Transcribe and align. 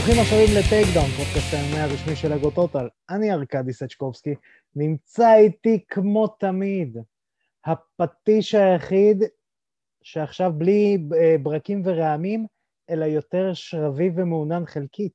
ברוכים 0.00 0.22
השבים 0.22 0.48
לטייק 0.58 0.86
דאון, 0.94 1.10
פודקאסט 1.10 1.54
ה 1.54 1.60
MMA 1.60 1.78
הרשמי 1.78 2.16
של 2.16 2.32
אגו 2.32 2.50
טוטל. 2.50 2.88
אני 3.10 3.32
ארכדי 3.32 3.72
סצ'קובסקי, 3.72 4.34
נמצא 4.76 5.34
איתי 5.34 5.84
כמו 5.88 6.26
תמיד 6.26 6.96
הפטיש 7.64 8.54
היחיד 8.54 9.22
שעכשיו 10.02 10.52
בלי 10.54 10.98
אה, 11.16 11.36
ברקים 11.42 11.82
ורעמים, 11.84 12.46
אלא 12.90 13.04
יותר 13.04 13.50
שרבי 13.54 14.10
ומעונן 14.16 14.66
חלקית. 14.66 15.12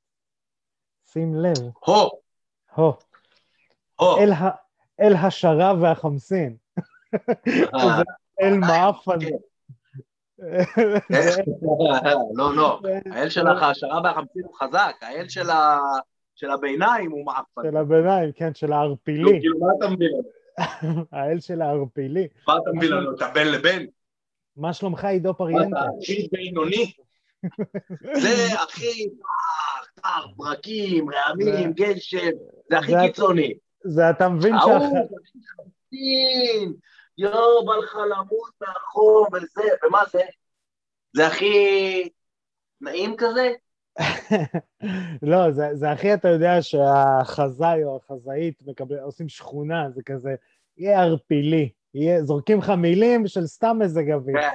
שים 1.12 1.34
לב. 1.34 1.58
הו, 1.84 2.10
הו. 2.74 2.92
הו. 4.00 4.16
אל, 4.18 4.32
ה... 4.32 4.50
אל 5.00 5.14
השרב 5.14 5.78
והחמסין. 5.82 6.56
אה, 7.14 8.02
אל 8.42 8.56
מעפן. 8.58 9.18
לא, 12.36 12.56
לא, 12.56 12.80
האל 13.12 13.28
של 13.28 13.46
ההעשרה 13.46 14.00
והחמצין 14.04 14.42
הוא 14.44 14.54
חזק, 14.54 14.96
האל 15.00 15.28
של 16.34 16.50
הביניים 16.50 17.10
הוא 17.10 17.26
מעפן. 17.26 17.62
של 17.62 17.76
הביניים, 17.76 18.32
כן, 18.32 18.54
של 18.54 18.72
הערפילי. 18.72 19.40
כאילו, 19.40 19.58
מה 19.58 19.66
אתה 19.78 19.88
לנו? 19.88 20.08
האל 21.12 21.40
של 21.40 21.62
הערפילי. 21.62 22.28
מה 22.48 22.56
אתה 22.62 22.70
מביא 22.76 22.88
לנו? 22.88 23.16
אתה 23.16 23.28
בין 23.34 23.52
לבין? 23.52 23.86
מה 24.56 24.72
שלומך, 24.72 25.04
עידו 25.04 25.34
פריאנטה? 25.34 25.80
אתה 25.80 25.88
הכי 26.02 26.28
בינוני? 26.32 26.92
זה 28.14 28.60
הכי 28.62 29.08
טח, 29.94 30.24
ברקים, 30.36 31.06
רעמים, 31.10 31.72
גשם, 31.72 32.30
זה 32.70 32.78
הכי 32.78 32.92
קיצוני. 33.06 33.54
זה 33.84 34.10
אתה 34.10 34.28
מבין 34.28 34.54
ההוא, 34.54 35.08
יואו, 37.18 37.66
בא 37.66 37.72
לך 37.76 37.94
למות 38.10 38.50
מהחום 38.60 39.26
וזה, 39.32 39.62
ומה 39.86 40.02
זה? 40.12 40.20
זה 41.16 41.26
הכי 41.26 42.08
נעים 42.80 43.14
כזה? 43.18 43.52
לא, 45.30 45.50
זה, 45.52 45.68
זה 45.72 45.90
הכי, 45.90 46.14
אתה 46.14 46.28
יודע 46.28 46.62
שהחזאי 46.62 47.84
או 47.84 47.96
החזאית 48.04 48.62
מקבל, 48.66 48.98
עושים 48.98 49.28
שכונה, 49.28 49.90
זה 49.94 50.02
כזה, 50.02 50.34
יהיה 50.76 51.02
ערפילי, 51.02 51.70
יהיה, 51.94 52.24
זורקים 52.24 52.58
לך 52.58 52.70
מילים 52.70 53.26
של 53.26 53.46
סתם 53.46 53.76
מזג 53.80 54.10
אוויר. 54.10 54.36
כן, 54.40 54.48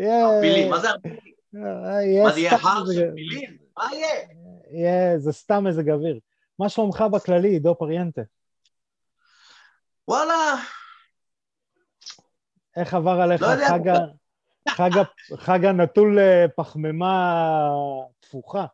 יהיה- 0.00 0.26
ערפילים, 0.28 0.70
מה 0.70 0.78
זה 0.78 0.88
ערפילים? 0.90 1.18
אה, 1.56 2.24
מה 2.24 2.32
זה 2.32 2.40
יהיה 2.40 2.52
הר 2.52 2.84
של 2.94 3.10
מילים? 3.10 3.56
מה 3.78 3.84
יהיה? 3.92 4.08
יהיה, 4.70 5.18
זה 5.18 5.32
סתם 5.32 5.64
מזג 5.64 5.90
אוויר. 5.90 6.18
מה 6.58 6.68
שלומך 6.68 7.04
בכללי, 7.12 7.48
עידו 7.48 7.74
פריאנטה? 7.78 8.22
וואלה, 10.08 10.54
איך 12.76 12.94
עבר 12.94 13.20
עליך 13.20 13.42
לא. 13.42 13.48
חג, 13.68 13.88
ה- 13.88 13.98
חג, 14.68 14.90
ה- 14.98 15.36
חג 15.36 15.64
הנטול 15.64 16.18
אה, 16.18 16.46
פחמימה 16.56 17.32
תפוחה? 18.20 18.66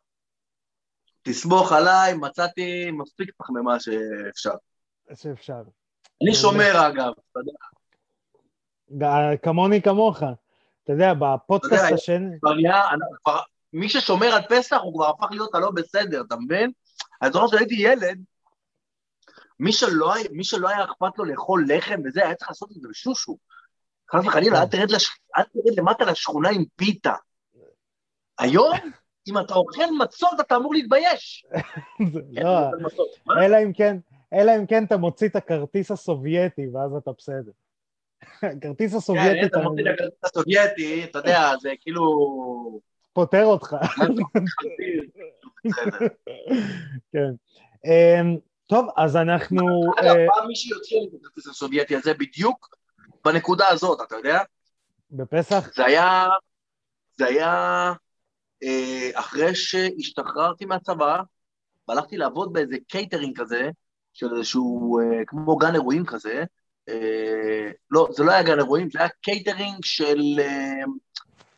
תסמוך 1.22 1.72
עליי, 1.72 2.14
מצאתי 2.14 2.90
מספיק 2.90 3.30
פחמימה 3.36 3.80
שאפשר. 3.80 4.50
שאפשר. 5.14 5.62
אני 6.22 6.34
שומר 6.34 6.88
אגב, 6.88 7.12
אתה 7.32 7.40
יודע, 8.90 9.36
כמוני 9.42 9.82
כמוך. 9.82 10.22
אתה 10.84 10.92
יודע, 10.92 11.14
בפודקאסט 11.14 11.92
השני... 11.92 12.36
מי 13.72 13.88
ששומר 13.88 14.26
על 14.26 14.42
פסח 14.48 14.76
הוא 14.82 14.94
כבר 14.94 15.08
הפך 15.08 15.26
להיות 15.30 15.54
הלא 15.54 15.70
בסדר, 15.70 16.22
אתה 16.26 16.36
מבין? 16.36 16.70
אני 17.22 17.32
זוכר 17.32 17.46
כשהייתי 17.48 17.74
ילד, 17.78 18.18
מי 19.60 19.72
שלא, 19.72 20.14
מי 20.32 20.44
שלא 20.44 20.68
היה 20.68 20.84
אכפת 20.84 21.18
לו 21.18 21.24
לאכול 21.24 21.64
לחם 21.68 22.00
וזה, 22.04 22.24
היה 22.24 22.34
צריך 22.34 22.50
לעשות 22.50 22.70
את 22.70 22.82
זה 22.82 22.88
בשושו. 22.90 23.36
חס 24.12 24.26
וחלילה, 24.26 24.62
אל 24.62 24.66
תרד, 24.66 24.90
לש... 24.90 25.20
אל 25.38 25.42
תרד 25.42 25.78
למטה 25.78 26.04
לשכונה 26.04 26.48
עם 26.48 26.64
פיתה. 26.76 27.14
היום, 28.38 28.78
אם 29.28 29.38
אתה 29.38 29.54
אוכל 29.54 29.90
מצות, 29.98 30.40
אתה 30.40 30.56
אמור 30.56 30.74
להתבייש. 30.74 31.46
לא? 32.42 32.70
אלא 33.44 33.56
אם 33.62 33.72
כן, 33.72 33.96
אלא 34.32 34.52
אם 34.56 34.66
כן 34.66 34.84
אתה 34.84 34.96
מוציא 34.96 35.28
את 35.28 35.36
הכרטיס 35.36 35.90
הסובייטי, 35.90 36.68
ואז 36.72 36.94
אתה 36.96 37.10
בסדר. 37.18 37.52
הכרטיס 38.56 38.90
כן, 38.90 38.96
הסובייטי, 38.96 39.46
אתה 39.46 39.58
אתה 39.58 39.68
מוציא 39.68 39.84
את 39.84 39.94
הכרטיס 39.94 40.24
הסובייטי, 40.24 41.04
אתה 41.04 41.18
יודע, 41.18 41.52
זה 41.60 41.72
כאילו... 41.80 42.80
פוטר 43.12 43.44
אותך. 43.44 43.76
כן. 47.12 47.30
אמ, 47.84 48.38
טוב, 48.66 48.86
אז 48.96 49.16
אנחנו... 49.16 49.92
אגב, 49.98 50.16
אה, 50.16 50.26
פעם 50.34 50.48
מישהו 50.48 50.76
יוציא 50.76 50.98
את 51.08 51.14
הכרטיס 51.14 51.48
הסובייטי 51.48 51.96
הזה 51.96 52.14
בדיוק 52.14 52.79
בנקודה 53.24 53.68
הזאת, 53.68 54.00
אתה 54.06 54.16
יודע? 54.16 54.40
בפסח? 55.10 55.70
זה 55.74 55.84
היה, 55.84 56.26
זה 57.18 57.26
היה 57.26 57.92
אה, 58.62 59.10
אחרי 59.14 59.54
שהשתחררתי 59.54 60.64
מהצבא, 60.64 61.22
והלכתי 61.88 62.16
לעבוד 62.16 62.52
באיזה 62.52 62.76
קייטרינג 62.88 63.40
כזה, 63.40 63.70
של 64.12 64.36
איזשהו, 64.36 64.98
אה, 65.00 65.24
כמו 65.26 65.56
גן 65.56 65.74
אירועים 65.74 66.06
כזה. 66.06 66.44
אה, 66.88 67.70
לא, 67.90 68.08
זה 68.12 68.24
לא 68.24 68.32
היה 68.32 68.42
גן 68.42 68.58
אירועים, 68.58 68.90
זה 68.90 68.98
היה 68.98 69.08
קייטרינג 69.08 69.84
של, 69.84 70.20
אה, 70.38 70.82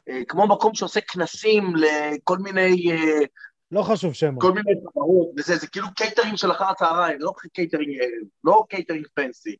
אה, 0.09 0.25
כמו 0.29 0.47
מקום 0.47 0.75
שעושה 0.75 1.01
כנסים 1.01 1.73
לכל 1.77 2.39
מיני, 2.39 2.93
אה, 2.93 3.27
לא 3.73 3.83
חשוב 3.83 4.13
שמות. 4.13 4.43
כל 4.43 4.53
מיני 4.53 4.73
חברות, 4.91 5.29
וזה, 5.37 5.57
זה 5.57 5.67
כאילו 5.67 5.87
קייטרינג 5.97 6.37
של 6.37 6.53
אחר 6.53 6.65
הצהריים, 6.65 7.21
לא 7.21 7.33
קייטרינג, 7.53 8.01
אה, 8.01 8.07
לא 8.45 8.65
קייטרינג 8.69 9.07
fancy. 9.15 9.57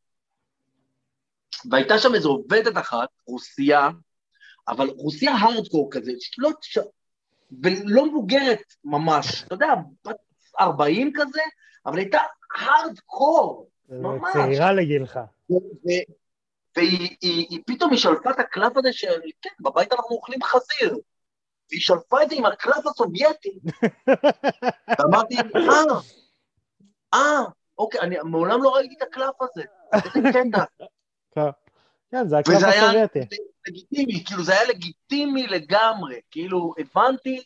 והייתה 1.71 1.99
שם 1.99 2.15
איזו 2.15 2.29
עובדת 2.29 2.77
אחת, 2.79 3.09
רוסייה, 3.27 3.89
אבל 4.69 4.89
רוסיה 4.89 5.33
הארדקור 5.33 5.89
כזה, 5.91 6.13
לא, 6.39 6.51
ש... 6.63 6.79
ולא 7.63 8.07
מבוגרת 8.07 8.63
ממש, 8.85 9.43
אתה 9.43 9.55
יודע, 9.55 9.75
בת 10.07 10.17
40 10.61 11.13
כזה, 11.15 11.41
אבל 11.87 11.99
הייתה 11.99 12.19
הארדקור, 12.57 13.69
ממש. 13.89 14.33
צעירה 14.33 14.73
לגילך. 14.73 15.21
והיא 16.77 17.17
היא, 17.21 17.47
היא 17.51 17.61
פתאום 17.67 17.91
היא 17.91 17.99
שלפה 17.99 18.31
את 18.31 18.39
הקלף 18.39 18.77
הזה 18.77 18.93
של, 18.93 19.21
כן, 19.43 19.51
בבית 19.61 19.93
אנחנו 19.93 20.17
אוכלים 20.17 20.43
חזיר. 20.43 20.99
והיא 21.71 21.81
שלפה 21.81 22.23
את 22.23 22.31
זה 22.31 22.37
עם 22.37 22.45
הקלף 22.45 22.87
הסובייטי. 22.87 23.59
ואמרתי, 24.99 25.37
אה, 25.37 26.01
אה, 27.15 27.45
אוקיי, 27.79 28.01
אני 28.01 28.17
מעולם 28.25 28.63
לא 28.63 28.75
ראיתי 28.75 28.95
את 28.95 29.03
הקלף 29.03 29.35
הזה. 29.41 29.63
איזה 29.95 30.29
קטע. 30.33 30.65
כן, 32.11 32.29
זה 32.29 32.39
הקלף 32.39 32.57
וזה 32.57 32.69
היה 32.69 32.85
הסובייטי. 32.85 33.37
לגיטימי, 33.69 34.25
כאילו 34.25 34.45
זה 34.45 34.53
היה 34.53 34.69
לגיטימי 34.69 35.47
לגמרי, 35.47 36.21
כאילו 36.31 36.75
הבנתי 36.79 37.43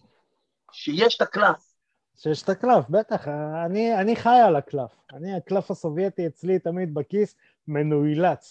שיש 0.72 1.16
את 1.16 1.20
הקלף. 1.20 1.76
שיש 2.16 2.42
את 2.42 2.48
הקלף, 2.48 2.84
בטח, 2.90 3.28
אני, 3.66 4.00
אני 4.00 4.16
חי 4.16 4.38
על 4.46 4.56
הקלף. 4.56 4.90
אני, 5.12 5.36
הקלף 5.36 5.70
הסובייטי 5.70 6.26
אצלי 6.26 6.58
תמיד 6.58 6.94
בכיס, 6.94 7.34
מנוילץ. 7.68 8.48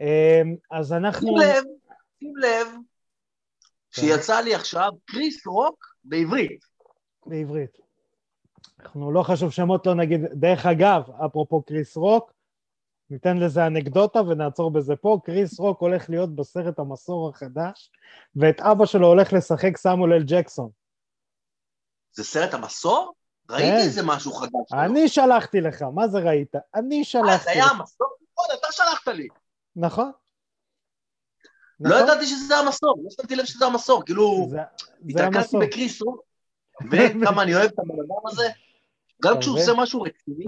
אמ, 0.00 0.56
אז 0.70 0.92
אנחנו... 0.92 1.28
שים 1.28 1.36
לב, 1.36 1.64
שים 2.18 2.36
לב, 2.36 2.68
שיצא 3.90 4.40
לי 4.40 4.54
עכשיו 4.54 4.90
קריס 5.04 5.46
רוק 5.46 5.94
בעברית. 6.04 6.64
בעברית. 7.26 7.78
אנחנו 8.80 9.12
לא 9.12 9.22
חשוב 9.22 9.52
שמות, 9.52 9.86
לא 9.86 9.94
נגיד, 9.94 10.20
דרך 10.32 10.66
אגב, 10.66 11.02
אפרופו 11.26 11.62
קריס 11.62 11.96
רוק, 11.96 12.32
ניתן 13.10 13.36
לזה 13.36 13.66
אנקדוטה 13.66 14.22
ונעצור 14.22 14.70
בזה 14.70 14.96
פה, 14.96 15.18
קריס 15.24 15.60
רוק 15.60 15.80
הולך 15.80 16.10
להיות 16.10 16.36
בסרט 16.36 16.78
המסור 16.78 17.28
החדש, 17.28 17.90
ואת 18.36 18.60
אבא 18.60 18.86
שלו 18.86 19.06
הולך 19.06 19.32
לשחק 19.32 19.76
סמואל 19.76 20.12
אל 20.12 20.22
ג'קסון. 20.26 20.70
זה 22.12 22.24
סרט 22.24 22.54
המסור? 22.54 23.14
ראיתי 23.50 23.68
כן. 23.68 23.76
איזה 23.76 24.02
משהו 24.04 24.32
חדש. 24.32 24.72
אני 24.72 25.08
שלחתי 25.08 25.60
לך, 25.60 25.82
מה 25.82 26.08
זה 26.08 26.18
ראית? 26.18 26.54
אני 26.74 26.98
אה, 26.98 27.04
שלחתי 27.04 27.44
זה 27.44 27.50
היה. 27.50 27.64
המסור? 27.64 28.06
נכון, 28.32 28.56
אתה 28.58 28.66
שלחת 28.70 29.08
לי. 29.08 29.28
נכון. 29.76 30.12
לא 31.80 31.90
נכון? 31.90 32.02
ידעתי 32.02 32.26
שזה 32.26 32.56
המסור, 32.56 33.00
לא 33.04 33.10
שמתי 33.10 33.36
לב 33.36 33.44
שזה 33.44 33.66
המסור, 33.66 34.04
כאילו, 34.04 34.48
המסור. 35.18 35.60
בקריס 35.60 36.02
רוק. 36.02 36.22
וכמה 36.90 37.42
אני 37.42 37.54
אוהב 37.54 37.70
את 37.70 37.78
הבן 37.78 37.94
אדם 37.94 38.26
הזה. 38.26 38.48
גם 39.22 39.40
כשהוא? 39.40 39.58
עושה 39.58 39.72
משהו 39.76 40.02
רציני, 40.02 40.46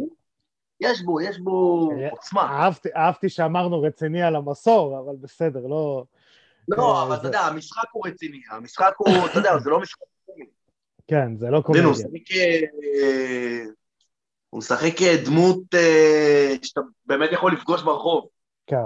יש 0.81 1.03
בו, 1.03 1.21
יש 1.21 1.39
בו 1.39 1.89
אה, 1.93 2.11
עוצמה. 2.11 2.43
אהבתי, 2.43 2.89
אהבתי 2.97 3.29
שאמרנו 3.29 3.83
רציני 3.83 4.23
על 4.23 4.37
המסור, 4.37 4.99
אבל 4.99 5.17
בסדר, 5.21 5.67
לא... 5.67 6.05
לא, 6.69 6.97
אה, 6.99 7.03
אבל 7.03 7.11
זה- 7.15 7.17
אתה 7.17 7.27
יודע, 7.29 7.41
המשחק 7.41 7.89
הוא 7.93 8.07
רציני. 8.07 8.41
המשחק 8.51 8.93
הוא, 8.99 9.09
אתה 9.31 9.39
יודע, 9.39 9.59
זה 9.59 9.71
לא 9.71 9.81
משחק 9.81 10.01
רציני. 10.31 10.47
כן, 11.09 11.37
זה 11.37 11.51
לא 11.51 11.61
קומדיה. 11.61 11.85
הוא 11.85 11.93
משחק... 11.93 12.33
אה, 12.33 13.65
הוא 14.51 14.59
משחק 14.59 15.03
אה, 15.03 15.17
דמות 15.25 15.59
שאתה 16.63 16.81
באמת 17.07 17.29
יכול 17.33 17.53
לפגוש 17.53 17.83
ברחוב. 17.83 18.27
כן. 18.67 18.77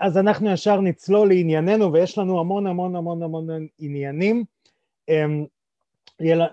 אז 0.00 0.18
אנחנו 0.18 0.50
ישר 0.52 0.80
נצלול 0.80 1.28
לענייננו, 1.28 1.92
ויש 1.92 2.18
לנו 2.18 2.40
המון 2.40 2.66
המון 2.66 2.96
המון 2.96 3.22
המון 3.22 3.46
עניינים. 3.78 4.44
אמ, 5.08 5.44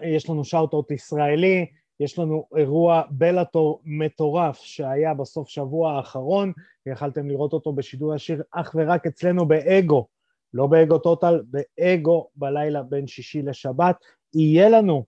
יש 0.02 0.30
לנו 0.30 0.46
שאוט-אוט 0.46 0.92
ישראלי, 0.92 1.66
יש 2.00 2.20
לנו 2.20 2.48
אירוע 2.58 3.02
בלאטור 3.10 3.82
מטורף 3.86 4.58
שהיה 4.58 5.14
בסוף 5.14 5.50
שבוע 5.50 5.92
האחרון, 5.92 6.54
ויכלתם 6.86 7.30
לראות 7.30 7.54
אותו 7.54 7.74
בשידור 7.74 8.16
ישיר 8.16 8.44
אך 8.52 8.76
ורק 8.76 9.08
אצלנו 9.08 9.46
באגו, 9.48 10.08
לא 10.54 10.68
באגו 10.68 10.98
טוטל, 10.98 11.44
באגו 11.48 12.28
בלילה 12.36 12.84
בין 12.84 13.08
שישי 13.08 13.42
לשבת, 13.42 13.96
יהיה 14.34 14.70
לנו 14.70 15.06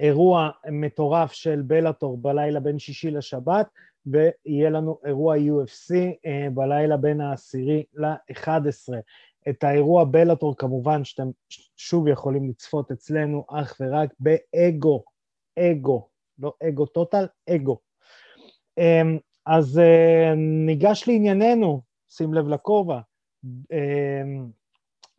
אירוע 0.00 0.50
מטורף 0.70 1.32
של 1.32 1.62
בלאטור 1.62 2.18
בלילה 2.18 2.60
בין 2.60 2.78
שישי 2.78 3.10
לשבת, 3.10 3.66
ויהיה 4.06 4.70
לנו 4.70 4.98
אירוע 5.04 5.36
UFC 5.36 5.94
אה, 6.26 6.48
בלילה 6.54 6.96
בין 6.96 7.20
העשירי 7.20 7.84
ל-11. 7.94 8.94
את 9.48 9.64
האירוע 9.64 10.04
בלאטור 10.04 10.56
כמובן 10.56 11.04
שאתם 11.04 11.28
שוב 11.76 12.08
יכולים 12.08 12.48
לצפות 12.48 12.90
אצלנו 12.90 13.44
אך 13.48 13.76
ורק 13.80 14.10
באגו, 14.20 15.02
אגו, 15.60 16.08
לא 16.38 16.52
אגו 16.68 16.86
טוטל, 16.86 17.26
אגו. 17.50 17.78
אמ, 18.78 19.18
אז 19.46 19.78
אה, 19.78 20.34
ניגש 20.66 21.04
לענייננו, 21.08 21.82
שים 22.08 22.34
לב 22.34 22.48
לכובע. 22.48 23.00
אמ, 23.44 24.46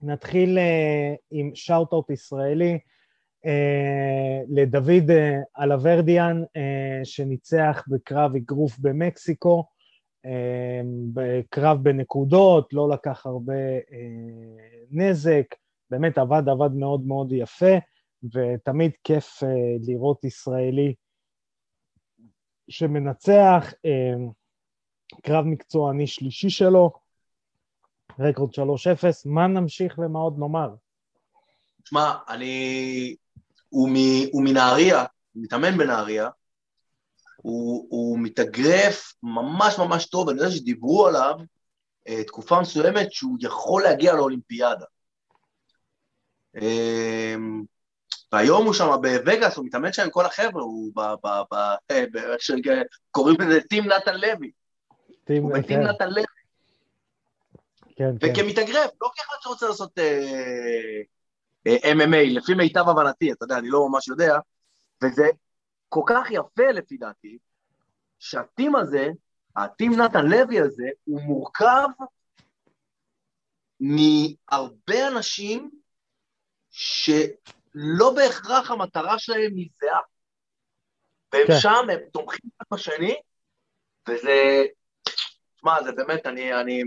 נתחיל 0.02 0.58
אה, 0.58 1.14
עם 1.32 1.52
שאוט-אוט 1.54 2.10
ישראלי 2.10 2.80
אה, 3.46 4.42
לדוד 4.50 5.12
אלוורדיאן, 5.62 6.44
שניצח 7.04 7.84
בקרב 7.88 8.36
אגרוף 8.36 8.78
במקסיקו, 8.80 9.66
בקרב 11.14 11.84
בנקודות, 11.84 12.74
לא 12.74 12.90
לקח 12.90 13.26
הרבה 13.26 13.54
נזק, 14.92 15.46
באמת 15.90 16.18
עבד, 16.18 16.50
עבד 16.50 16.74
מאוד 16.74 17.02
מאוד 17.08 17.32
יפה, 17.32 17.78
ותמיד 18.24 18.92
כיף 19.04 19.40
לראות 19.88 20.24
ישראלי 20.24 20.94
שמנצח, 22.70 23.74
אה, 23.86 24.14
קרב 25.24 25.46
מקצועני 25.46 26.08
שלישי 26.08 26.50
שלו, 26.50 26.92
רקורד 28.20 28.54
3-0, 28.54 28.60
מה 29.26 29.48
נמשיך 29.48 29.98
ומה 29.98 30.20
עוד 30.20 30.40
נאמר? 30.40 30.70
תשמע, 31.84 32.14
אני... 32.30 33.16
הוא 33.70 33.90
מנהריה, 34.44 35.06
הוא 35.34 35.44
מתאמן 35.44 35.78
בנהריה, 35.78 36.30
הוא, 37.36 37.88
הוא 37.90 38.20
מתאגרף 38.20 39.14
ממש 39.24 39.80
ממש 39.80 40.06
טוב, 40.06 40.30
אני 40.30 40.38
יודע 40.40 40.52
שדיברו 40.52 41.08
עליו 41.08 41.34
uh, 42.10 42.28
תקופה 42.28 42.62
מסוימת 42.62 43.12
שהוא 43.12 43.38
יכול 43.42 43.84
להגיע 43.84 44.14
לאולימפיאדה. 44.14 44.86
Uh, 46.58 46.62
והיום 48.32 48.66
הוא 48.66 48.74
שם 48.74 48.88
בווגאס, 49.02 49.58
הוא 49.58 49.66
מתאמן 49.66 49.94
שם 49.94 50.04
עם 50.04 50.10
כל 50.10 50.26
החבר'ה, 50.26 50.64
הוא 50.64 50.92
ב... 50.96 51.00
ב, 51.00 51.28
ב 51.52 51.56
אה, 51.92 52.04
איך 52.16 52.42
שקוראים 52.42 53.42
לזה 53.42 53.62
טים 53.62 53.84
נתן 53.86 54.18
לוי. 54.18 54.52
טים, 55.24 55.44
הוא 55.44 55.54
בטים 55.54 55.80
כן. 55.80 55.88
נתן 55.88 56.10
לוי. 56.10 56.24
כן, 57.96 58.12
כן. 58.20 58.32
וכמתאגרף, 58.32 58.92
לא 59.02 59.12
כאחד 59.16 59.36
שרוצה 59.42 59.68
לעשות 59.68 60.00
אה, 60.00 61.02
אה, 61.68 61.92
MMA, 61.92 62.38
לפי 62.38 62.54
מיטב 62.54 62.90
הבנתי, 62.90 63.32
אתה 63.32 63.44
יודע, 63.44 63.58
אני 63.58 63.70
לא 63.70 63.88
ממש 63.90 64.08
יודע, 64.08 64.40
וזה 65.04 65.28
כל 65.90 66.04
כך 66.06 66.28
יפה 66.32 66.72
לפי 66.74 66.98
דעתי, 66.98 67.38
שהטים 68.20 68.76
הזה, 68.76 69.08
הטים 69.56 70.02
נתן 70.02 70.26
לוי 70.26 70.60
הזה, 70.60 70.90
הוא 71.04 71.22
מורכב 71.22 71.88
מהרבה 73.80 75.08
אנשים 75.08 75.70
ש... 76.72 77.10
לא 77.76 78.14
בהכרח 78.16 78.72
המטרה 78.72 79.20
שלהם 79.20 79.56
היא 79.56 79.70
זהה. 79.82 80.00
והם 81.34 81.48
כן. 81.48 81.60
שם, 81.60 81.90
הם 81.92 82.00
תומכים 82.12 82.50
אחד 82.58 82.66
בשני, 82.74 83.16
וזה, 84.10 84.64
שמע, 85.60 85.84
זה 85.84 85.92
באמת, 85.92 86.26
אני, 86.26 86.54
אני 86.54 86.84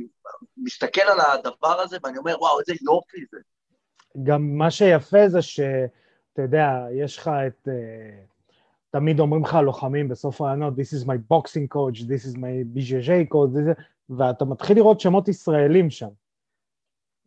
מסתכל 0.56 1.00
על 1.00 1.20
הדבר 1.20 1.80
הזה 1.80 1.96
ואני 2.02 2.18
אומר, 2.18 2.36
וואו, 2.38 2.60
איזה 2.60 2.72
יופי 2.82 3.24
זה. 3.30 3.38
גם 4.22 4.58
מה 4.58 4.70
שיפה 4.70 5.28
זה 5.28 5.42
שאתה 5.42 6.42
יודע, 6.42 6.66
יש 6.92 7.18
לך 7.18 7.30
את... 7.46 7.68
Uh, 7.68 7.70
תמיד 8.90 9.20
אומרים 9.20 9.44
לך 9.44 9.54
לוחמים 9.54 10.08
בסוף 10.08 10.40
הענות, 10.40 10.74
This 10.74 10.96
is 10.96 11.06
my 11.06 11.16
boxing 11.32 11.74
coach, 11.74 12.00
this 12.00 12.24
is 12.26 12.36
my 12.36 12.76
BJJ 12.76 13.08
coach, 13.32 13.50
this, 13.56 13.82
ואתה 14.10 14.44
מתחיל 14.44 14.76
לראות 14.76 15.00
שמות 15.00 15.28
ישראלים 15.28 15.90
שם. 15.90 16.08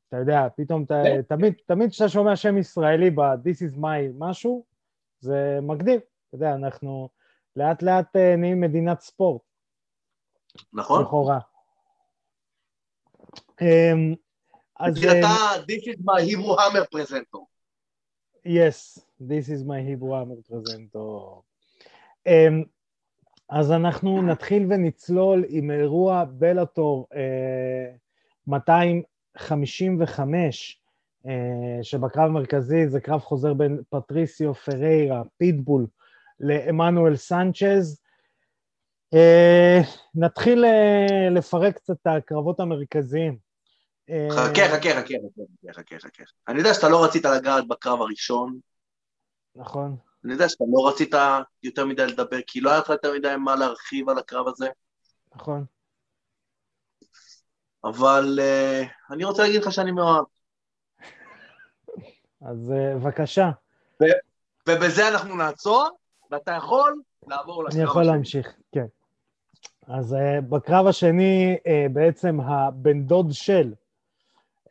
אתה 0.10 0.18
יודע, 0.18 0.48
פתאום 0.56 0.84
אתה, 0.84 1.02
כן. 1.04 1.22
תמיד, 1.22 1.54
תמיד 1.66 1.90
כשאתה 1.90 2.10
שומע 2.10 2.36
שם 2.36 2.58
ישראלי 2.58 3.10
ב-This 3.10 3.72
is 3.72 3.78
my 3.78 4.14
משהו, 4.18 4.66
זה 5.20 5.60
מגניב. 5.62 6.00
אתה 6.28 6.36
יודע, 6.36 6.56
אנחנו 6.56 7.10
לאט 7.56 7.84
לאט 7.84 8.16
אה, 8.16 8.36
נהיים 8.36 8.62
מדינת 8.62 9.02
ספורט. 9.02 9.42
נכון. 10.74 11.02
לכאורה. 11.02 11.40
אמ, 13.62 14.16
אז... 14.80 14.98
אתה, 14.98 15.10
אה, 15.10 15.56
This 15.56 15.84
is 15.84 16.00
my 16.00 16.22
Hebrew 16.22 16.56
Hammer 16.58 16.86
presenter. 16.96 17.44
Yes, 18.46 19.00
this 19.20 19.50
is 19.50 19.64
my 19.64 19.82
Hebrew 19.82 20.12
Hammer 20.12 20.52
presenter. 20.52 21.42
אמ, 22.28 22.64
אז 23.50 23.72
אנחנו 23.72 24.22
נתחיל 24.22 24.66
ונצלול 24.70 25.46
עם 25.50 25.72
אירוע 25.72 26.24
בלאטור 26.24 27.08
200 28.48 29.04
55, 29.38 30.82
אה, 31.28 31.84
שבקרב 31.84 32.24
המרכזי 32.24 32.88
זה 32.88 33.00
קרב 33.00 33.20
חוזר 33.20 33.54
בין 33.54 33.82
פטריסיו 33.90 34.54
פריירה, 34.54 35.22
פיטבול, 35.38 35.88
לעמנואל 36.40 37.16
סנצ'ז. 37.16 38.02
אה, 39.14 39.80
נתחיל 40.16 40.66
אה, 40.66 41.30
לפרק 41.32 41.76
קצת 41.76 41.96
את 42.02 42.08
הקרבות 42.08 42.60
המרכזיים. 42.60 43.48
חכה, 44.32 44.68
חכה, 44.70 44.90
חכה, 44.90 45.14
חכה, 45.74 45.74
חכה, 45.74 45.96
חכה. 46.00 46.24
אני 46.48 46.58
יודע 46.58 46.74
שאתה 46.74 46.90
לא 46.90 47.04
רצית 47.04 47.26
לגעת 47.26 47.68
בקרב 47.68 48.02
הראשון. 48.02 48.60
נכון. 49.56 49.96
אני 50.26 50.34
יודע 50.34 50.50
שאתה 50.50 50.64
לא 50.74 50.88
רצית 50.88 51.16
יותר 51.64 51.86
מדי 51.86 52.08
לדבר, 52.08 52.38
כי 52.48 52.62
לא 52.62 52.70
היה 52.70 52.80
לך 52.80 52.90
יותר 52.90 53.14
מדי 53.14 53.36
מה 53.44 53.56
להרחיב 53.56 54.10
על 54.10 54.18
הקרב 54.18 54.48
הזה. 54.48 54.68
נכון. 55.36 55.66
אבל 57.84 58.40
uh, 58.40 59.14
אני 59.14 59.26
רוצה 59.26 59.44
להגיד 59.44 59.62
לך 59.62 59.72
שאני 59.72 59.92
מאוהב. 59.92 60.26
אז 62.42 62.72
uh, 62.72 62.96
בבקשה. 62.96 63.50
ובזה 64.70 65.08
אנחנו 65.08 65.36
נעצור, 65.36 65.90
ואתה 66.32 66.52
יכול 66.52 67.02
לעבור 67.28 67.64
לקרב 67.64 67.68
השני. 67.68 67.82
אני 67.82 67.90
יכול 67.90 68.04
להמשיך, 68.04 68.56
כן. 68.72 68.86
אז 69.88 70.14
uh, 70.14 70.42
בקרב 70.42 70.88
השני, 70.88 71.58
uh, 71.58 71.92
בעצם 71.94 72.42
הבן 72.42 73.04
דוד 73.04 73.28
של 73.32 73.74
uh, 74.66 74.70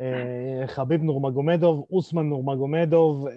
חביב 0.67 1.03
נורמגומדוב, 1.03 1.87
אוסמן 1.91 2.29
נורמגומדוב, 2.29 3.29
uh, 3.29 3.31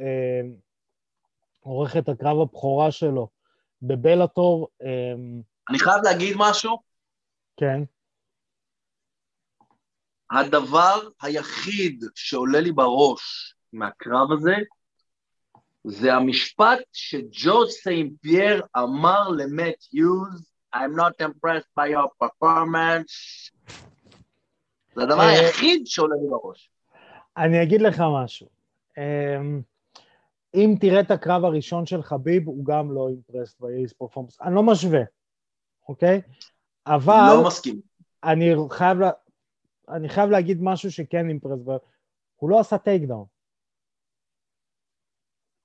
עורך 1.59 1.97
את 1.97 2.09
הקרב 2.09 2.41
הבכורה 2.41 2.91
שלו 2.91 3.27
בבלאטור. 3.81 4.67
Uh, 4.81 4.85
אני 5.69 5.79
חייב 5.79 6.03
להגיד 6.03 6.35
משהו. 6.37 6.77
כן. 7.57 7.83
הדבר 10.31 10.99
היחיד 11.21 12.03
שעולה 12.15 12.59
לי 12.59 12.71
בראש 12.71 13.55
מהקרב 13.73 14.31
הזה, 14.31 14.55
זה 15.83 16.13
המשפט 16.13 16.79
שג'ורג' 16.93 17.69
סיין 17.69 18.13
פייר 18.21 18.65
אמר 18.77 19.29
למט 19.29 19.93
יוז, 19.93 20.51
I'm 20.75 20.95
not 20.95 21.25
impressed 21.25 21.69
by 21.79 21.87
your 21.95 22.09
performance. 22.23 23.13
זה 24.95 25.03
הדבר 25.03 25.19
אה, 25.19 25.29
היחיד 25.29 25.87
שעולה 25.87 26.15
לי 26.15 26.27
בראש. 26.29 26.69
אני 27.37 27.63
אגיד 27.63 27.81
לך 27.81 28.03
משהו. 28.23 28.47
אמ, 28.97 29.61
אם 30.55 30.75
תראה 30.79 30.99
את 30.99 31.11
הקרב 31.11 31.45
הראשון 31.45 31.85
של 31.85 32.03
חביב, 32.03 32.47
הוא 32.47 32.65
גם 32.65 32.91
לא 32.91 33.09
impressed 33.09 33.61
ב-his 33.61 33.93
performance. 33.97 34.41
אני 34.41 34.55
לא 34.55 34.63
משווה, 34.63 35.01
אוקיי? 35.89 36.21
אבל... 36.87 37.33
לא 37.35 37.47
מסכים. 37.47 37.79
אני 38.23 38.55
חייב, 38.69 38.97
אני 39.89 40.09
חייב 40.09 40.29
להגיד 40.29 40.57
משהו 40.61 40.91
שכן 40.91 41.29
impress, 41.29 41.59
הוא 42.35 42.49
לא 42.49 42.59
עשה 42.59 42.77
takedown. 42.77 43.25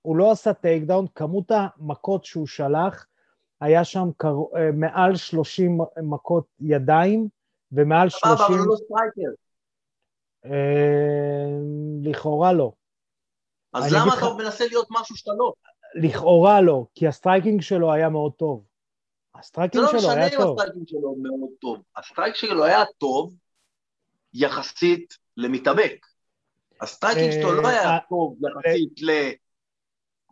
הוא 0.03 0.17
לא 0.17 0.31
עשה 0.31 0.53
takedown, 0.53 1.07
כמות 1.15 1.51
המכות 1.51 2.25
שהוא 2.25 2.47
שלח, 2.47 3.07
היה 3.61 3.85
שם 3.85 4.09
קר... 4.17 4.35
אה, 4.57 4.71
מעל 4.73 5.17
30 5.17 5.79
מכות 6.03 6.47
ידיים 6.61 7.29
ומעל 7.73 8.09
30... 8.09 8.29
אבל 8.33 8.59
הוא 8.59 8.67
לא 8.67 8.77
striker. 8.77 9.31
אה, 10.45 11.59
לכאורה 12.03 12.53
לא. 12.53 12.73
אז 13.73 13.93
למה 13.93 14.15
אתה. 14.19 14.45
מנסה 14.45 14.65
להיות 14.67 14.89
משהו 14.91 15.17
שאתה 15.17 15.33
לא? 15.39 15.53
לכאורה 15.95 16.61
לא, 16.61 16.87
כי 16.95 17.09
ה 17.09 17.15
striking 17.15 17.61
שלו 17.61 17.93
היה 17.93 18.09
מאוד 18.09 18.33
טוב. 18.33 18.65
ה 19.35 19.40
striking 19.40 19.85
שלו 19.87 20.11
היה 20.11 20.31
טוב. 20.31 20.39
זה 20.39 20.39
לא 20.39 20.39
משנה 20.39 20.45
אם 20.45 20.51
ה 20.51 20.55
striking 20.55 20.89
שלו 20.89 21.17
מאוד 21.19 21.51
טוב. 21.61 21.83
ה 21.97 22.02
strike 22.02 22.35
שלו 22.35 22.65
היה 22.65 22.85
טוב, 22.99 23.35
יחסית 24.35 25.19
למתאבק. 25.37 26.07
ה 26.81 26.87
striking 26.87 27.33
שלו 27.33 27.63
לא 27.63 27.69
היה 27.69 27.91
אה, 27.91 27.99
טוב 28.09 28.39
יחסית 28.43 29.01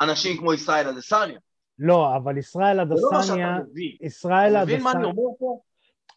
לאנשים 0.01 0.37
כמו 0.37 0.55
ישראל 0.55 0.89
אדסניה. 0.89 1.39
לא, 1.79 2.17
אבל 2.17 2.39
ישראל 2.39 2.77
לא 2.77 2.83
אדסניה... 2.83 3.59
ישראל 4.01 4.57
אדסניה... 4.57 4.63
אתה 4.63 4.65
מבין 4.65 4.83
מה 4.83 4.93
אני 4.93 5.05
אומר 5.05 5.23
פה? 5.39 5.61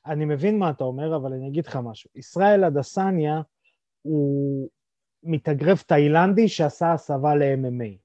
אני 0.05 0.25
מבין 0.25 0.59
מה 0.59 0.69
אתה 0.69 0.83
אומר, 0.83 1.15
אבל 1.15 1.33
אני 1.33 1.47
אגיד 1.47 1.65
לך 1.67 1.79
משהו. 1.83 2.09
ישראל 2.15 2.63
אדסניה 2.63 3.41
הוא 4.01 4.69
מתאגרף 5.23 5.83
תאילנדי 5.83 6.47
שעשה 6.47 6.93
הסבה 6.93 7.35
ל-MMA. 7.35 7.97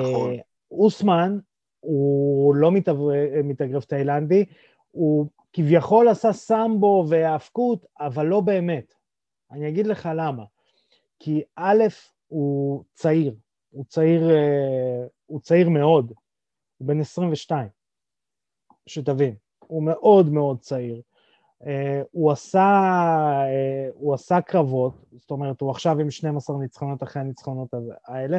נכון. 0.00 0.36
אוסמן 0.70 1.38
הוא 1.80 2.54
לא 2.54 2.70
מתאגרף 3.44 3.84
תאילנדי, 3.84 4.44
הוא 4.90 5.26
כביכול 5.58 6.08
עשה 6.08 6.32
סמבו 6.32 7.04
והאבקות, 7.08 7.86
אבל 8.00 8.26
לא 8.26 8.40
באמת. 8.40 8.94
אני 9.50 9.68
אגיד 9.68 9.86
לך 9.86 10.08
למה. 10.14 10.44
כי 11.18 11.42
א', 11.56 11.84
הוא 12.26 12.84
צעיר, 12.94 13.34
הוא 13.70 13.84
צעיר, 13.84 14.30
אה, 14.30 15.06
הוא 15.26 15.40
צעיר 15.40 15.68
מאוד, 15.68 16.12
הוא 16.78 16.88
בן 16.88 17.00
22, 17.00 17.68
שתבין, 18.86 19.34
הוא 19.58 19.82
מאוד 19.82 20.28
מאוד 20.28 20.60
צעיר. 20.60 21.02
אה, 21.66 22.02
הוא 22.10 22.32
עשה, 22.32 22.68
אה, 23.46 23.88
הוא 23.94 24.14
עשה 24.14 24.40
קרבות, 24.40 24.94
זאת 25.12 25.30
אומרת, 25.30 25.60
הוא 25.60 25.70
עכשיו 25.70 26.00
עם 26.00 26.10
12 26.10 26.58
ניצחונות 26.58 27.02
אחרי 27.02 27.22
הניצחונות 27.22 27.68
האלה, 28.06 28.38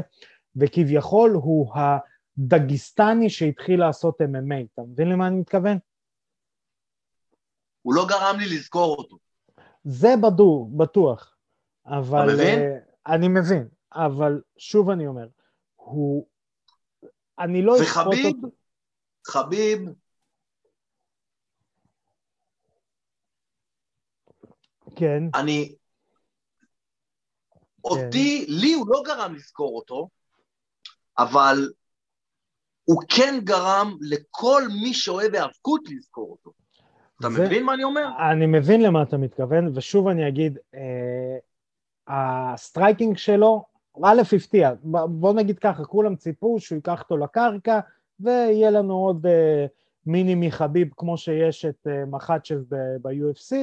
וכביכול 0.55 1.31
הוא 1.31 1.71
הדגיסטני 1.75 3.29
שהתחיל 3.29 3.79
לעשות 3.79 4.21
MMA, 4.21 4.65
אתה 4.73 4.81
מבין 4.81 5.09
למה 5.09 5.27
אני 5.27 5.35
מתכוון? 5.35 5.77
הוא 7.81 7.93
לא 7.93 8.05
גרם 8.09 8.39
לי 8.39 8.57
לזכור 8.57 8.95
אותו. 8.97 9.17
זה 9.83 10.09
בדו, 10.23 10.69
בטוח, 10.77 11.35
אבל... 11.85 12.23
אתה 12.23 12.33
מבין? 12.33 12.59
אני 13.07 13.27
מבין, 13.27 13.67
אבל 13.93 14.41
שוב 14.57 14.89
אני 14.89 15.07
אומר, 15.07 15.27
הוא... 15.75 16.27
אני 17.39 17.61
לא 17.61 17.75
אשפוט 17.81 17.97
אותו... 17.97 18.17
וחביב, 18.17 18.35
חביב, 19.27 19.79
כן. 24.95 25.23
אני... 25.35 25.75
אותי, 27.83 28.45
כן. 28.47 28.53
לי 28.53 28.73
הוא 28.73 28.87
לא 28.89 29.01
גרם 29.05 29.35
לזכור 29.35 29.75
אותו, 29.75 30.09
אבל 31.17 31.69
הוא 32.83 33.03
כן 33.09 33.39
גרם 33.43 33.97
לכל 34.01 34.61
מי 34.83 34.93
שאוהב 34.93 35.33
היאבקות 35.33 35.81
לזכור 35.89 36.31
אותו. 36.31 36.58
אתה 37.19 37.29
זה, 37.29 37.45
מבין 37.45 37.65
מה 37.65 37.73
אני 37.73 37.83
אומר? 37.83 38.07
אני 38.31 38.45
מבין 38.45 38.81
למה 38.81 39.03
אתה 39.03 39.17
מתכוון, 39.17 39.71
ושוב 39.73 40.07
אני 40.07 40.27
אגיד, 40.27 40.57
אה, 40.75 41.37
ה 42.07 42.19
striking 42.19 43.17
שלו, 43.17 43.63
א' 44.03 44.21
הפתיע, 44.35 44.73
בוא 45.09 45.33
נגיד 45.33 45.59
ככה, 45.59 45.85
כולם 45.85 46.15
ציפו 46.15 46.59
שהוא 46.59 46.75
ייקח 46.75 47.01
אותו 47.01 47.17
לקרקע, 47.17 47.79
ויהיה 48.19 48.71
לנו 48.71 48.93
עוד 48.93 49.25
אה, 49.25 49.65
מיני 50.05 50.35
חביב 50.35 50.87
כמו 50.97 51.17
שיש 51.17 51.65
את 51.65 51.87
אה, 51.87 52.05
מחצ'ב 52.05 52.75
ב-UFC, 53.01 53.55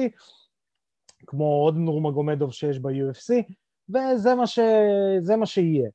כמו 1.27 1.45
עוד 1.45 1.75
נורמגומדוב 1.77 2.53
שיש 2.53 2.79
ב-UFC, 2.79 3.53
וזה 3.89 4.35
מה, 4.35 4.47
ש... 4.47 4.59
מה 5.37 5.45
שיהיה. 5.45 5.89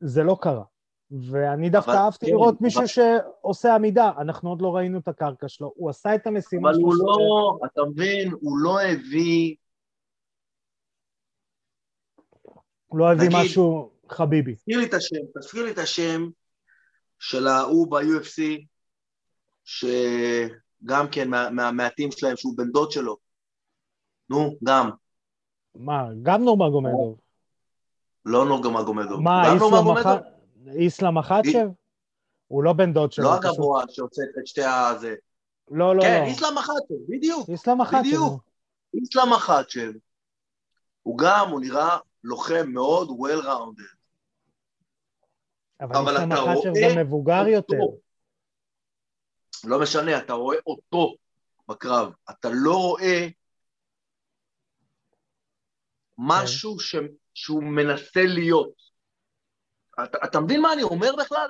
זה 0.00 0.22
לא 0.22 0.36
קרה. 0.40 0.64
ואני 1.22 1.70
דווקא 1.70 1.90
אהבתי 1.90 2.26
לראות. 2.26 2.60
מישהו 2.60 2.88
שעושה 2.88 3.74
עמידה, 3.74 4.10
אנחנו 4.18 4.50
עוד 4.50 4.62
לא 4.62 4.76
ראינו 4.76 4.98
את 4.98 5.08
הקרקע 5.08 5.48
שלו, 5.48 5.72
הוא 5.76 5.90
עשה 5.90 6.14
את 6.14 6.26
המשימה 6.26 6.74
שלו. 6.74 6.82
אבל 6.82 6.84
הוא 6.84 6.94
לא, 6.94 7.58
אתה 7.66 7.80
מבין, 7.90 8.32
הוא 8.40 8.58
לא 8.58 8.80
הביא... 8.80 9.54
הוא 12.86 12.98
לא 12.98 13.12
הביא 13.12 13.28
משהו 13.32 13.90
חביבי. 14.08 14.54
תזכיר 14.54 14.78
לי 14.78 14.86
את 14.86 14.94
השם, 14.94 15.16
תזכיר 15.38 15.64
לי 15.64 15.70
את 15.70 15.78
השם 15.78 16.28
של 17.18 17.46
ההוא 17.46 17.90
ב-UFC, 17.90 18.42
שגם 19.64 21.06
כן 21.12 21.30
מהמעטים 21.30 22.08
מה, 22.08 22.16
שלהם, 22.16 22.36
שהוא 22.36 22.56
בן 22.56 22.70
דוד 22.70 22.90
שלו. 22.90 23.16
נו, 24.30 24.56
גם. 24.64 24.90
מה, 25.74 26.08
גם 26.22 26.44
נורמגומדוב? 26.44 27.18
לא 28.24 28.44
נורמגומדוב. 28.46 29.20
מה, 29.20 29.52
איסלאם 29.54 30.33
מחצ'ב? 31.12 31.68
הוא 32.46 32.64
לא 32.64 32.72
בן 32.72 32.92
דוד 32.92 33.12
שלו. 33.12 33.24
לא 33.24 33.34
הגבוה 33.34 33.84
שהוצאת 33.90 34.28
את 34.38 34.46
שתי 34.46 34.64
הזה. 34.64 35.14
לא, 35.70 35.96
לא, 35.96 36.02
כן, 36.02 36.08
לא. 36.08 36.24
כן, 36.24 36.24
איסלאם 36.24 36.54
מחצ'ב, 36.54 36.94
בדיוק. 37.08 37.48
איסלאם 37.48 37.80
מחצ'ב. 37.80 37.98
בדיוק. 38.00 38.44
איסלאם 38.94 39.32
מחצ'ב. 39.32 39.92
הוא 41.02 41.18
גם, 41.18 41.50
הוא 41.50 41.60
נראה 41.60 41.98
לוחם 42.24 42.66
מאוד 42.68 43.08
well-rounded. 43.08 43.96
אבל 45.80 45.96
איסלאם 45.96 46.28
מחצ'ב 46.28 46.72
גם 46.82 46.98
מבוגר 47.06 47.46
יותר. 47.48 47.76
לא 49.64 49.80
משנה, 49.80 50.18
אתה 50.18 50.32
רואה 50.32 50.56
אותו 50.66 51.14
בקרב. 51.68 52.12
אתה 52.30 52.48
לא 52.52 52.76
רואה 52.76 53.26
משהו 56.18 56.80
ש... 56.80 56.96
שהוא 57.34 57.62
מנסה 57.62 58.20
להיות. 58.24 58.83
אתה, 60.02 60.18
אתה 60.24 60.40
מבין 60.40 60.60
מה 60.60 60.72
אני 60.72 60.82
אומר 60.82 61.10
בכלל? 61.18 61.48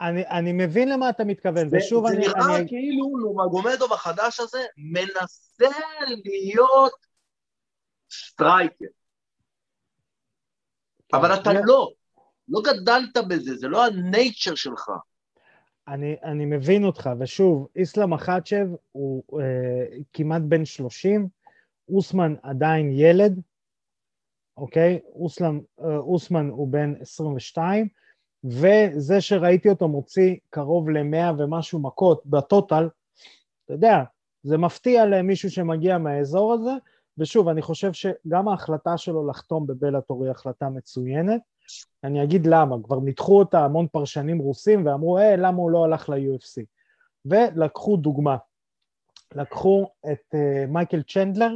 אני, 0.00 0.26
אני 0.26 0.52
מבין 0.52 0.88
למה 0.88 1.10
אתה 1.10 1.24
מתכוון, 1.24 1.68
זה, 1.68 1.76
ושוב 1.76 2.08
זה 2.08 2.14
אני... 2.14 2.28
זה 2.28 2.32
נראה 2.32 2.56
אני... 2.56 2.68
כאילו 2.68 3.18
נורמגומדוב 3.18 3.92
החדש 3.92 4.40
הזה 4.40 4.64
מנסה 4.76 5.78
להיות 6.24 6.92
striker. 8.10 8.84
כן, 11.08 11.16
אבל 11.16 11.34
אתה 11.34 11.52
לא, 11.52 11.92
לא 12.48 12.60
גדלת 12.64 13.16
בזה, 13.28 13.56
זה 13.56 13.68
לא 13.68 13.86
ה 13.86 13.96
nature 13.96 14.54
שלך. 14.54 14.90
אני, 15.88 16.16
אני 16.24 16.44
מבין 16.44 16.84
אותך, 16.84 17.10
ושוב, 17.20 17.68
איסלאם 17.76 18.10
מחצ'ב 18.10 18.66
הוא 18.92 19.22
אה, 19.40 19.98
כמעט 20.12 20.42
בן 20.42 20.64
30, 20.64 21.28
אוסמן 21.88 22.34
עדיין 22.42 22.90
ילד, 22.92 23.40
אוקיי? 24.56 25.00
אוסלם, 25.14 25.60
אה, 25.80 25.96
אוסמן 25.96 26.48
הוא 26.48 26.68
בן 26.68 26.94
22, 27.00 27.88
וזה 28.44 29.20
שראיתי 29.20 29.68
אותו 29.68 29.88
מוציא 29.88 30.36
קרוב 30.50 30.90
ל-100 30.90 31.32
ומשהו 31.38 31.78
מכות 31.78 32.22
בטוטל, 32.26 32.88
אתה 33.64 33.74
יודע, 33.74 34.02
זה 34.42 34.58
מפתיע 34.58 35.06
למישהו 35.06 35.50
שמגיע 35.50 35.98
מהאזור 35.98 36.52
הזה, 36.52 36.72
ושוב, 37.18 37.48
אני 37.48 37.62
חושב 37.62 37.92
שגם 37.92 38.48
ההחלטה 38.48 38.96
שלו 38.96 39.28
לחתום 39.28 39.66
בבלאטור 39.66 40.24
היא 40.24 40.30
החלטה 40.30 40.68
מצוינת. 40.68 41.40
אני 42.04 42.22
אגיד 42.22 42.46
למה, 42.46 42.76
כבר 42.82 43.00
ניתחו 43.00 43.38
אותה 43.38 43.64
המון 43.64 43.86
פרשנים 43.92 44.38
רוסים 44.38 44.86
ואמרו, 44.86 45.18
אה, 45.18 45.36
למה 45.36 45.56
הוא 45.56 45.70
לא 45.70 45.84
הלך 45.84 46.08
ל-UFC? 46.08 46.64
ולקחו 47.26 47.96
דוגמה, 47.96 48.36
לקחו 49.34 49.86
את 50.12 50.34
אה, 50.34 50.66
מייקל 50.68 51.02
צ'נדלר 51.02 51.50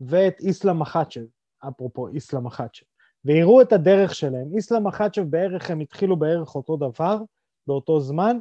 ואת 0.00 0.40
איסלאם 0.40 0.78
מחצ'ב, 0.78 1.20
אפרופו 1.68 2.08
איסלאם 2.08 2.44
מחצ'ב, 2.44 2.84
והראו 3.24 3.62
את 3.62 3.72
הדרך 3.72 4.14
שלהם. 4.14 4.56
איסלאם 4.56 4.86
מחצ'ב 4.86 5.22
בערך, 5.22 5.70
הם 5.70 5.80
התחילו 5.80 6.16
בערך 6.16 6.54
אותו 6.54 6.76
דבר, 6.76 7.18
באותו 7.66 8.00
זמן. 8.00 8.38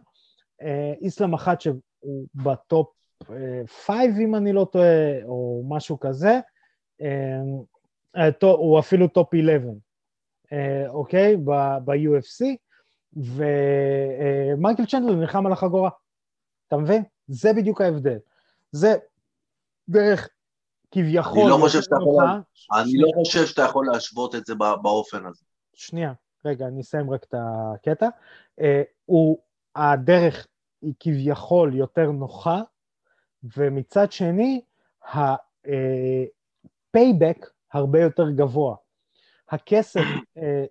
אה, 0.62 0.94
איסלאם 1.02 1.32
מחצ'ב 1.32 1.76
הוא 2.00 2.28
ב 2.36 2.49
top 2.49 2.88
five, 3.86 4.16
אם 4.20 4.36
אני 4.36 4.54
לא 4.54 4.68
טועה, 4.72 5.24
או 5.24 5.64
משהו 5.70 6.00
כזה. 6.00 6.40
אה, 7.02 8.30
הוא 8.42 8.80
אפילו 8.80 9.08
top 9.08 9.34
11, 9.34 9.72
אה, 10.54 10.90
אוקיי? 10.90 11.38
ב-UFC, 11.86 12.46
ומייקל 13.14 14.86
צ'נדלר 14.86 15.16
נלחם 15.16 15.46
על 15.46 15.52
החגורה. 15.52 15.90
אתה 16.68 16.78
מבין? 16.78 17.04
זה 17.28 17.54
בדיוק 17.54 17.82
ההבדל. 17.82 18.18
זה 18.72 18.96
דרך 19.90 20.30
כביכול... 20.92 21.42
אני 21.42 21.50
לא 21.50 21.58
חושב 21.58 21.82
שאתה 21.82 21.96
יכול, 22.02 22.24
אני 22.80 22.98
לא 22.98 23.12
חושב 23.16 23.46
שאתה 23.46 23.62
יכול 23.62 23.88
להשוות 23.92 24.36
את 24.36 24.46
זה 24.46 24.56
באופן 24.56 25.26
הזה. 25.26 25.44
שנייה, 25.74 26.14
רגע, 26.46 26.68
אני 26.68 26.82
אסיים 26.82 27.12
רק 27.12 27.24
את 27.24 27.36
הקטע. 27.38 28.10
אה, 28.62 28.82
הוא, 29.06 29.40
הדרך 29.76 30.48
היא 30.82 30.94
כביכול 31.00 31.76
יותר 31.76 32.12
נוחה, 32.12 32.62
ומצד 33.58 34.12
שני, 34.12 34.62
ה 35.04 35.08
payback 35.08 35.38
אה, 37.44 37.50
הרבה 37.74 38.02
יותר 38.02 38.30
גבוה. 38.30 38.76
הכסף 39.50 40.06
אה, 40.38 40.66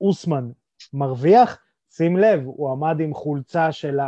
שאוסמן 0.00 0.50
מרוויח, 0.92 1.58
שים 1.90 2.16
לב, 2.16 2.40
הוא 2.44 2.70
עמד 2.70 3.00
עם 3.00 3.14
חולצה 3.14 3.72
של 3.72 3.98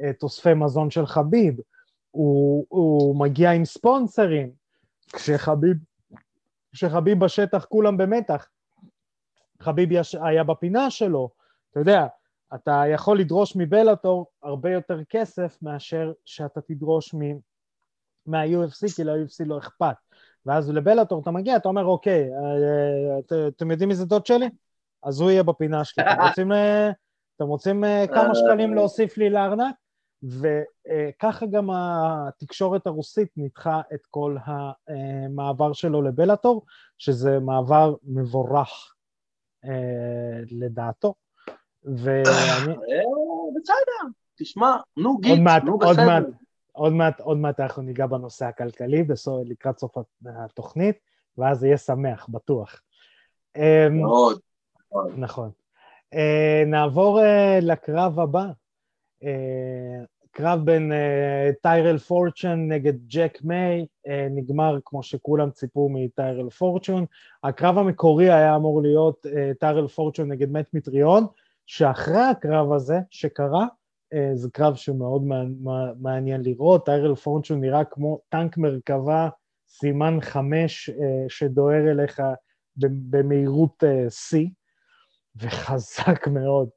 התוספי 0.00 0.54
מזון 0.54 0.90
של 0.90 1.06
חביב, 1.06 1.60
הוא, 2.10 2.66
הוא 2.68 3.20
מגיע 3.20 3.50
עם 3.50 3.64
ספונסרים, 3.64 4.50
כשחביב, 5.12 5.76
כשחביב 6.72 7.24
בשטח 7.24 7.64
כולם 7.64 7.96
במתח, 7.96 8.48
חביב 9.60 9.92
יש, 9.92 10.14
היה 10.14 10.44
בפינה 10.44 10.90
שלו, 10.90 11.30
אתה 11.70 11.80
יודע, 11.80 12.06
אתה 12.54 12.82
יכול 12.94 13.20
לדרוש 13.20 13.56
מבלאטור 13.56 14.26
הרבה 14.42 14.70
יותר 14.72 15.04
כסף 15.08 15.58
מאשר 15.62 16.12
שאתה 16.24 16.60
תדרוש 16.60 17.14
מ, 17.14 17.18
מה-UFC, 18.26 18.96
כי 18.96 19.04
ל-UFC 19.04 19.44
לא 19.46 19.58
אכפת. 19.58 19.96
ואז 20.46 20.70
לבלאטור 20.70 21.22
אתה 21.22 21.30
מגיע, 21.30 21.56
אתה 21.56 21.68
אומר, 21.68 21.84
אוקיי, 21.84 22.28
אה, 22.34 23.18
את, 23.18 23.32
אתם 23.56 23.70
יודעים 23.70 23.88
מי 23.88 23.94
זה 23.94 24.04
דוד 24.04 24.26
שלי? 24.26 24.48
אז 25.02 25.20
הוא 25.20 25.30
יהיה 25.30 25.42
בפינה 25.42 25.84
שלי. 25.84 26.04
אתם 26.04 26.22
רוצים, 26.22 26.52
אה, 26.52 26.90
אתם 27.36 27.46
רוצים 27.46 27.84
אה, 27.84 28.04
כמה 28.14 28.34
שקלים 28.34 28.74
להוסיף 28.74 29.18
לי 29.18 29.30
לארנק? 29.30 29.74
וככה 30.22 31.46
גם 31.46 31.70
התקשורת 31.72 32.86
הרוסית 32.86 33.28
ניתחה 33.36 33.80
את 33.94 34.06
כל 34.06 34.36
המעבר 34.46 35.72
שלו 35.72 36.02
לבלאטור, 36.02 36.66
שזה 36.98 37.38
מעבר 37.38 37.94
מבורך. 38.02 38.94
אה, 39.64 40.40
לדעתו. 40.50 41.14
ואני... 41.84 42.74
בסדר, 43.56 44.10
תשמע, 44.38 44.76
נו 44.96 45.18
גיט, 45.18 45.40
נו 45.64 45.78
בסדר. 45.78 46.02
עוד 46.72 46.92
מעט, 46.92 47.20
עוד 47.20 47.36
מעט 47.36 47.60
אנחנו 47.60 47.82
ניגע 47.82 48.06
בנושא 48.06 48.44
הכלכלי 48.44 49.02
בסוף, 49.02 49.42
לקראת 49.46 49.78
סוף 49.78 49.96
התוכנית, 50.44 50.96
ואז 51.38 51.64
יהיה 51.64 51.76
שמח, 51.76 52.26
בטוח. 52.28 52.82
אמ, 53.56 53.62
מאוד. 54.00 54.38
נכון. 55.16 55.50
אה, 56.14 56.62
נעבור 56.66 57.20
אה, 57.20 57.58
לקרב 57.62 58.20
הבא. 58.20 58.46
אה, 59.24 60.04
קרב 60.30 60.64
בין 60.64 60.92
אה, 60.92 61.50
טיירל 61.62 61.98
פורצ'ן 61.98 62.68
נגד 62.68 62.94
ג'ק 63.06 63.38
מיי, 63.44 63.86
אה, 64.08 64.26
נגמר 64.30 64.78
כמו 64.84 65.02
שכולם 65.02 65.50
ציפו 65.50 65.88
מטיירל 65.88 66.50
פורצ'ון. 66.50 67.04
הקרב 67.44 67.78
המקורי 67.78 68.30
היה 68.30 68.56
אמור 68.56 68.82
להיות 68.82 69.26
אה, 69.26 69.52
טיירל 69.60 69.88
פורצ'ון 69.88 70.32
נגד 70.32 70.50
מת 70.50 70.74
מטריון, 70.74 71.26
שאחרי 71.66 72.22
הקרב 72.22 72.72
הזה 72.72 72.98
שקרה, 73.10 73.66
אה, 74.14 74.30
זה 74.34 74.48
קרב 74.52 74.74
שמאוד 74.74 75.24
מע- 75.24 75.92
מעניין 76.00 76.40
לראות, 76.42 76.84
טיירל 76.84 77.14
פורצ'ון 77.14 77.60
נראה 77.60 77.84
כמו 77.84 78.20
טנק 78.28 78.56
מרכבה 78.58 79.28
סימן 79.68 80.18
חמש 80.20 80.90
אה, 80.90 81.24
שדוהר 81.28 81.90
אליך 81.90 82.22
במהירות 82.76 83.84
אה, 83.84 84.10
שיא, 84.10 84.48
וחזק 85.36 86.28
מאוד. 86.28 86.68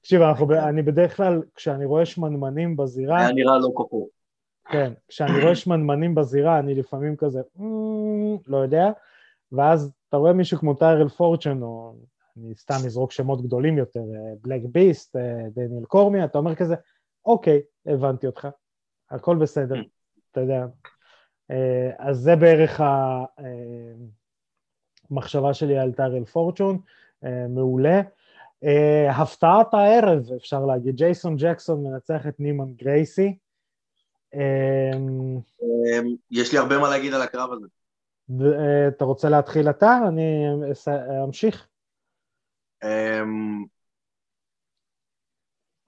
תקשיב, 0.00 0.20
ב- 0.48 0.52
אני 0.52 0.82
בדרך 0.82 1.16
כלל, 1.16 1.42
כשאני 1.54 1.84
רואה 1.84 2.06
שמנמנים 2.06 2.76
בזירה, 2.76 3.20
היה 3.20 3.32
נראה 3.32 3.58
לא 3.58 3.68
כוחו. 3.74 4.08
כן, 4.70 4.92
כשאני 5.08 5.42
רואה 5.42 5.54
שמנמנים 5.54 6.14
בזירה, 6.14 6.58
אני 6.58 6.74
לפעמים 6.74 7.16
כזה, 7.16 7.40
"אמ, 7.60 8.36
לא 8.46 8.56
יודע, 8.56 8.90
ואז 9.52 9.92
אתה 10.08 10.16
רואה 10.16 10.32
מישהו 10.32 10.58
כמו 10.58 10.74
טיירל 10.74 11.08
פורצ'ן, 11.08 11.62
או 11.62 11.94
אני 12.36 12.54
סתם 12.54 12.74
אזרוק 12.74 13.12
שמות 13.12 13.42
גדולים 13.42 13.78
יותר, 13.78 14.02
בלק 14.40 14.62
ביסט, 14.64 15.16
דניאל 15.54 15.84
קורמי, 15.84 16.24
אתה 16.24 16.38
אומר 16.38 16.54
כזה, 16.54 16.74
אוקיי, 17.24 17.60
הבנתי 17.86 18.26
אותך, 18.26 18.48
הכל 19.10 19.36
בסדר, 19.36 19.74
אתה 20.32 20.40
יודע. 20.40 20.66
אה, 21.50 21.90
אז 21.98 22.16
זה 22.18 22.36
בערך 22.36 22.80
המחשבה 25.10 25.54
שלי 25.54 25.78
על 25.78 25.92
טיירל 25.92 26.24
פורצ'ון, 26.24 26.78
אה, 27.24 27.46
מעולה. 27.48 28.00
אה, 28.64 29.22
הפתעת 29.22 29.74
הערב, 29.74 30.32
אפשר 30.36 30.60
להגיד, 30.60 30.96
ג'ייסון 30.96 31.36
ג'קסון 31.36 31.84
מנצח 31.84 32.26
את 32.28 32.40
נימן 32.40 32.72
גרייסי. 32.74 33.38
אמ, 34.34 35.38
אמ, 35.62 36.14
יש 36.30 36.52
לי 36.52 36.58
הרבה 36.58 36.78
מה 36.78 36.90
להגיד 36.90 37.14
על 37.14 37.22
הקרב 37.22 37.52
הזה. 37.52 37.66
ו- 38.38 38.88
אתה 38.88 39.04
רוצה 39.04 39.28
להתחיל 39.28 39.70
אתה? 39.70 39.98
אני 40.08 40.46
אמשיך. 41.24 41.66
אמ, 42.84 43.64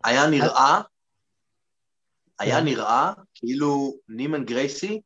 היה 0.04 0.26
נראה, 0.30 0.80
היה 2.38 2.58
כן. 2.58 2.64
נראה 2.64 3.12
כאילו 3.34 3.94
נימן 4.08 4.44
גרייסי 4.44 5.00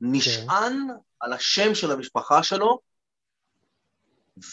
נשען 0.00 0.74
על 1.20 1.32
השם 1.32 1.74
של 1.74 1.90
המשפחה 1.90 2.42
שלו 2.42 2.80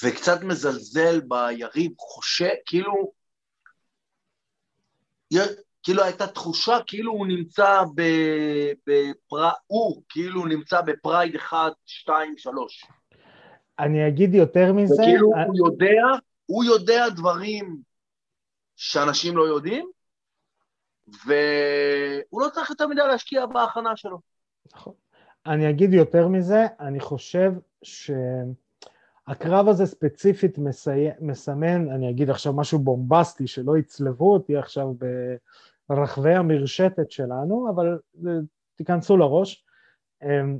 וקצת 0.04 0.44
מזלזל 0.44 1.20
ביריב, 1.20 1.92
חושב, 2.00 2.50
כאילו, 2.66 3.12
כאילו 5.84 6.04
הייתה 6.04 6.28
תחושה 6.28 6.78
כאילו 6.88 7.12
הוא 7.12 7.28
נמצא 7.28 7.84
בפר... 7.94 9.50
הוא 9.68 10.02
כאילו 10.10 10.46
נמצא 10.46 10.82
בפרייד 10.82 11.36
1, 11.36 11.72
2, 11.86 12.38
3. 12.38 12.86
אני 13.80 14.08
אגיד 14.08 14.34
יותר 14.34 14.74
מזה, 14.74 14.94
וכאילו 14.94 15.34
אה, 15.36 15.44
הוא 15.46 15.56
יודע, 15.68 16.04
הוא 16.46 16.64
יודע 16.64 17.10
דברים 17.10 17.78
שאנשים 18.76 19.38
לא 19.38 19.44
יודעים, 19.44 19.90
והוא 21.08 22.42
לא 22.42 22.50
צריך 22.54 22.70
יותר 22.70 22.88
מדי 22.88 23.02
להשקיע 23.08 23.46
בהכנה 23.46 23.96
שלו. 23.96 24.20
נכון. 24.74 24.94
אני 25.46 25.70
אגיד 25.70 25.94
יותר 25.94 26.28
מזה, 26.28 26.66
אני 26.80 27.00
חושב 27.00 27.52
שהקרב 29.30 29.68
הזה 29.68 29.86
ספציפית 29.86 30.58
מסי... 30.58 31.08
מסמן, 31.20 31.90
אני 31.90 32.10
אגיד 32.10 32.30
עכשיו 32.30 32.54
משהו 32.54 32.80
בומבסטי, 32.80 33.48
שלא 33.48 33.78
יצלבו 33.78 34.34
אותי 34.34 34.58
עכשיו 34.58 34.88
ברחבי 35.90 36.34
המרשתת 36.34 37.12
שלנו, 37.12 37.70
אבל 37.70 38.00
תיכנסו 38.76 39.18
לראש. 39.18 39.66
אמ, 40.24 40.60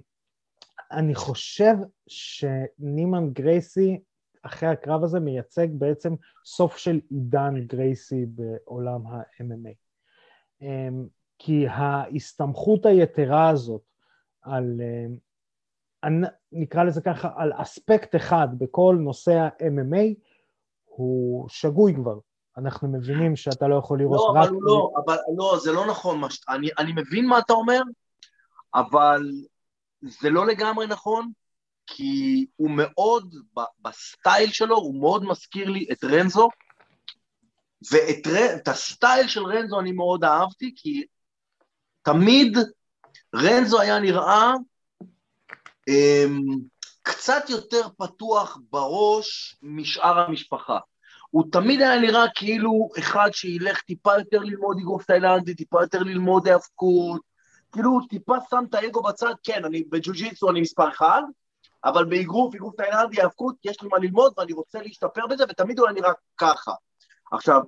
אני 0.92 1.16
חושב 1.16 1.76
שנימן 2.08 3.30
גרייסי, 3.34 4.00
אחרי 4.42 4.70
הקרב 4.70 5.04
הזה, 5.04 5.20
מייצג 5.20 5.68
בעצם 5.72 6.16
סוף 6.46 6.78
של 6.78 7.00
עידן 7.10 7.54
גרייסי 7.68 8.26
בעולם 8.26 9.08
ה-MMA. 9.08 9.74
אמ, 10.62 11.08
כי 11.40 11.68
ההסתמכות 11.68 12.86
היתרה 12.86 13.50
הזאת 13.50 13.82
על, 14.42 14.82
אמ, 14.82 15.18
נקרא 16.52 16.84
לזה 16.84 17.02
ככה, 17.02 17.30
על 17.36 17.52
אספקט 17.56 18.16
אחד 18.16 18.48
בכל 18.58 18.98
נושא 19.00 19.32
ה-MMA, 19.32 20.14
הוא 20.86 21.50
שגוי 21.50 21.96
כבר. 21.96 22.20
אנחנו 22.58 22.88
מבינים 22.88 23.36
שאתה 23.36 23.68
לא 23.68 23.76
יכול 23.76 24.00
לראות 24.00 24.18
לא, 24.18 24.42
רק... 24.42 24.48
אבל 24.48 24.58
לא, 24.62 24.92
אבל 25.06 25.18
לא, 25.38 25.58
זה 25.64 25.72
לא 25.72 25.88
נכון. 25.88 26.20
מה 26.20 26.30
ש... 26.30 26.42
אני, 26.50 26.70
אני 26.80 26.94
מבין 26.96 27.28
מה 27.28 27.40
אתה 27.40 27.54
אומר, 27.54 27.82
אבל 28.76 29.22
זה 30.02 30.30
לא 30.30 30.46
לגמרי 30.46 30.88
נכון, 30.88 31.32
כי 31.88 32.46
הוא 32.56 32.70
מאוד, 32.72 33.36
ב- 33.58 33.88
בסטייל 33.88 34.50
שלו, 34.50 34.76
הוא 34.76 35.02
מאוד 35.02 35.24
מזכיר 35.24 35.70
לי 35.70 35.88
את 35.92 36.04
רנזו, 36.04 36.50
ואת. 37.92 38.28
את 38.56 38.68
הסטייל 38.68 39.28
של 39.28 39.44
רנזו 39.44 39.80
אני 39.80 39.92
מאוד 39.92 40.24
אהבתי, 40.24 40.74
כי 40.76 41.06
תמיד 42.02 42.58
רנזו 43.36 43.82
היה 43.82 44.00
נראה 44.00 44.54
קצת 47.02 47.50
יותר 47.50 47.88
פתוח 47.98 48.58
בראש 48.72 49.58
משאר 49.62 50.20
המשפחה. 50.20 50.80
הוא 51.30 51.44
תמיד 51.52 51.82
היה 51.82 52.00
נראה 52.00 52.26
כאילו 52.36 52.90
אחד 53.00 53.30
שילך 53.34 53.82
טיפה 53.82 54.18
יותר 54.18 54.40
ללמוד 54.40 54.78
אגרוף 54.82 55.06
תאילנדי, 55.06 55.56
טיפה 55.56 55.82
יותר 55.82 56.00
ללמוד 56.00 56.48
האבקות, 56.48 57.22
כאילו 57.72 57.90
הוא 57.90 58.02
טיפה 58.10 58.36
שם 58.50 58.64
את 58.70 58.74
האגו 58.74 59.02
בצד, 59.02 59.34
כן, 59.44 59.66
אני 59.66 59.84
בג'ו-ג'יצו 59.84 60.50
אני 60.50 60.62
מספר 60.62 60.90
אחד, 60.90 61.22
אבל 61.84 62.06
באגרוף, 62.06 62.56
אגרוף 62.56 62.76
תאילנדי, 62.76 63.22
האבקות, 63.22 63.56
יש 63.64 63.82
לי 63.82 63.88
מה 63.92 63.98
ללמוד 63.98 64.34
ואני 64.38 64.54
רוצה 64.54 64.82
להשתפר 64.82 65.28
בזה, 65.28 65.44
ותמיד 65.50 65.80
הוא 65.80 65.88
היה 65.88 65.96
נראה 65.96 66.12
ככה. 66.38 66.72
עכשיו, 67.32 67.62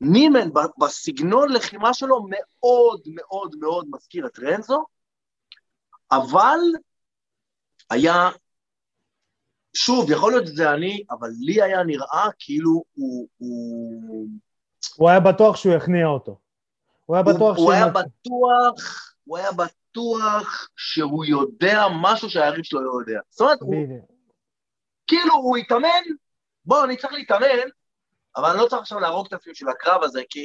נימן 0.00 0.48
בסגנון 0.78 1.52
לחימה 1.52 1.94
שלו 1.94 2.26
מאוד 2.28 3.00
מאוד 3.06 3.54
מאוד 3.60 3.86
מזכיר 3.90 4.26
את 4.26 4.38
רנזו, 4.38 4.84
אבל 6.10 6.58
היה, 7.90 8.28
שוב, 9.74 10.10
יכול 10.10 10.32
להיות 10.32 10.46
שזה 10.46 10.70
אני, 10.70 11.04
אבל 11.10 11.28
לי 11.40 11.62
היה 11.62 11.82
נראה 11.82 12.28
כאילו 12.38 12.82
הוא... 12.94 13.28
הוא... 13.38 14.28
הוא 14.96 15.08
היה 15.08 15.20
בטוח 15.20 15.56
שהוא 15.56 15.74
יכניע 15.74 16.06
אותו. 16.06 16.38
הוא 17.06 17.16
היה 17.16 17.22
בטוח 17.22 17.56
הוא, 17.56 17.64
הוא 17.64 17.72
היה 17.72 17.88
בטוח, 17.88 19.14
הוא 19.24 19.38
היה 19.38 19.52
בטוח 19.52 20.68
שהוא 20.76 21.24
יודע 21.24 21.84
משהו 22.02 22.30
שהיריב 22.30 22.64
שלו 22.64 22.80
לא 22.80 23.00
יודע. 23.00 23.20
זאת 23.30 23.40
אומרת, 23.40 23.58
הוא. 23.60 23.74
כאילו 25.06 25.34
הוא 25.34 25.56
התאמן, 25.56 26.02
בוא, 26.64 26.84
אני 26.84 26.96
צריך 26.96 27.12
להתאמן, 27.12 27.68
אבל 28.36 28.50
אני 28.50 28.58
לא 28.58 28.66
צריך 28.66 28.82
עכשיו 28.82 29.00
להרוג 29.00 29.26
את 29.26 29.32
עצמי 29.32 29.52
בשביל 29.52 29.70
הקרב 29.70 30.02
הזה, 30.02 30.22
כי... 30.30 30.40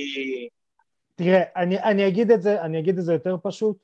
תראה, 1.16 1.44
אני, 1.56 1.80
אני, 1.80 2.08
אגיד 2.08 2.32
את 2.32 2.42
זה, 2.42 2.62
אני 2.62 2.80
אגיד 2.80 2.98
את 2.98 3.04
זה 3.04 3.14
יותר 3.14 3.36
פשוט. 3.44 3.78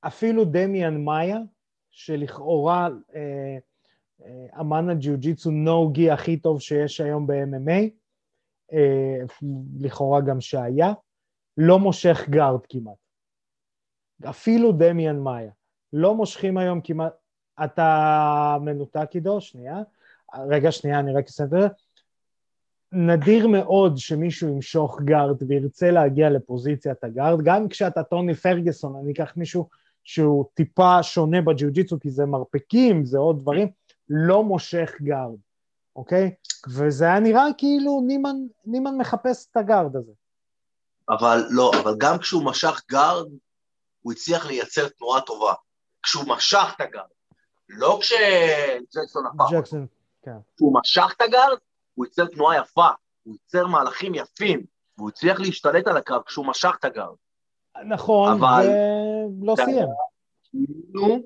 אפילו 0.00 0.44
דמיאן 0.44 1.04
מאיה, 1.04 1.38
שלכאורה 1.94 2.88
אה, 3.14 3.58
אה, 4.24 4.60
אמן 4.60 4.90
הג'יוג'יצו 4.90 5.50
נו-גי 5.50 6.10
הכי 6.10 6.36
טוב 6.36 6.60
שיש 6.60 7.00
היום 7.00 7.26
ב-MMA, 7.26 7.88
אה, 8.72 9.16
לכאורה 9.80 10.20
גם 10.20 10.40
שהיה, 10.40 10.92
לא 11.58 11.78
מושך 11.78 12.28
גארד 12.30 12.66
כמעט. 12.68 12.96
אפילו 14.30 14.72
דמיאן 14.72 15.18
מאיה. 15.18 15.50
לא 15.92 16.14
מושכים 16.14 16.58
היום 16.58 16.80
כמעט... 16.80 17.12
אתה 17.64 18.56
מנותק 18.60 19.08
עידו? 19.10 19.40
שנייה. 19.40 19.82
רגע, 20.48 20.72
שנייה, 20.72 21.00
אני 21.00 21.12
רק 21.12 21.26
אסיים 21.26 21.46
את 21.46 21.50
זה. 21.50 21.68
נדיר 22.92 23.48
מאוד 23.48 23.96
שמישהו 23.96 24.48
ימשוך 24.48 25.00
guard 25.02 25.42
וירצה 25.48 25.90
להגיע 25.90 26.30
לפוזיציית 26.30 27.04
ה 27.04 27.09
guard, 27.09 27.38
גם 27.44 27.68
כשאתה 27.68 28.02
טוני 28.02 28.34
פרגוסון, 28.34 28.96
אני 29.02 29.12
אקח 29.12 29.32
מישהו 29.36 29.68
שהוא 30.04 30.44
טיפה 30.54 31.02
שונה 31.02 31.42
בג'יוג'יצו, 31.42 32.00
כי 32.00 32.10
זה 32.10 32.26
מרפקים, 32.26 33.04
זה 33.04 33.18
עוד 33.18 33.40
דברים, 33.40 33.68
לא 34.08 34.42
מושך 34.42 34.92
guard, 35.02 35.38
אוקיי? 35.96 36.34
וזה 36.68 37.04
היה 37.04 37.20
נראה 37.20 37.44
כאילו 37.58 38.00
נימן, 38.06 38.36
נימן 38.64 38.98
מחפש 38.98 39.48
את 39.50 39.56
ה 39.56 39.63
guard 39.63 39.96
הזה. 39.96 40.12
אבל 41.08 41.44
לא, 41.50 41.70
אבל 41.82 41.94
גם 41.98 42.18
כשהוא 42.18 42.44
משך 42.44 42.82
guard, 42.90 43.26
הוא 44.02 44.12
הצליח 44.12 44.46
לייצר 44.46 44.88
תנועה 44.88 45.20
טובה. 45.20 45.54
כשהוא 46.02 46.24
משך 46.28 46.72
את 46.76 46.80
ה 46.80 46.84
guard. 46.84 47.06
לא 47.68 47.98
כשג'קסון 48.00 49.26
הפך. 49.26 49.44
ג'קסון, 49.52 49.86
כן. 50.22 50.36
כשהוא 50.56 50.74
משך 50.80 51.14
את 51.16 51.20
הגארד, 51.20 51.58
הוא 51.94 52.06
ייצר 52.06 52.26
תנועה 52.26 52.58
יפה, 52.58 52.88
הוא 53.22 53.34
ייצר 53.34 53.66
מהלכים 53.66 54.14
יפים, 54.14 54.64
והוא 54.98 55.08
הצליח 55.08 55.40
להשתלט 55.40 55.86
על 55.86 55.96
הקרב 55.96 56.22
כשהוא 56.22 56.46
משך 56.46 56.76
את 56.80 56.84
הגארד. 56.84 57.16
נכון, 57.82 58.32
אבל- 58.32 58.68
ולא 59.42 59.54
סיים. 59.56 59.88
כאילו 60.42 61.18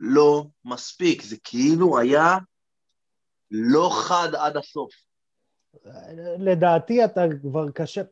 לא 0.00 0.46
מספיק, 0.64 1.22
זה 1.22 1.36
כאילו 1.44 1.98
היה 1.98 2.36
לא 3.50 3.90
חד 3.92 4.28
עד 4.34 4.56
הסוף. 4.56 4.90
לדעתי 6.38 7.04
אתה 7.04 7.22
כבר 7.42 7.70
קשה, 7.70 8.02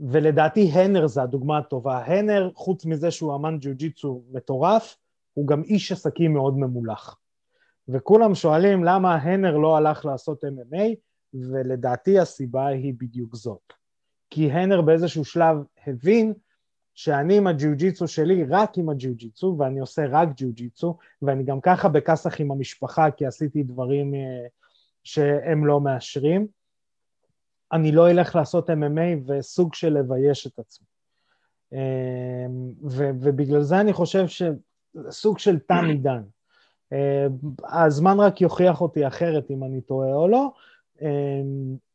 ולדעתי 0.00 0.70
הנר 0.72 1.06
זה 1.06 1.22
הדוגמה 1.22 1.58
הטובה. 1.58 1.98
הנר, 2.04 2.50
חוץ 2.54 2.84
מזה 2.84 3.10
שהוא 3.10 3.34
אמן 3.34 3.58
ג'יוג'יצו 3.58 4.22
מטורף, 4.32 4.96
הוא 5.34 5.46
גם 5.46 5.62
איש 5.62 5.92
עסקים 5.92 6.32
מאוד 6.32 6.58
ממולח. 6.58 7.16
וכולם 7.88 8.34
שואלים 8.34 8.84
למה 8.84 9.14
הנר 9.14 9.56
לא 9.56 9.76
הלך 9.76 10.04
לעשות 10.04 10.44
MMA, 10.44 10.82
ולדעתי 11.34 12.18
הסיבה 12.18 12.66
היא 12.66 12.94
בדיוק 12.98 13.34
זאת. 13.36 13.72
כי 14.30 14.50
הנר 14.52 14.80
באיזשהו 14.82 15.24
שלב 15.24 15.56
הבין 15.86 16.34
שאני 16.96 17.36
עם 17.36 17.46
הג'יוג'יצו 17.46 18.08
שלי, 18.08 18.44
רק 18.44 18.78
עם 18.78 18.88
הג'יוג'יצו, 18.88 19.56
ואני 19.58 19.80
עושה 19.80 20.02
רק 20.10 20.28
ג'יוג'יצו, 20.34 20.96
ואני 21.22 21.44
גם 21.44 21.60
ככה 21.60 21.88
בכסח 21.88 22.40
עם 22.40 22.50
המשפחה, 22.50 23.10
כי 23.10 23.26
עשיתי 23.26 23.62
דברים 23.62 24.14
אה, 24.14 24.46
שהם 25.04 25.66
לא 25.66 25.80
מאשרים. 25.80 26.46
אני 27.72 27.92
לא 27.92 28.10
אלך 28.10 28.36
לעשות 28.36 28.70
MMA 28.70 29.26
וסוג 29.26 29.74
של 29.74 29.98
לבייש 29.98 30.46
את 30.46 30.58
עצמי. 30.58 30.86
אה, 31.72 32.46
ו- 32.82 33.10
ובגלל 33.20 33.62
זה 33.62 33.80
אני 33.80 33.92
חושב 33.92 34.24
שסוג 34.26 35.38
של 35.38 35.58
תם 35.58 35.84
עידן. 35.88 36.22
אה, 36.92 37.26
הזמן 37.64 38.20
רק 38.20 38.40
יוכיח 38.40 38.80
אותי 38.80 39.06
אחרת 39.06 39.50
אם 39.50 39.64
אני 39.64 39.80
טועה 39.80 40.14
או 40.14 40.28
לא, 40.28 40.52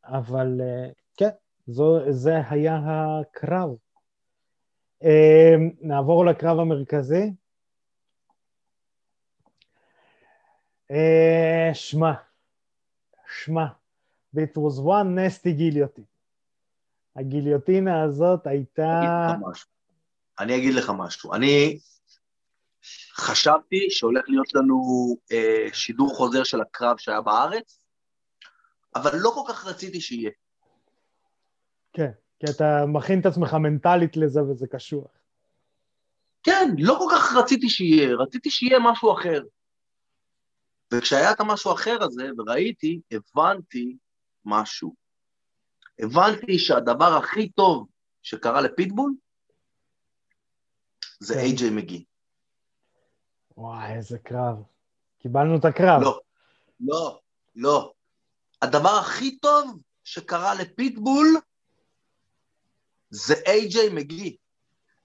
אבל 0.04 0.60
כן, 1.16 1.28
זו, 1.66 2.12
זה 2.12 2.40
היה 2.50 2.80
הקרב. 2.86 3.81
אה, 5.04 5.54
נעבור 5.80 6.26
לקרב 6.26 6.58
המרכזי. 6.58 7.32
אה, 10.90 11.70
שמע, 11.74 12.12
שמע, 13.26 13.64
it 14.36 14.56
was 14.56 14.78
one 14.78 15.16
nasty 15.16 15.50
גיליוטין. 15.50 16.04
הגיליוטינה 17.16 18.02
הזאת 18.02 18.46
הייתה... 18.46 19.00
אני 20.38 20.56
אגיד 20.56 20.74
לך 20.74 20.92
משהו. 20.98 21.34
אני 21.34 21.78
חשבתי 23.12 23.90
שהולך 23.90 24.24
להיות 24.28 24.54
לנו 24.54 24.76
אה, 25.32 25.66
שידור 25.72 26.14
חוזר 26.16 26.44
של 26.44 26.60
הקרב 26.60 26.98
שהיה 26.98 27.20
בארץ, 27.20 27.80
אבל 28.94 29.10
לא 29.14 29.30
כל 29.34 29.52
כך 29.52 29.66
רציתי 29.66 30.00
שיהיה. 30.00 30.30
כן, 31.92 32.10
כי 32.46 32.50
אתה 32.50 32.86
מכין 32.86 33.20
את 33.20 33.26
עצמך 33.26 33.54
מנטלית 33.54 34.16
לזה 34.16 34.42
וזה 34.42 34.66
קשוח. 34.66 35.10
כן, 36.42 36.74
לא 36.78 36.94
כל 36.98 37.14
כך 37.14 37.36
רציתי 37.36 37.68
שיהיה, 37.68 38.16
רציתי 38.16 38.50
שיהיה 38.50 38.78
משהו 38.78 39.12
אחר. 39.12 39.42
וכשהיה 40.94 41.32
את 41.32 41.40
המשהו 41.40 41.72
אחר 41.72 41.98
הזה, 42.02 42.30
וראיתי, 42.38 43.00
הבנתי 43.10 43.96
משהו. 44.44 44.94
הבנתי 45.98 46.58
שהדבר 46.58 47.16
הכי 47.16 47.48
טוב 47.48 47.86
שקרה 48.22 48.60
לפיטבול, 48.60 49.14
זה 51.20 51.34
כן. 51.34 51.40
איי-ג'יי 51.40 51.70
מגי. 51.70 52.04
וואי, 53.56 53.94
איזה 53.94 54.18
קרב. 54.18 54.62
קיבלנו 55.18 55.56
את 55.56 55.64
הקרב. 55.64 56.02
לא, 56.02 56.20
לא, 56.80 57.20
לא. 57.56 57.92
הדבר 58.62 58.98
הכי 59.00 59.38
טוב 59.38 59.80
שקרה 60.04 60.54
לפיטבול 60.54 61.26
זה 63.12 63.34
איי-ג'יי 63.46 63.88
מגי. 63.88 64.36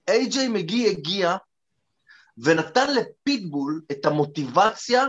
איי-ג'יי 0.08 0.48
מגי 0.48 0.90
הגיע 0.90 1.36
ונתן 2.38 2.86
לפיטבול 2.94 3.82
את 3.92 4.06
המוטיבציה 4.06 5.04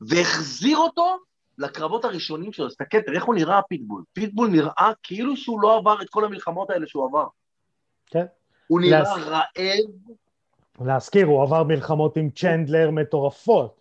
והחזיר 0.00 0.76
אותו 0.78 1.16
לקרבות 1.58 2.04
הראשונים 2.04 2.52
שלו. 2.52 2.68
תסתכל, 2.68 3.00
תראה 3.00 3.16
איך 3.16 3.24
הוא 3.24 3.34
נראה 3.34 3.62
פיטבול. 3.62 4.04
פיטבול 4.12 4.48
נראה 4.50 4.90
כאילו 5.02 5.36
שהוא 5.36 5.60
לא 5.60 5.76
עבר 5.76 6.02
את 6.02 6.10
כל 6.10 6.24
המלחמות 6.24 6.70
האלה 6.70 6.86
שהוא 6.86 7.08
עבר. 7.08 7.26
כן. 8.06 8.26
הוא 8.66 8.80
נראה 8.80 9.00
להס- 9.00 9.18
רעב, 9.18 10.16
להזכיר, 10.86 11.26
הוא 11.26 11.42
עבר 11.42 11.62
מלחמות 11.64 12.16
עם 12.16 12.30
צ'נדלר 12.30 12.90
מטורפות. 12.90 13.80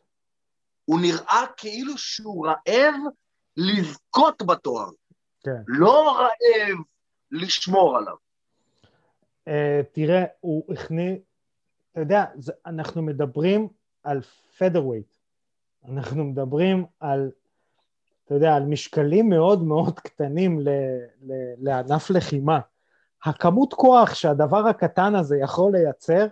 הוא 0.86 1.00
נראה 1.02 1.44
כאילו 1.58 1.98
שהוא 1.98 2.48
רעב 2.48 2.94
לזכות 3.58 4.44
בתואר. 4.46 4.90
כן. 5.44 5.62
לא 5.68 6.18
רעב 6.20 6.78
לשמור 7.36 7.98
עליו. 7.98 8.16
Uh, 9.50 9.52
תראה, 9.92 10.26
הוא 10.40 10.74
הכניס, 10.74 11.20
אתה 11.92 12.00
יודע, 12.00 12.26
אנחנו 12.66 13.02
מדברים 13.02 13.68
על 14.04 14.22
פדרווייט, 14.58 15.16
אנחנו 15.90 16.24
מדברים 16.24 16.86
על, 17.00 17.32
אתה 18.26 18.34
יודע, 18.34 18.56
על 18.56 18.64
משקלים 18.64 19.30
מאוד 19.30 19.64
מאוד 19.64 20.00
קטנים 20.00 20.60
ל, 20.60 20.70
ל, 21.22 21.32
לענף 21.58 22.10
לחימה. 22.10 22.60
הכמות 23.26 23.74
כוח 23.74 24.14
שהדבר 24.14 24.68
הקטן 24.68 25.16
הזה 25.16 25.38
יכול 25.38 25.72
לייצר, 25.72 26.28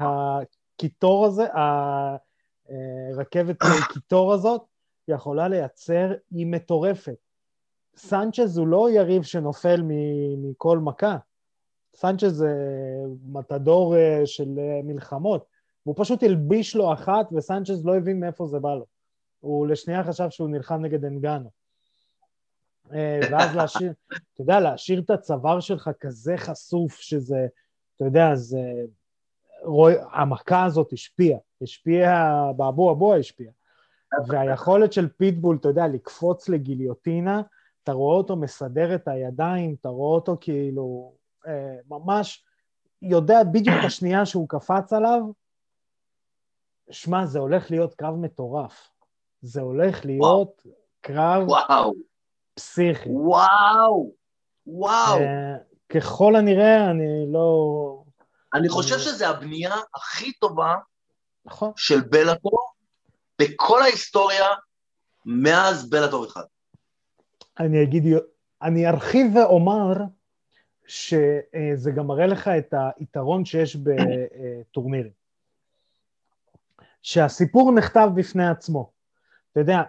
הקיטור 0.00 1.26
הזה, 1.26 1.46
הרכבת 2.64 3.56
קיטור 3.92 4.32
הזאת, 4.32 4.62
יכולה 5.08 5.48
לייצר, 5.48 6.12
היא 6.30 6.46
מטורפת. 6.46 7.16
סנצ'ז 7.96 8.58
הוא 8.58 8.66
לא 8.66 8.90
יריב 8.90 9.22
שנופל 9.22 9.82
מכל 10.36 10.78
מכה. 10.78 11.16
סנצ'ז 11.96 12.36
זה 12.36 12.54
מתדור 13.26 13.96
אה, 13.96 14.22
של 14.24 14.58
אה, 14.58 14.80
מלחמות, 14.84 15.46
והוא 15.86 15.94
פשוט 15.98 16.22
הלביש 16.22 16.76
לו 16.76 16.92
אחת 16.92 17.26
וסנצ'ז 17.32 17.86
לא 17.86 17.96
הבין 17.96 18.20
מאיפה 18.20 18.46
זה 18.46 18.58
בא 18.58 18.74
לו. 18.74 18.86
הוא 19.40 19.66
לשנייה 19.66 20.04
חשב 20.04 20.30
שהוא 20.30 20.48
נלחם 20.48 20.82
נגד 20.82 21.04
אנגנו. 21.04 21.50
אה, 22.92 23.20
ואז 23.30 23.56
להשאיר, 23.56 23.92
אתה 24.34 24.42
יודע, 24.42 24.60
להשאיר 24.60 25.00
את 25.00 25.10
הצוואר 25.10 25.60
שלך 25.60 25.90
כזה 26.00 26.34
חשוף 26.36 27.00
שזה, 27.00 27.46
אתה 27.96 28.04
יודע, 28.04 28.34
זה... 28.34 28.60
רואי, 29.64 29.94
המכה 30.12 30.64
הזאת 30.64 30.92
השפיעה, 30.92 31.38
השפיעה, 31.62 32.52
באבו 32.56 32.92
אבו 32.92 33.14
השפיעה. 33.14 33.52
והיכולת 34.28 34.92
של 34.92 35.08
פיטבול, 35.08 35.56
אתה 35.60 35.68
יודע, 35.68 35.86
לקפוץ 35.88 36.48
לגיליוטינה, 36.48 37.42
אתה 37.82 37.92
רואה 37.92 38.16
אותו 38.16 38.36
מסדר 38.36 38.94
את 38.94 39.08
הידיים, 39.08 39.76
אתה 39.80 39.88
רואה 39.88 40.14
אותו 40.14 40.36
כאילו 40.40 41.14
אה, 41.46 41.76
ממש 41.88 42.44
יודע 43.02 43.44
בדיוק 43.52 43.76
את 43.80 43.84
השנייה 43.84 44.26
שהוא 44.26 44.48
קפץ 44.48 44.92
עליו, 44.92 45.20
שמע, 46.90 47.26
זה 47.26 47.38
הולך 47.38 47.70
להיות 47.70 47.94
קרב 47.94 48.14
מטורף. 48.14 48.88
זה 49.42 49.60
הולך 49.60 50.04
להיות 50.04 50.62
קרב 51.00 51.48
וואו, 51.48 51.92
פסיכי. 52.54 53.08
וואו, 53.08 54.12
וואו. 54.66 55.18
אה, 55.18 55.56
ככל 55.88 56.36
הנראה, 56.36 56.90
אני 56.90 57.32
לא... 57.32 58.02
אני 58.54 58.68
חושב 58.68 58.98
שזו 58.98 59.26
הבנייה 59.26 59.74
הכי 59.94 60.32
טובה 60.32 60.74
נכון. 61.44 61.72
של 61.76 62.00
בלאטור 62.00 62.72
בכל 63.38 63.82
ההיסטוריה 63.82 64.46
מאז 65.26 65.90
בלאטור 65.90 66.26
אחד. 66.26 66.44
אני 67.58 67.82
אגיד, 67.82 68.02
אני 68.62 68.88
ארחיב 68.88 69.36
ואומר 69.36 69.92
שזה 70.86 71.90
גם 71.96 72.06
מראה 72.06 72.26
לך 72.26 72.48
את 72.48 72.74
היתרון 72.98 73.44
שיש 73.44 73.76
בטורנירים. 73.76 75.22
שהסיפור 77.02 77.72
נכתב 77.72 78.08
בפני 78.14 78.48
עצמו. 78.48 78.92
אתה 79.52 79.60
יודע, 79.60 79.82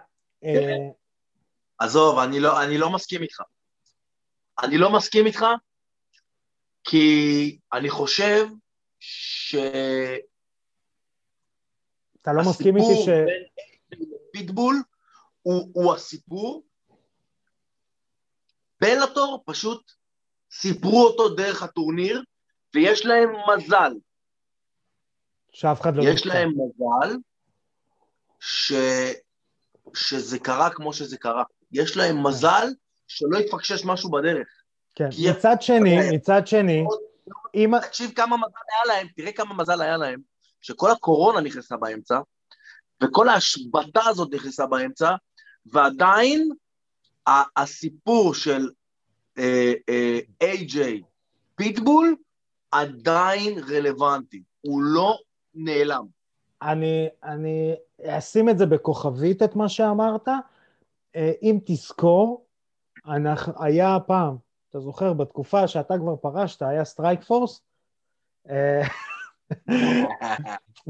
אה, 0.44 0.88
עזוב, 1.78 2.18
אני 2.18 2.40
לא, 2.40 2.62
אני 2.62 2.78
לא 2.78 2.92
מסכים 2.92 3.22
איתך. 3.22 3.40
אני 4.62 4.78
לא 4.78 4.92
מסכים 4.92 5.26
איתך, 5.26 5.44
כי 6.84 7.58
אני 7.72 7.90
חושב 7.90 8.46
ש... 9.00 9.54
אתה 12.22 12.32
לא 12.32 12.42
מסכים 12.50 12.76
איתי 12.76 12.94
ש... 12.94 13.08
הסיפור 13.08 13.26
בין 13.88 14.04
פיטבול 14.32 14.82
הוא, 15.42 15.70
הוא 15.72 15.94
הסיפור. 15.94 16.62
בלאטור 18.84 19.42
פשוט 19.46 19.92
סיפרו 20.52 21.06
אותו 21.06 21.28
דרך 21.28 21.62
הטורניר, 21.62 22.22
ויש 22.74 23.06
להם 23.06 23.28
מזל. 23.48 23.92
שאף 25.52 25.80
אחד 25.80 25.96
לא 25.96 26.02
יש 26.02 26.26
נפצע. 26.26 26.28
להם 26.28 26.48
מזל 26.48 27.16
ש... 28.40 28.72
שזה 29.94 30.38
קרה 30.38 30.70
כמו 30.70 30.92
שזה 30.92 31.16
קרה. 31.16 31.44
יש 31.72 31.96
להם 31.96 32.26
מזל 32.26 32.66
שלא 33.08 33.38
יתפקשש 33.38 33.84
משהו 33.84 34.10
בדרך. 34.10 34.48
כן, 34.94 35.08
מצד 35.30 35.56
שני, 35.60 35.96
מצד 36.16 36.46
שני, 36.46 36.84
אם... 37.54 37.78
תקשיב 37.82 38.12
כמה 38.16 38.36
מזל 38.36 38.46
היה 38.72 38.96
להם, 38.96 39.08
תראה 39.16 39.32
כמה 39.32 39.54
מזל 39.54 39.82
היה 39.82 39.96
להם, 39.96 40.20
שכל 40.60 40.90
הקורונה 40.90 41.40
נכנסה 41.40 41.76
באמצע, 41.76 42.20
וכל 43.02 43.28
ההשבתה 43.28 44.00
הזאת 44.04 44.34
נכנסה 44.34 44.66
באמצע, 44.66 45.14
ועדיין 45.66 46.50
הסיפור 47.56 48.34
של 48.34 48.68
איי-ג'יי 50.40 51.02
פיטבול 51.54 52.16
עדיין 52.72 53.58
רלוונטי, 53.58 54.42
הוא 54.60 54.82
לא 54.82 55.18
נעלם. 55.54 56.06
אני, 56.62 57.08
אני 57.24 57.74
אשים 58.06 58.48
את 58.48 58.58
זה 58.58 58.66
בכוכבית, 58.66 59.42
את 59.42 59.56
מה 59.56 59.68
שאמרת. 59.68 60.28
אה, 61.16 61.32
אם 61.42 61.58
תזכור, 61.64 62.46
אנחנו, 63.06 63.52
היה 63.64 63.96
פעם, 64.06 64.36
אתה 64.70 64.80
זוכר, 64.80 65.12
בתקופה 65.12 65.68
שאתה 65.68 65.98
כבר 65.98 66.16
פרשת, 66.16 66.62
היה 66.62 66.84
סטרייק 66.84 67.22
פורס, 67.22 67.60
אה, 68.50 68.82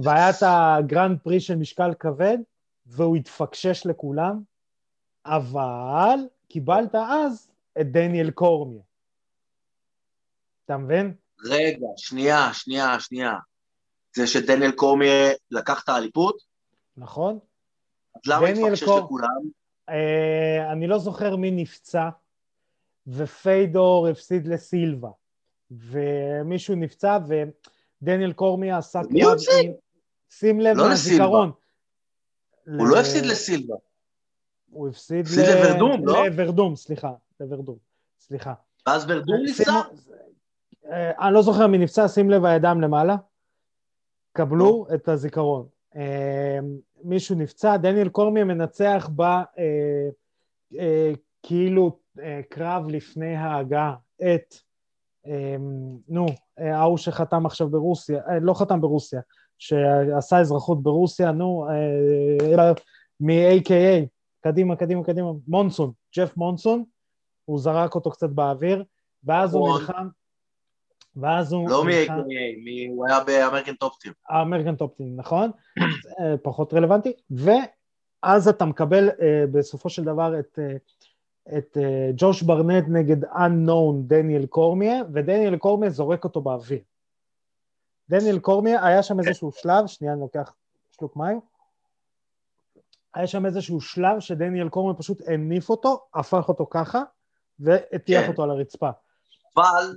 והיה 0.02 0.30
את 0.30 0.42
הגרנד 0.42 1.18
פרי 1.22 1.40
של 1.40 1.56
משקל 1.56 1.94
כבד, 1.98 2.38
והוא 2.86 3.16
התפקשש 3.16 3.86
לכולם, 3.86 4.40
אבל 5.26 6.18
קיבלת 6.48 6.94
אז 6.94 7.50
את 7.80 7.92
דניאל 7.92 8.30
קורמיה. 8.30 8.82
אתה 10.64 10.76
מבין? 10.76 11.14
רגע, 11.44 11.86
שנייה, 11.96 12.48
שנייה, 12.52 13.00
שנייה. 13.00 13.32
זה 14.16 14.26
שדניאל 14.26 14.70
קורמיה 14.72 15.30
לקח 15.50 15.84
את 15.84 15.88
האליפות? 15.88 16.36
נכון? 16.96 17.38
אז 18.16 18.20
למה 18.26 18.46
התפקשש 18.48 18.84
קור- 18.84 18.98
לכולם? 19.00 19.28
אה, 19.88 20.72
אני 20.72 20.86
לא 20.86 20.98
זוכר 20.98 21.36
מי 21.36 21.50
נפצע, 21.50 22.08
ופיידור 23.06 24.08
הפסיד 24.08 24.46
לסילבה, 24.46 25.10
ומישהו 25.70 26.74
נפצע, 26.74 27.18
ודניאל 28.02 28.32
קורמיה 28.32 28.78
עשה 28.78 29.00
מי 29.10 29.22
הוא 29.24 29.32
הפסיד? 29.32 29.72
שים 30.30 30.60
לב 30.60 30.76
לא 30.76 30.90
לזיכרון. 30.90 31.52
הוא 32.78 32.86
לא 32.88 33.00
הפסיד 33.00 33.26
לסילבה. 33.26 33.74
הוא 34.74 34.88
הפסיד 34.88 35.24
הפסיד 35.24 35.44
לוורדום, 35.44 36.06
לא? 36.06 36.26
לוורדום, 36.26 36.76
סליחה, 36.76 37.12
לוורדום, 37.40 37.76
סליחה. 38.20 38.54
ואז 38.86 39.06
ברדום 39.06 39.36
נפצע? 39.44 39.80
אה, 40.90 41.26
אני 41.26 41.34
לא 41.34 41.42
זוכר 41.42 41.66
מי 41.66 41.78
נפצע, 41.78 42.08
שים 42.08 42.30
לב 42.30 42.44
הידיים 42.44 42.80
למעלה. 42.80 43.16
קבלו 44.32 44.86
את 44.94 45.08
הזיכרון. 45.08 45.66
אה, 45.96 46.58
מישהו 47.04 47.36
נפצע, 47.36 47.76
דניאל 47.76 48.08
קורמיה 48.08 48.44
מנצח 48.44 49.10
ב... 49.16 49.22
אה, 49.22 51.12
כאילו 51.42 51.98
קרב 52.50 52.88
לפני 52.88 53.36
ההגעה 53.36 53.94
את, 54.22 54.54
נו, 56.08 56.26
ההוא 56.58 56.96
שחתם 56.96 57.46
עכשיו 57.46 57.68
ברוסיה, 57.68 58.20
לא 58.40 58.54
חתם 58.54 58.80
ברוסיה, 58.80 59.20
שעשה 59.58 60.40
אזרחות 60.40 60.82
ברוסיה, 60.82 61.32
נו, 61.32 61.66
מ-AKA, 63.20 64.06
קדימה, 64.44 64.76
קדימה, 64.76 65.04
קדימה, 65.04 65.30
מונסון, 65.48 65.92
ג'ף 66.16 66.36
מונסון, 66.36 66.84
הוא 67.44 67.58
זרק 67.58 67.94
אותו 67.94 68.10
קצת 68.10 68.30
באוויר, 68.30 68.84
ואז 69.24 69.54
הוא 69.54 69.68
נכון. 69.68 69.80
נלחם, 69.80 70.08
ואז 71.16 71.52
הוא 71.52 71.68
לא 71.70 71.84
מ-AKA, 71.84 72.90
הוא 72.90 73.06
היה 73.06 73.24
ב 73.24 73.30
American 73.30 73.74
Top 73.74 73.88
Team. 73.88 74.12
ה 74.28 74.34
American 74.34 74.76
Top 74.76 74.91
Team, 74.91 75.16
נכון? 75.16 75.50
אה, 76.20 76.36
פחות 76.42 76.74
רלוונטי, 76.74 77.12
ואז 77.30 78.48
אתה 78.48 78.64
מקבל 78.64 79.08
אה, 79.08 79.44
בסופו 79.52 79.90
של 79.90 80.04
דבר 80.04 80.38
את, 80.38 80.58
אה, 80.58 80.76
את 81.58 81.76
ג'וש 82.16 82.42
ברנט 82.42 82.84
נגד 82.88 83.24
unknown 83.24 83.94
דניאל 84.06 84.46
קורמיה, 84.46 85.02
ודניאל 85.12 85.56
קורמיה 85.56 85.90
זורק 85.90 86.24
אותו 86.24 86.40
באוויר. 86.40 86.80
דניאל 88.08 88.38
קורמיה, 88.38 88.86
היה 88.86 89.02
שם 89.02 89.20
איזשהו 89.20 89.52
שלב, 89.52 89.86
שנייה 89.86 90.12
אני 90.12 90.20
לוקח 90.20 90.54
שלוק 90.90 91.16
מים, 91.16 91.40
היה 93.14 93.26
שם 93.26 93.46
איזשהו 93.46 93.80
שלב 93.80 94.20
שדניאל 94.20 94.68
קורמיה 94.68 94.98
פשוט 94.98 95.18
הניף 95.28 95.70
אותו, 95.70 96.06
הפך 96.14 96.48
אותו 96.48 96.66
ככה, 96.70 97.02
והטיח 97.58 98.22
כן. 98.22 98.30
אותו 98.30 98.42
על 98.42 98.50
הרצפה. 98.50 98.90
אבל 99.56 99.96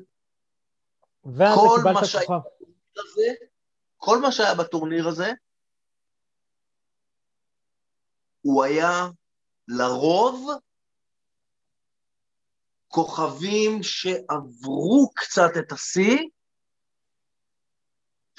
כל 1.56 1.80
מה 1.84 2.06
שהיה-. 2.06 2.39
הזה, 2.97 3.34
כל 3.97 4.21
מה 4.21 4.32
שהיה 4.32 4.56
בטורניר 4.56 5.08
הזה, 5.08 5.32
הוא 8.41 8.63
היה 8.63 9.08
לרוב 9.67 10.49
כוכבים 12.88 13.84
שעברו 13.84 15.10
קצת 15.15 15.49
את 15.60 15.71
השיא, 15.71 16.17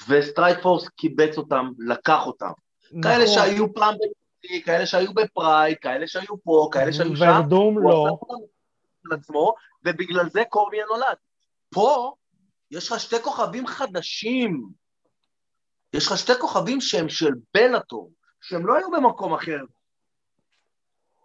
וסטרייק 0.09 0.57
פורס 0.63 0.87
קיבץ 0.87 1.37
אותם, 1.37 1.71
לקח 1.79 2.19
אותם. 2.25 2.51
כאלה 3.03 3.23
נכון. 3.23 3.35
שהיו 3.35 3.73
פעם 3.73 3.95
ב-UFC, 4.43 4.65
כאלה 4.65 4.85
שהיו 4.85 5.13
בפרייד, 5.13 5.77
כאלה 5.77 6.07
שהיו 6.07 6.43
פה, 6.43 6.69
כאלה 6.71 6.93
שהיו 6.93 7.15
שם. 7.15 7.25
ורדום 7.25 7.79
לא. 7.79 8.19
עצמו, 9.11 9.53
ובגלל 9.85 10.29
זה 10.29 10.43
קורמייה 10.49 10.85
נולד. 10.85 11.17
פה 11.69 12.13
יש 12.71 12.91
לך 12.91 12.99
שתי 12.99 13.15
כוכבים 13.23 13.67
חדשים. 13.67 14.69
יש 15.93 16.07
לך 16.07 16.17
שתי 16.17 16.31
כוכבים 16.39 16.81
שהם 16.81 17.09
של 17.09 17.31
בלאטור, 17.53 18.11
שהם 18.41 18.67
לא 18.67 18.75
היו 18.75 18.91
במקום 18.91 19.33
אחר, 19.33 19.59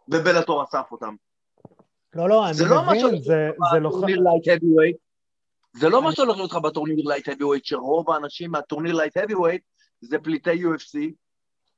ובלאטור 0.08 0.62
אסף 0.64 0.92
אותם. 0.92 1.14
לא, 2.14 2.28
לא, 2.28 2.48
אני 2.48 2.56
לא 2.70 2.82
מבין, 2.86 3.22
זה, 3.22 3.50
זה 3.72 3.80
לא... 3.80 3.90
זה 5.76 5.88
לא 5.88 6.02
מה 6.02 6.12
שהולך 6.12 6.36
להיות 6.36 6.50
לך 6.50 6.56
בטורניר 6.56 7.08
light 7.08 7.28
heavyweight, 7.28 7.64
שרוב 7.64 8.10
האנשים 8.10 8.50
מהטורניר 8.50 8.94
light 8.94 9.16
heavyweight 9.16 9.62
זה 10.00 10.18
פליטי 10.18 10.64
UFC. 10.64 10.98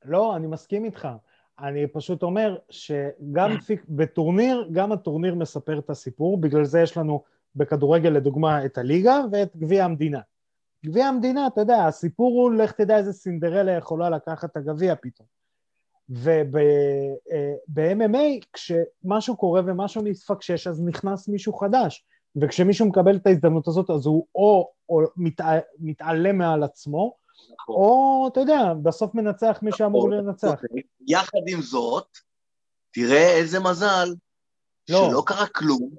לא, 0.05 0.35
אני 0.35 0.47
מסכים 0.47 0.85
איתך. 0.85 1.07
אני 1.59 1.87
פשוט 1.87 2.23
אומר 2.23 2.57
שגם 2.69 3.57
פיק, 3.65 3.85
בטורניר, 3.89 4.69
גם 4.71 4.91
הטורניר 4.91 5.35
מספר 5.35 5.79
את 5.79 5.89
הסיפור, 5.89 6.41
בגלל 6.41 6.65
זה 6.65 6.81
יש 6.81 6.97
לנו 6.97 7.23
בכדורגל 7.55 8.09
לדוגמה 8.09 8.65
את 8.65 8.77
הליגה 8.77 9.21
ואת 9.31 9.57
גביע 9.57 9.85
המדינה. 9.85 10.19
גביע 10.85 11.05
המדינה, 11.05 11.47
אתה 11.47 11.61
יודע, 11.61 11.85
הסיפור 11.85 12.41
הוא, 12.41 12.53
לך 12.53 12.71
תדע 12.71 12.97
איזה 12.97 13.13
סינדרלה 13.13 13.71
יכולה 13.71 14.09
לקחת 14.09 14.51
את 14.51 14.57
הגביע 14.57 14.95
פתאום. 15.01 15.27
וב-MMA, 16.09 18.17
כשמשהו 18.53 19.37
קורה 19.37 19.61
ומשהו 19.65 20.03
מתפקשש, 20.03 20.67
אז 20.67 20.83
נכנס 20.85 21.27
מישהו 21.27 21.53
חדש. 21.53 22.05
וכשמישהו 22.41 22.87
מקבל 22.87 23.15
את 23.15 23.27
ההזדמנות 23.27 23.67
הזאת, 23.67 23.89
אז 23.89 24.05
הוא 24.05 24.25
או, 24.35 24.71
או 24.89 25.01
מתע... 25.17 25.59
מתעלם 25.79 26.37
מעל 26.37 26.63
עצמו, 26.63 27.13
או, 27.69 28.29
אתה 28.31 28.39
יודע, 28.39 28.73
בסוף 28.83 29.15
מנצח 29.15 29.59
מי 29.61 29.71
שאמור 29.71 30.09
לנצח. 30.09 30.61
יחד 31.07 31.41
עם 31.47 31.61
זאת, 31.61 32.07
תראה 32.91 33.31
איזה 33.31 33.59
מזל, 33.59 34.09
לא. 34.89 35.09
שלא 35.09 35.23
קרה 35.25 35.47
כלום, 35.47 35.89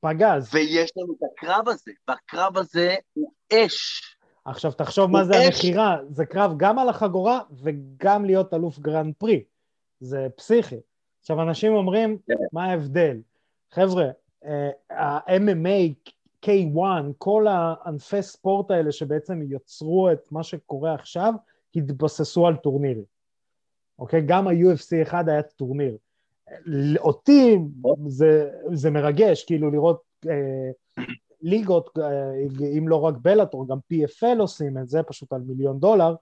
פגז. 0.00 0.54
ויש 0.54 0.90
לנו 0.96 1.12
את 1.12 1.28
הקרב 1.32 1.68
הזה, 1.68 1.90
והקרב 2.08 2.58
הזה 2.58 2.94
הוא 3.12 3.32
אש. 3.52 4.02
עכשיו 4.44 4.72
תחשוב 4.72 5.10
מה 5.10 5.24
זה 5.24 5.32
אש. 5.32 5.46
המכירה, 5.46 5.96
זה 6.10 6.26
קרב 6.26 6.54
גם 6.56 6.78
על 6.78 6.88
החגורה 6.88 7.40
וגם 7.62 8.24
להיות 8.24 8.54
אלוף 8.54 8.78
grand 8.78 9.14
prix, 9.18 9.42
זה 10.00 10.26
פסיכי. 10.36 10.80
עכשיו 11.20 11.42
אנשים 11.42 11.74
אומרים, 11.74 12.18
כן. 12.26 12.34
מה 12.52 12.64
ההבדל? 12.64 13.16
חבר'ה, 13.70 14.06
אה, 14.44 14.70
ה-MMA, 14.90 16.10
K1, 16.46 16.78
כל 17.18 17.46
הענפי 17.46 18.22
ספורט 18.22 18.70
האלה 18.70 18.92
שבעצם 18.92 19.40
יצרו 19.50 20.12
את 20.12 20.32
מה 20.32 20.42
שקורה 20.42 20.94
עכשיו, 20.94 21.34
התבססו 21.76 22.46
על 22.46 22.56
טורנירים. 22.56 23.04
אוקיי? 23.98 24.22
גם 24.26 24.48
ה-UFC 24.48 25.02
1 25.02 25.28
היה 25.28 25.42
טורניר. 25.42 25.96
אותי 26.98 27.58
זה, 28.06 28.50
זה 28.72 28.90
מרגש, 28.90 29.44
כאילו 29.44 29.70
לראות 29.70 30.02
אה, 30.28 30.70
ליגות, 31.42 31.98
אה, 31.98 32.34
אם 32.78 32.88
לא 32.88 33.00
רק 33.00 33.14
בלאטור, 33.22 33.68
גם 33.68 33.78
PFL 33.92 34.38
עושים 34.38 34.78
את 34.78 34.88
זה, 34.88 35.02
פשוט 35.02 35.32
על 35.32 35.40
מיליון 35.40 35.80
דולר, 35.80 36.14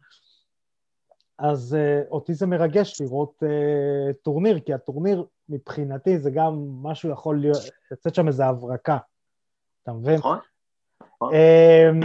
אז 1.38 1.74
אה, 1.74 2.02
אותי 2.10 2.34
זה 2.34 2.46
מרגש 2.46 3.00
לראות 3.00 3.42
אה, 3.42 4.12
טורניר, 4.22 4.60
כי 4.60 4.74
הטורניר 4.74 5.24
מבחינתי 5.48 6.18
זה 6.18 6.30
גם 6.30 6.68
משהו 6.82 7.10
יכול 7.10 7.40
להיות, 7.40 7.62
לצאת 7.90 8.14
שם 8.14 8.28
איזה 8.28 8.46
הברקה, 8.46 8.98
אתה 9.86 9.94
מבין? 9.94 10.14
נכון? 10.14 10.38
אמ, 11.22 12.00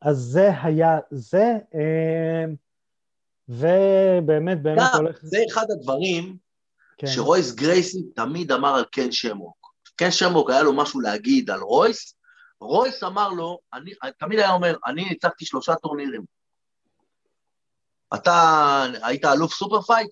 אז 0.00 0.16
זה 0.16 0.50
היה 0.62 0.98
זה, 1.10 1.52
אמ, 1.74 2.54
ובאמת, 3.48 4.62
באמת 4.62 4.82
הולך... 4.94 5.18
זה 5.22 5.38
אחד 5.50 5.66
הדברים 5.70 6.36
כן. 6.98 7.06
שרויס 7.06 7.52
גרייסי 7.54 8.02
תמיד 8.14 8.52
אמר 8.52 8.74
על 8.74 8.84
קן 8.84 9.12
שמוק. 9.12 9.74
קן 9.96 10.10
שמוק 10.10 10.50
היה 10.50 10.62
לו 10.62 10.72
משהו 10.76 11.00
להגיד 11.00 11.50
על 11.50 11.60
רויס, 11.60 12.16
רויס 12.60 13.02
אמר 13.02 13.28
לו, 13.28 13.58
אני, 13.72 13.90
תמיד 14.18 14.38
היה 14.38 14.52
אומר, 14.52 14.76
אני 14.86 15.04
ניצחתי 15.04 15.44
שלושה 15.44 15.74
טורנירים. 15.74 16.24
אתה 18.14 18.86
היית 19.02 19.24
אלוף 19.24 19.54
super 19.54 19.80
fight? 19.80 20.10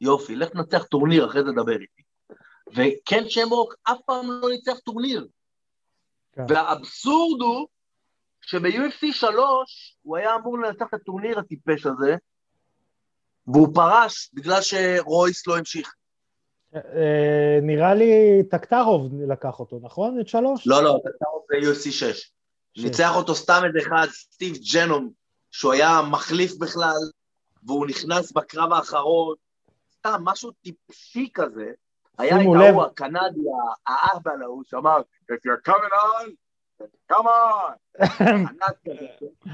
יופי, 0.00 0.36
לך 0.36 0.48
תנצח 0.48 0.84
טורניר, 0.84 1.26
אחרי 1.26 1.42
זה 1.44 1.52
דבר 1.52 1.72
איתי. 1.72 2.02
וקן 2.70 3.28
שמוק 3.28 3.74
אף 3.82 3.98
פעם 4.06 4.30
לא 4.30 4.48
ניצח 4.50 4.78
טורניר. 4.84 5.28
כן. 6.32 6.42
והאבסורד 6.48 7.40
הוא 7.40 7.68
שב-UFC 8.40 9.12
3 9.12 9.96
הוא 10.02 10.16
היה 10.16 10.34
אמור 10.36 10.58
לנצח 10.58 10.86
את 10.88 10.94
הטורניר 10.94 11.38
הטיפש 11.38 11.86
הזה, 11.86 12.16
והוא 13.46 13.74
פרש 13.74 14.30
בגלל 14.34 14.60
שרויס 14.62 15.46
לא 15.46 15.58
המשיך. 15.58 15.94
אה, 16.74 17.58
נראה 17.62 17.94
לי 17.94 18.42
טקטרוב 18.50 19.12
לקח 19.28 19.60
אותו, 19.60 19.80
נכון? 19.82 20.20
את 20.20 20.28
שלוש? 20.28 20.66
לא, 20.66 20.82
לא, 20.82 21.00
טקטרוב 21.04 21.42
זה 21.50 21.70
UFC 21.70 21.92
6. 21.92 22.32
ניצח 22.76 23.16
אותו 23.16 23.34
סתם 23.34 23.62
איזה 23.66 23.78
אחד, 23.86 24.06
סטיב 24.10 24.56
ג'נום, 24.74 25.10
שהוא 25.50 25.72
היה 25.72 26.00
מחליף 26.10 26.52
בכלל, 26.58 26.98
והוא 27.62 27.86
נכנס 27.86 28.32
בקרב 28.32 28.72
האחרון, 28.72 29.36
סתם 29.98 30.20
משהו 30.24 30.50
טיפשי 30.50 31.28
כזה. 31.34 31.72
היה 32.20 32.36
את 32.36 32.46
ההוא 32.46 32.84
הקנדי, 32.84 33.40
האהבל 33.86 34.42
ההוא, 34.42 34.62
שאמר, 34.66 35.00
If 35.32 35.44
you're 35.44 35.62
coming 35.62 35.92
on, 35.92 36.26
come 37.12 37.26
on. 37.26 37.74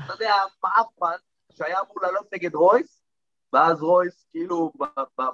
אתה 0.05 0.13
יודע, 0.13 0.35
מעפן, 0.65 1.17
שהיה 1.53 1.81
אמור 1.81 1.97
לעלות 2.03 2.27
נגד 2.35 2.55
רויס, 2.55 3.03
ואז 3.53 3.83
רויס, 3.83 4.27
כאילו, 4.31 4.73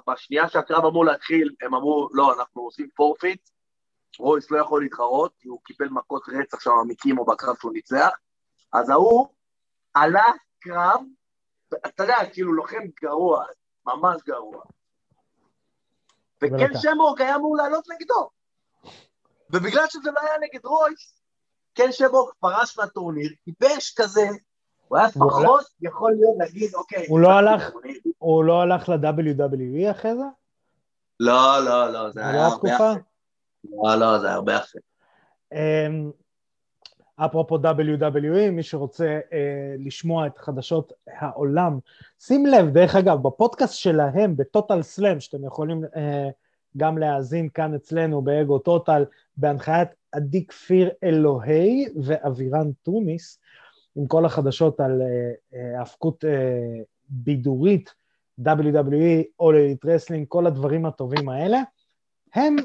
בשנייה 0.07 0.49
שהקרב 0.49 0.85
אמור 0.85 1.05
להתחיל, 1.05 1.55
הם 1.61 1.75
אמרו, 1.75 2.09
לא, 2.13 2.33
אנחנו 2.39 2.61
עושים 2.61 2.89
forfeit, 2.95 3.49
רויס 4.19 4.51
לא 4.51 4.57
יכול 4.57 4.81
להתחרות, 4.81 5.33
כי 5.39 5.47
הוא 5.47 5.59
קיבל 5.63 5.89
מכות 5.89 6.23
רצח 6.27 6.59
שם 6.59 6.71
מקימו 6.87 7.25
בקרב 7.25 7.55
שהוא 7.59 7.73
ניצח, 7.73 8.11
אז 8.73 8.89
ההוא 8.89 9.27
עלה 9.93 10.25
קרב, 10.59 11.01
אתה 11.85 12.03
יודע, 12.03 12.17
כאילו 12.33 12.53
לוחם 12.53 12.83
גרוע, 13.01 13.45
ממש 13.85 14.21
גרוע. 14.25 14.63
וקן 16.43 16.79
שמורק 16.79 17.21
היה 17.21 17.35
אמור 17.35 17.57
לעלות 17.57 17.87
נגדו. 17.89 18.29
ובגלל 19.49 19.85
שזה 19.89 20.11
לא 20.11 20.19
היה 20.19 20.37
נגד 20.41 20.65
רויס, 20.65 21.21
קן 21.73 21.91
שמורק 21.91 22.33
פרש 22.39 22.77
מהטורניר, 22.77 23.29
טיפש 23.45 23.93
כזה, 23.97 24.27
הוא 24.87 24.97
היה 24.97 25.09
פחות 25.09 25.65
יכול 25.81 26.11
להיות 26.11 26.35
להגיד, 26.39 26.75
אוקיי... 26.75 27.05
הוא 27.07 27.19
לא 27.19 27.31
הלך, 27.31 27.69
הוא 28.17 28.43
לא 28.43 28.61
הלך 28.61 28.89
ל-WWE 28.89 29.91
אחרי 29.91 30.15
זה? 30.15 30.23
לא, 31.19 31.65
לא, 31.65 31.93
לא, 31.93 32.11
זה 32.11 32.27
היה 32.27 32.45
הרבה 32.45 32.75
אחרי. 32.75 33.01
לא, 33.63 33.95
לא, 33.95 34.19
זה 34.19 34.31
הרבה 34.31 34.57
אחרי. 34.57 34.81
אפרופו 37.17 37.57
WWE, 37.57 38.51
מי 38.51 38.63
שרוצה 38.63 39.19
אה, 39.33 39.75
לשמוע 39.79 40.27
את 40.27 40.37
חדשות 40.37 40.93
העולם, 41.07 41.79
שים 42.19 42.45
לב, 42.45 42.69
דרך 42.69 42.95
אגב, 42.95 43.23
בפודקאסט 43.23 43.75
שלהם, 43.75 44.37
בטוטל 44.37 44.81
סלאם, 44.81 45.19
שאתם 45.19 45.45
יכולים 45.45 45.83
אה, 45.95 46.29
גם 46.77 46.97
להאזין 46.97 47.49
כאן 47.49 47.73
אצלנו 47.73 48.21
באגו 48.21 48.59
טוטל, 48.59 49.05
בהנחיית 49.37 49.89
עדי 50.11 50.45
כפיר 50.47 50.89
אלוהי 51.03 51.85
ואבירן 52.03 52.71
טוניס, 52.83 53.39
עם 53.95 54.07
כל 54.07 54.25
החדשות 54.25 54.79
על 54.79 55.01
אה, 55.01 55.79
האבקות 55.79 56.25
אה, 56.25 56.29
אה, 56.29 56.81
בידורית, 57.09 57.93
WWE, 58.41 59.23
All 59.41 59.53
Elite 59.53 59.85
Wrestling, 59.85 60.25
כל 60.27 60.47
הדברים 60.47 60.85
הטובים 60.85 61.29
האלה, 61.29 61.61
הם, 62.33 62.55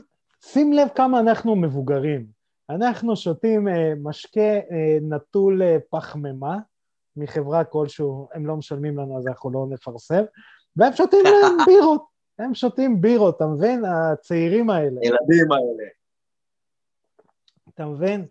שים 0.40 0.72
לב 0.72 0.88
כמה 0.94 1.20
אנחנו 1.20 1.56
מבוגרים. 1.56 2.37
אנחנו 2.70 3.16
שותים 3.16 3.68
אה, 3.68 3.92
משקה 4.02 4.40
אה, 4.40 4.98
נטול 5.02 5.62
אה, 5.62 5.76
פחמימה 5.90 6.58
מחברה 7.16 7.64
כלשהו, 7.64 8.28
הם 8.34 8.46
לא 8.46 8.56
משלמים 8.56 8.98
לנו 8.98 9.18
אז 9.18 9.26
אנחנו 9.26 9.50
לא 9.50 9.66
נפרסם, 9.70 10.22
והם 10.76 10.92
שותים 10.92 11.24
להם 11.42 11.56
בירות, 11.66 12.04
הם 12.38 12.54
שותים 12.54 13.00
בירות, 13.00 13.36
אתה 13.36 13.46
מבין? 13.46 13.84
הצעירים 13.84 14.70
האלה. 14.70 15.00
הילדים 15.02 15.52
האלה. 15.52 15.88
אתה 17.74 17.86
מבין? 17.86 18.26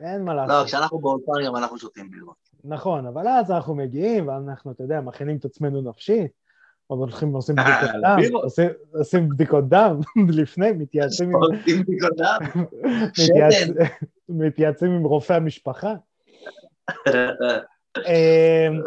אין 0.00 0.24
מה 0.24 0.34
לעשות. 0.34 0.54
לא, 0.60 0.64
כשאנחנו 0.64 0.98
באולפן 0.98 1.46
גם 1.46 1.56
אנחנו 1.56 1.78
שותים 1.78 2.10
בירות. 2.10 2.48
נכון, 2.64 3.06
אבל 3.06 3.28
אז 3.28 3.50
אנחנו 3.50 3.74
מגיעים, 3.74 4.28
ואנחנו, 4.28 4.72
אתה 4.72 4.82
יודע, 4.82 5.00
מכינים 5.00 5.36
את 5.36 5.44
עצמנו 5.44 5.80
נפשית, 5.80 6.32
עוד 6.88 6.98
הולכים 6.98 7.34
ועושים 7.34 7.56
בדיקות 7.56 8.00
דם, 8.02 8.18
עושים 8.92 9.28
בדיקות 9.28 9.68
דם 9.68 10.00
לפני, 10.40 10.72
מתייעצים 10.72 11.28
עם... 11.28 11.34
עושים 11.34 11.82
בדיקות 11.82 12.16
דם? 12.16 12.64
מתייעצים 14.28 14.90
עם 14.90 15.04
רופא 15.04 15.32
המשפחה. 15.32 15.94
אמ, 17.96 18.80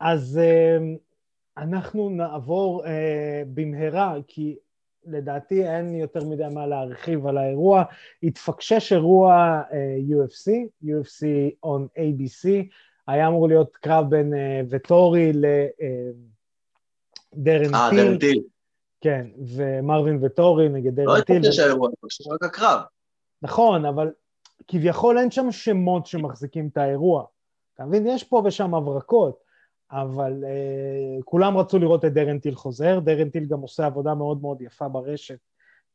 אז 0.00 0.40
אמ, 0.42 0.96
אנחנו 1.58 2.10
נעבור 2.10 2.86
אה, 2.86 3.42
במהרה, 3.54 4.14
כי 4.26 4.56
לדעתי 5.06 5.68
אין 5.68 5.94
יותר 5.94 6.24
מדי 6.24 6.46
מה 6.54 6.66
להרחיב 6.66 7.26
על 7.26 7.38
האירוע. 7.38 7.84
התפקשש 8.22 8.92
אירוע 8.92 9.62
אה, 9.72 9.96
UFC, 10.08 10.50
UFC 10.84 11.22
on 11.66 11.98
ABC, 11.98 12.48
היה 13.06 13.28
אמור 13.28 13.48
להיות 13.48 13.76
קרב 13.76 14.10
בין 14.10 14.34
אה, 14.34 14.60
וטורי 14.70 15.32
ל... 15.32 15.44
דרן 17.34 17.64
טיל. 17.64 17.74
אה, 17.74 17.90
דרן 17.92 18.18
טיל. 18.18 18.42
כן, 19.00 19.26
ומרווין 19.56 20.18
וטורי 20.22 20.68
נגד 20.68 20.94
דרן 20.94 21.06
לא 21.06 21.20
טיל. 21.20 21.36
לא 21.36 21.40
התפקשש 21.40 21.58
האירוע, 21.58 21.90
פשוט 22.06 22.26
רק 22.32 22.42
הקרב. 22.42 22.80
נכון, 23.42 23.84
אבל 23.84 24.10
כביכול 24.68 25.18
אין 25.18 25.30
שם 25.30 25.52
שמות 25.52 26.06
שמחזיקים 26.06 26.68
את 26.72 26.76
האירוע. 26.76 27.24
אתה 27.74 27.84
מבין? 27.84 28.06
יש 28.06 28.24
פה 28.24 28.42
ושם 28.44 28.74
הברקות, 28.74 29.40
אבל 29.90 30.44
אה, 30.44 31.22
כולם 31.24 31.58
רצו 31.58 31.78
לראות 31.78 32.04
את 32.04 32.12
דרן 32.12 32.38
טיל 32.38 32.54
חוזר, 32.54 32.98
דרן 32.98 33.30
טיל 33.30 33.44
גם 33.44 33.60
עושה 33.60 33.86
עבודה 33.86 34.14
מאוד 34.14 34.40
מאוד 34.42 34.62
יפה 34.62 34.88
ברשת 34.88 35.38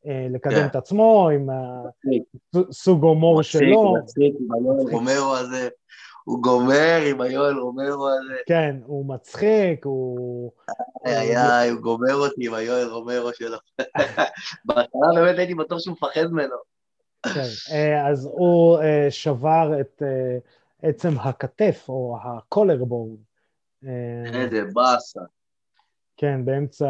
אה, 0.05 0.09
לקדם 0.29 0.53
yeah. 0.53 0.59
כן. 0.59 0.65
את 0.65 0.75
עצמו 0.75 1.29
עם 1.29 1.49
הסוג 2.55 3.03
הומור 3.03 3.41
שלו. 3.41 3.93
מצחיק, 3.93 4.33
מצחיק, 4.33 4.93
רומרו 4.93 5.35
הזה, 5.35 5.69
הוא 6.25 6.43
גומר 6.43 7.01
עם 7.09 7.21
היואל 7.21 7.57
רומרו 7.57 8.09
הזה. 8.09 8.35
כן, 8.45 8.75
הוא 8.85 9.05
מצחיק, 9.05 9.85
הוא... 9.85 10.51
איי 11.05 11.37
איי, 11.37 11.69
הוא 11.69 11.81
גומר 11.81 12.15
אותי 12.15 12.47
עם 12.47 12.53
היואל 12.53 12.87
רומרו 12.87 13.33
שלו. 13.33 13.57
בהתחלה 14.65 15.07
באמת 15.15 15.37
הייתי 15.37 15.55
בטוח 15.55 15.79
שהוא 15.79 15.93
מפחד 15.93 16.25
ממנו. 16.31 16.55
כן, 17.33 17.75
אה, 17.75 18.07
אז 18.07 18.29
הוא 18.31 18.77
שבר 19.09 19.81
את 19.81 20.01
עצם 20.83 21.19
הכתף, 21.19 21.85
או 21.89 22.17
הקולרבורד. 22.23 23.19
איזה 24.33 24.63
באסה. 24.73 25.21
כן, 26.17 26.45
באמצע 26.45 26.85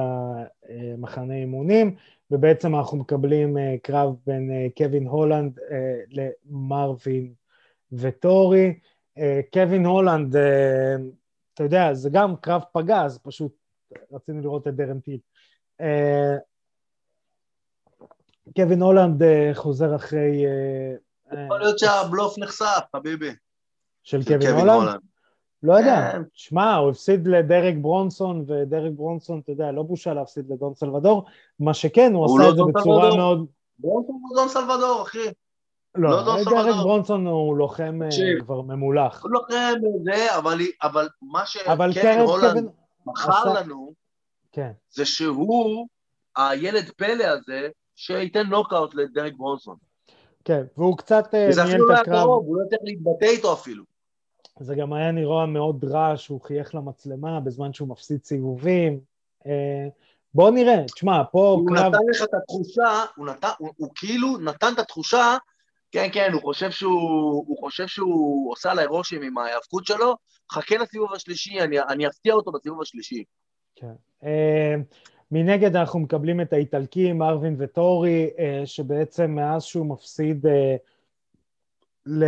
אה, 0.69 0.93
מחנה 0.97 1.35
אימונים, 1.35 1.95
ובעצם 2.31 2.75
אנחנו 2.75 2.97
מקבלים 2.97 3.57
אה, 3.57 3.75
קרב 3.83 4.15
בין 4.27 4.51
אה, 4.51 4.67
קווין 4.77 5.07
הולנד 5.07 5.59
למרווין 6.11 7.33
וטורי. 7.91 8.79
קווין 9.53 9.85
הולנד, 9.85 10.35
אתה 11.53 11.63
יודע, 11.63 11.93
זה 11.93 12.09
גם 12.09 12.35
קרב 12.35 12.61
פגז, 12.73 13.19
פשוט 13.23 13.51
רצינו 14.11 14.41
לראות 14.41 14.67
את 14.67 14.75
דרן 14.75 14.99
טיל. 14.99 15.19
קווין 18.55 18.81
הולנד 18.81 19.21
חוזר 19.53 19.95
אחרי... 19.95 20.45
יכול 21.31 21.59
להיות 21.59 21.79
שהבלוף 21.79 22.37
נחשף, 22.37 22.81
חביבי. 22.95 23.31
של 24.03 24.23
קווין 24.23 24.69
הולנד? 24.69 24.99
לא 25.63 25.73
יודע, 25.73 26.09
כן. 26.11 26.21
שמע, 26.33 26.75
הוא 26.75 26.89
הפסיד 26.89 27.27
לדרק 27.27 27.75
ברונסון, 27.81 28.45
ודרק 28.47 28.91
ברונסון, 28.95 29.39
אתה 29.39 29.51
יודע, 29.51 29.71
לא 29.71 29.83
בושה 29.83 30.13
להפסיד 30.13 30.45
לדון 30.49 30.73
סלבדור, 30.75 31.25
מה 31.59 31.73
שכן, 31.73 32.13
הוא, 32.13 32.25
עשה 32.25 32.43
לא 32.43 32.49
את 32.49 32.55
זה 32.55 32.61
בצורה. 32.73 33.15
מאוד... 33.15 33.45
ברונסון 33.79 34.15
הוא 34.21 34.35
דון 34.35 34.49
סלבדור, 34.49 35.01
אחי. 35.01 35.27
לא, 35.95 36.09
לא 36.09 36.43
דרק 36.43 36.75
ברונסון 36.75 37.27
הוא 37.27 37.57
לוחם 37.57 37.99
אה. 38.03 38.09
כבר 38.39 38.61
ממולח. 38.61 39.23
הוא 39.23 39.31
לוחם 39.31 39.73
זה, 40.03 40.37
אבל, 40.37 40.59
אבל 40.83 41.07
מה 41.21 41.45
שקרן 41.45 42.19
הולנד. 42.19 42.69
מכר 43.05 43.31
עשה... 43.31 43.61
לנו, 43.61 43.93
כן. 44.51 44.71
זה 44.91 45.05
שהוא 45.05 45.87
הילד 46.37 46.89
פלא 46.97 47.23
הזה, 47.23 47.69
שייתן 47.95 48.47
נוקאוט 48.47 48.95
לדרק 48.95 49.33
ברונסון. 49.37 49.75
כן, 50.45 50.63
והוא 50.77 50.97
קצת 50.97 51.33
ניהל 51.33 51.49
את 51.49 51.57
הקרב. 51.57 51.63
וזה 51.63 51.63
אפילו 51.63 51.87
לא 51.87 51.93
היה 51.93 52.03
קרוב, 52.03 52.45
הוא 52.45 52.57
לא 52.57 52.65
צריך 52.69 52.81
להתבטא 52.83 53.25
איתו 53.25 53.53
אפילו. 53.53 53.83
זה 54.59 54.75
גם 54.75 54.93
היה 54.93 55.11
נראה 55.11 55.45
מאוד 55.45 55.85
רע 55.85 56.13
שהוא 56.17 56.41
חייך 56.41 56.75
למצלמה 56.75 57.39
בזמן 57.39 57.73
שהוא 57.73 57.87
מפסיד 57.87 58.25
סיבובים. 58.25 58.99
אה, 59.45 59.87
בוא 60.33 60.51
נראה, 60.51 60.83
תשמע, 60.95 61.23
פה 61.31 61.47
הוא 61.49 61.67
קרב... 61.67 61.95
נתן 61.95 62.05
לך 62.09 62.23
את 62.23 62.33
התחושה, 62.33 63.03
הוא, 63.15 63.27
נת... 63.27 63.45
הוא, 63.57 63.69
הוא 63.77 63.89
כאילו 63.95 64.37
נתן 64.37 64.73
את 64.73 64.79
התחושה, 64.79 65.37
כן, 65.91 66.07
כן, 66.13 66.29
הוא 66.33 66.41
חושב 66.41 66.71
שהוא, 66.71 67.45
הוא 67.47 67.57
חושב 67.59 67.87
שהוא 67.87 68.51
עושה 68.51 68.71
עליי 68.71 68.85
רושם 68.85 69.21
עם 69.21 69.37
ההיאבקות 69.37 69.85
שלו, 69.85 70.15
חכה 70.51 70.77
לסיבוב 70.77 71.13
השלישי, 71.13 71.61
אני, 71.61 71.79
אני 71.79 72.07
אפתיע 72.07 72.33
אותו 72.33 72.51
בסיבוב 72.51 72.81
השלישי. 72.81 73.23
כן. 73.75 73.93
Uh, 74.21 74.25
מנגד 75.31 75.75
אנחנו 75.75 75.99
מקבלים 75.99 76.41
את 76.41 76.53
האיטלקים, 76.53 77.21
ארווין 77.21 77.55
וטורי, 77.59 78.29
uh, 78.35 78.65
שבעצם 78.65 79.31
מאז 79.31 79.63
שהוא 79.63 79.85
מפסיד... 79.85 80.45
Uh, 80.45 80.49
ל... 82.05 82.23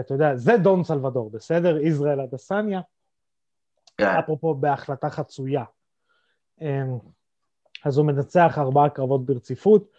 אתה 0.00 0.14
יודע, 0.14 0.36
זה 0.36 0.56
דון 0.56 0.84
סלבדור, 0.84 1.30
בסדר? 1.30 1.78
ישראל 1.78 2.20
אדסניה. 2.20 2.80
כן. 3.98 4.06
אפרופו 4.06 4.54
בהחלטה 4.54 5.10
חצויה. 5.10 5.64
אז 7.84 7.98
הוא 7.98 8.06
מנצח 8.06 8.58
ארבעה 8.58 8.88
קרבות 8.88 9.26
ברציפות. 9.26 9.90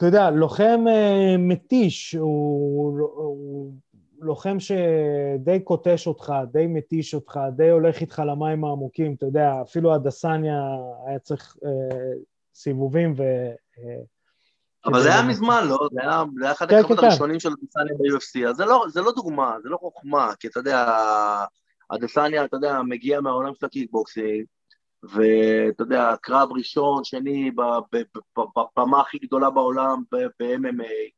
אתה 0.00 0.08
יודע, 0.08 0.30
לוחם 0.30 0.84
אה, 0.88 1.36
מתיש, 1.38 2.14
הוא, 2.14 3.00
הוא 3.00 3.72
לוחם 4.18 4.56
שדי 4.60 5.60
קוטש 5.64 6.06
אותך, 6.06 6.32
די 6.52 6.66
מתיש 6.66 7.14
אותך, 7.14 7.40
די 7.56 7.70
הולך 7.70 8.00
איתך 8.00 8.22
למים 8.26 8.64
העמוקים, 8.64 9.14
אתה 9.14 9.26
יודע, 9.26 9.52
אפילו 9.62 9.94
הדסניה 9.94 10.60
היה 11.06 11.18
צריך 11.18 11.56
אה, 11.64 12.12
סיבובים 12.54 13.14
ו... 13.16 13.22
אבל 14.86 15.02
זה 15.02 15.12
היה 15.12 15.22
מזמן, 15.22 15.66
לא? 15.68 15.78
זה 15.92 16.00
היה, 16.02 16.22
זה 16.38 16.44
היה 16.44 16.52
אחד 16.52 16.68
כן, 16.68 16.76
הקרבות 16.76 16.96
כן, 16.96 17.02
כן. 17.02 17.08
הראשונים 17.08 17.40
של 17.40 17.48
אדסניה 17.48 17.94
ב-UFC, 17.94 18.48
אז 18.48 18.56
זה 18.56 18.64
לא, 18.64 18.84
זה 18.88 19.00
לא 19.00 19.12
דוגמה, 19.12 19.56
זה 19.62 19.68
לא 19.68 19.76
חוכמה, 19.76 20.32
כי 20.40 20.48
אתה 20.48 20.60
יודע, 20.60 20.94
אדסניה, 21.88 22.44
אתה 22.44 22.56
יודע, 22.56 22.82
מגיע 22.82 23.20
מהעולם 23.20 23.54
של 23.54 23.66
הקיקבוקסינג, 23.66 24.44
ואתה 25.02 25.82
יודע, 25.82 26.14
קרב 26.22 26.48
ראשון, 26.52 27.04
שני, 27.04 27.50
בבמה 27.50 29.00
הכי 29.00 29.18
גדולה 29.18 29.50
בעולם 29.50 30.02
ב-MMA, 30.12 31.10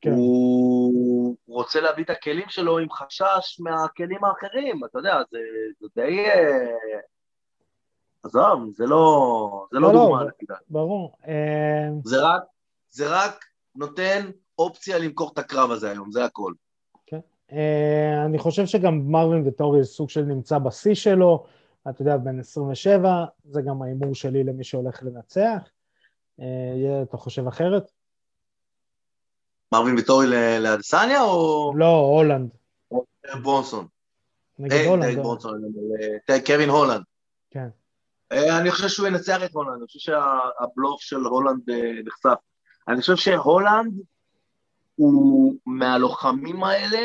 כן. 0.00 0.10
הוא 0.10 1.36
רוצה 1.48 1.80
להביא 1.80 2.04
את 2.04 2.10
הכלים 2.10 2.48
שלו 2.48 2.78
עם 2.78 2.90
חשש 2.90 3.60
מהכלים 3.60 4.24
האחרים, 4.24 4.84
אתה 4.84 4.98
יודע, 4.98 5.22
זה, 5.30 5.38
זה 5.80 5.86
די... 5.96 6.24
אה, 6.24 6.98
עזוב, 8.24 8.72
זה 8.74 8.86
לא, 8.86 9.66
זה 9.72 9.78
לא, 9.78 9.92
לא, 9.92 9.94
לא 9.94 10.04
דוגמה, 10.04 10.24
לא, 10.48 10.56
ברור. 10.70 11.12
אה, 11.28 11.88
זה 12.04 12.16
רק, 12.20 12.42
זה 12.88 13.04
רק 13.08 13.44
נותן 13.74 14.30
אופציה 14.58 14.98
למכור 14.98 15.30
את 15.32 15.38
הקרב 15.38 15.70
הזה 15.70 15.90
היום, 15.90 16.12
זה 16.12 16.24
הכל. 16.24 16.52
כן. 17.06 17.20
אה, 17.52 18.24
אני 18.24 18.38
חושב 18.38 18.66
שגם 18.66 19.12
מרווין 19.12 19.48
וטורי 19.48 19.84
סוג 19.84 20.10
של 20.10 20.22
נמצא 20.22 20.58
בשיא 20.58 20.94
שלו, 20.94 21.44
אתה 21.90 22.02
יודע, 22.02 22.16
בן 22.16 22.38
27, 22.38 23.24
זה 23.44 23.62
גם 23.62 23.82
ההימור 23.82 24.14
שלי 24.14 24.44
למי 24.44 24.64
שהולך 24.64 25.02
לנצח. 25.02 25.68
אתה 27.02 27.16
חושב 27.16 27.46
אחרת? 27.46 27.90
מרווין 29.72 29.94
ויטורי 29.94 30.26
לאדסניה 30.60 31.22
או... 31.22 31.72
לא, 31.76 31.86
הולנד. 31.86 32.50
ברונסון. 33.42 33.86
נגד 34.58 34.72
אה, 34.72 34.86
הולנד. 34.86 35.18
אה, 36.30 36.40
קווין 36.46 36.68
הולנד. 36.68 37.02
כן. 37.50 37.68
אה, 38.32 38.58
אני 38.58 38.70
חושב 38.70 38.88
שהוא 38.88 39.06
ינצח 39.06 39.44
את 39.44 39.50
הולנד, 39.52 39.76
אני 39.78 39.86
חושב 39.86 39.98
שהבלוף 39.98 41.00
של 41.00 41.16
הולנד 41.16 41.60
נחשף. 42.04 42.38
אני 42.88 43.00
חושב 43.00 43.16
שהולנד 43.16 43.92
הוא 44.94 45.54
מהלוחמים 45.66 46.64
האלה 46.64 46.98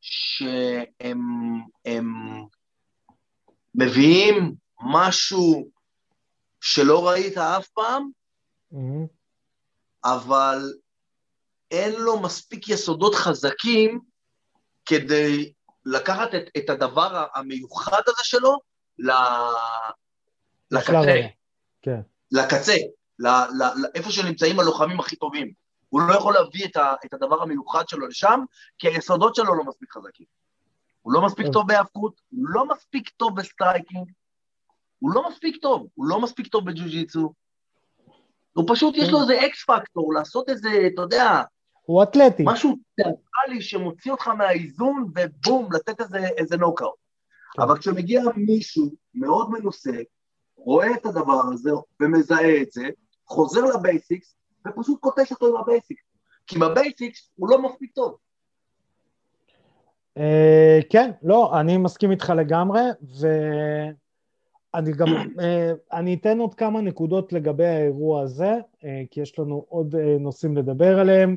שהם 0.00 1.20
מביאים 3.74 4.54
משהו 4.80 5.68
שלא 6.60 7.08
ראית 7.08 7.38
אף 7.38 7.68
פעם, 7.68 8.08
אבל 10.04 10.72
אין 11.70 11.92
לו 12.00 12.20
מספיק 12.20 12.68
יסודות 12.68 13.14
חזקים 13.14 14.00
כדי 14.86 15.52
לקחת 15.86 16.34
את, 16.34 16.42
את 16.56 16.70
הדבר 16.70 17.26
המיוחד 17.34 18.00
הזה 18.06 18.22
שלו 18.22 18.58
ל, 18.98 19.10
לקצה. 20.70 21.20
כן. 21.82 22.00
לקצה, 22.32 22.76
ל, 23.18 23.26
ל, 23.28 23.62
לאיפה 23.82 24.10
שנמצאים 24.10 24.60
הלוחמים 24.60 25.00
הכי 25.00 25.16
טובים. 25.16 25.52
הוא 25.88 26.00
לא 26.00 26.14
יכול 26.14 26.34
להביא 26.34 26.64
את, 26.64 26.76
ה, 26.76 26.94
את 27.04 27.14
הדבר 27.14 27.42
המיוחד 27.42 27.88
שלו 27.88 28.06
לשם, 28.06 28.40
כי 28.78 28.88
היסודות 28.88 29.34
שלו 29.34 29.54
לא 29.54 29.64
מספיק 29.64 29.92
חזקים. 29.92 30.26
הוא 31.04 31.12
לא 31.12 31.22
מספיק 31.22 31.46
טוב 31.52 31.68
בהיאבקות, 31.68 32.20
הוא 32.30 32.46
לא 32.48 32.68
מספיק 32.68 33.08
טוב 33.08 33.36
ב 33.36 33.43
striking, 33.43 34.10
הוא 34.98 35.10
לא 35.14 35.28
מספיק 35.28 35.56
טוב, 35.62 35.86
הוא 35.94 36.06
לא 36.06 36.20
מספיק 36.20 36.46
טוב 36.46 36.64
בג'ו-ג'יצו. 36.66 37.32
הוא 38.52 38.64
פשוט, 38.68 38.94
יש 38.96 39.08
לו 39.08 39.20
איזה 39.20 39.46
X 39.46 39.64
factor, 39.64 40.14
לעשות 40.14 40.48
איזה, 40.48 40.68
אתה 40.94 41.02
יודע, 41.02 41.42
הוא 41.82 42.02
אתלטי. 42.02 42.42
משהו 42.46 42.76
תיאטרלי 42.96 43.62
שמוציא 43.62 44.12
אותך 44.12 44.28
מהאיזון, 44.28 45.10
ובום, 45.14 45.72
לתת 45.72 46.00
איזה, 46.00 46.18
איזה 46.18 46.56
נוקאוט. 46.56 46.94
כן. 47.56 47.62
אבל 47.62 47.78
כשמגיע 47.78 48.22
מישהו 48.36 48.90
מאוד 49.14 49.50
מנוסה, 49.50 49.96
רואה 50.56 50.94
את 50.94 51.06
הדבר 51.06 51.40
הזה 51.52 51.70
ומזהה 52.00 52.62
את 52.62 52.72
זה, 52.72 52.88
חוזר 53.26 53.64
ל 53.64 53.73
basics, 53.73 54.36
ופשוט 54.68 55.00
קוטש 55.00 55.32
אותו 55.32 55.46
עם 55.46 55.56
ה 55.56 55.62
basics. 55.62 56.02
כי 56.46 56.56
עם 56.56 56.62
ה 56.62 56.72
basics 56.72 57.30
הוא 57.34 57.48
לא 57.48 57.62
מספיק 57.62 57.92
טוב. 57.94 58.16
אה, 60.18 60.82
כן, 60.90 61.10
לא, 61.22 61.60
אני 61.60 61.76
מסכים 61.76 62.10
איתך 62.10 62.32
לגמרי, 62.36 62.80
ו... 63.20 63.26
אני 64.74 64.92
גם, 64.92 65.08
אה, 65.40 65.72
אני 65.92 66.14
אתן 66.14 66.38
עוד 66.38 66.54
כמה 66.54 66.80
נקודות 66.80 67.32
לגבי 67.32 67.66
האירוע 67.66 68.22
הזה, 68.22 68.52
אה, 68.84 69.02
כי 69.10 69.20
יש 69.20 69.38
לנו 69.38 69.64
עוד 69.68 69.94
אה, 69.94 70.16
נושאים 70.20 70.56
לדבר 70.56 70.98
עליהם. 70.98 71.36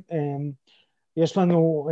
יש 1.18 1.38
לנו 1.38 1.90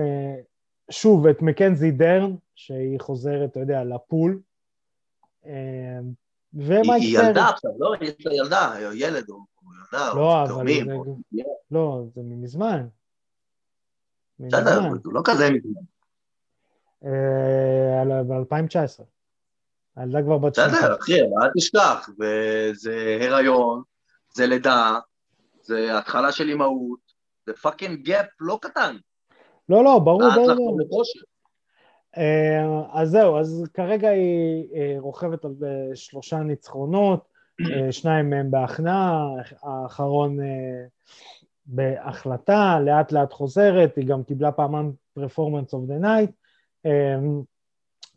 שוב 0.91 1.27
את 1.27 1.41
מקנזי 1.41 1.91
דרן, 1.91 2.35
שהיא 2.55 2.99
חוזרת, 2.99 3.51
אתה 3.51 3.59
יודע, 3.59 3.83
לפול. 3.83 4.41
ומייק 6.53 7.01
היא 7.01 7.19
ילדה 7.19 7.49
עכשיו, 7.49 7.71
לא? 7.77 7.93
יש 8.01 8.25
לה 8.25 8.35
ילדה, 8.35 8.75
ילד 8.93 9.29
או 9.29 9.37
ילדה, 9.75 10.13
לא, 10.13 10.41
או 10.41 10.47
תאומים. 10.47 10.87
לא, 11.71 12.03
זה 12.15 12.21
מזמן. 12.23 12.87
בסדר, 14.39 14.79
הוא 15.03 15.13
לא 15.13 15.21
כזה 15.25 15.49
מזמן. 15.51 15.81
ב-2019. 17.05 19.03
הילדה 19.95 20.21
כבר 20.21 20.37
בת 20.37 20.55
שנתיים. 20.55 20.75
בסדר, 20.75 20.95
אחי, 20.99 21.21
אל 21.21 21.49
תשכח, 21.57 22.09
וזה 22.19 23.17
הריון, 23.21 23.81
זה 24.33 24.47
לידה, 24.47 24.99
זה 25.61 25.97
התחלה 25.97 26.31
של 26.31 26.49
אימהות, 26.49 26.99
זה 27.45 27.53
fucking 27.53 28.05
gap 28.05 28.25
לא 28.39 28.59
קטן. 28.61 28.95
לא, 29.69 29.83
לא, 29.83 29.99
ברור, 29.99 30.21
ברור. 30.87 31.03
אה, 32.17 33.01
אז 33.01 33.09
זהו, 33.09 33.39
אז 33.39 33.63
כרגע 33.73 34.09
היא 34.09 34.67
אה, 34.75 34.95
רוכבת 34.99 35.45
על 35.45 35.51
אה, 35.63 35.95
שלושה 35.95 36.39
ניצחונות, 36.39 37.27
שניים 37.91 38.29
מהם 38.29 38.51
בהכנעה, 38.51 39.27
האחרון 39.63 40.37
בהחלטה, 41.65 42.79
לאט 42.85 43.11
לאט 43.11 43.33
חוזרת, 43.33 43.95
היא 43.95 44.07
גם 44.07 44.23
קיבלה 44.23 44.51
פעמיים 44.51 44.93
performance 45.13 45.73
of 45.73 45.85
the 45.85 45.97
night. 45.97 46.31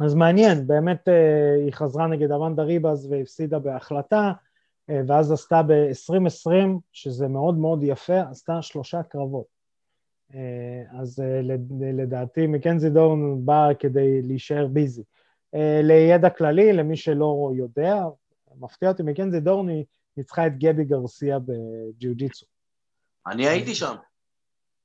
אז 0.00 0.14
מעניין, 0.14 0.66
באמת 0.66 1.08
אה, 1.08 1.54
היא 1.64 1.72
חזרה 1.72 2.06
נגד 2.06 2.32
אמנדה 2.32 2.62
ריבאז 2.62 3.06
והפסידה 3.10 3.58
בהחלטה, 3.58 4.32
אה, 4.90 5.00
ואז 5.06 5.32
עשתה 5.32 5.62
ב-2020, 5.62 6.50
שזה 6.92 7.28
מאוד 7.28 7.58
מאוד 7.58 7.82
יפה, 7.82 8.20
עשתה 8.30 8.62
שלושה 8.62 9.02
קרבות. 9.02 9.46
אה, 10.34 11.00
אז 11.00 11.22
לדעתי 11.80 12.46
מקנזי 12.46 12.90
דורן 12.90 13.46
באה 13.46 13.74
כדי 13.74 14.22
להישאר 14.22 14.66
ביזי. 14.66 15.02
לידע 15.82 16.30
כללי, 16.30 16.72
למי 16.72 16.96
שלא 16.96 17.50
יודע, 17.56 18.04
מפתיע 18.60 18.88
אותי, 18.88 19.02
מקנזי 19.02 19.40
דורן 19.40 19.68
היא 19.68 19.84
ניצחה 20.16 20.46
את 20.46 20.58
גבי 20.58 20.84
גרסיה 20.84 21.38
בג'יוג'יצו. 21.38 22.46
אני 23.26 23.48
הייתי 23.48 23.74
שם. 23.74 23.94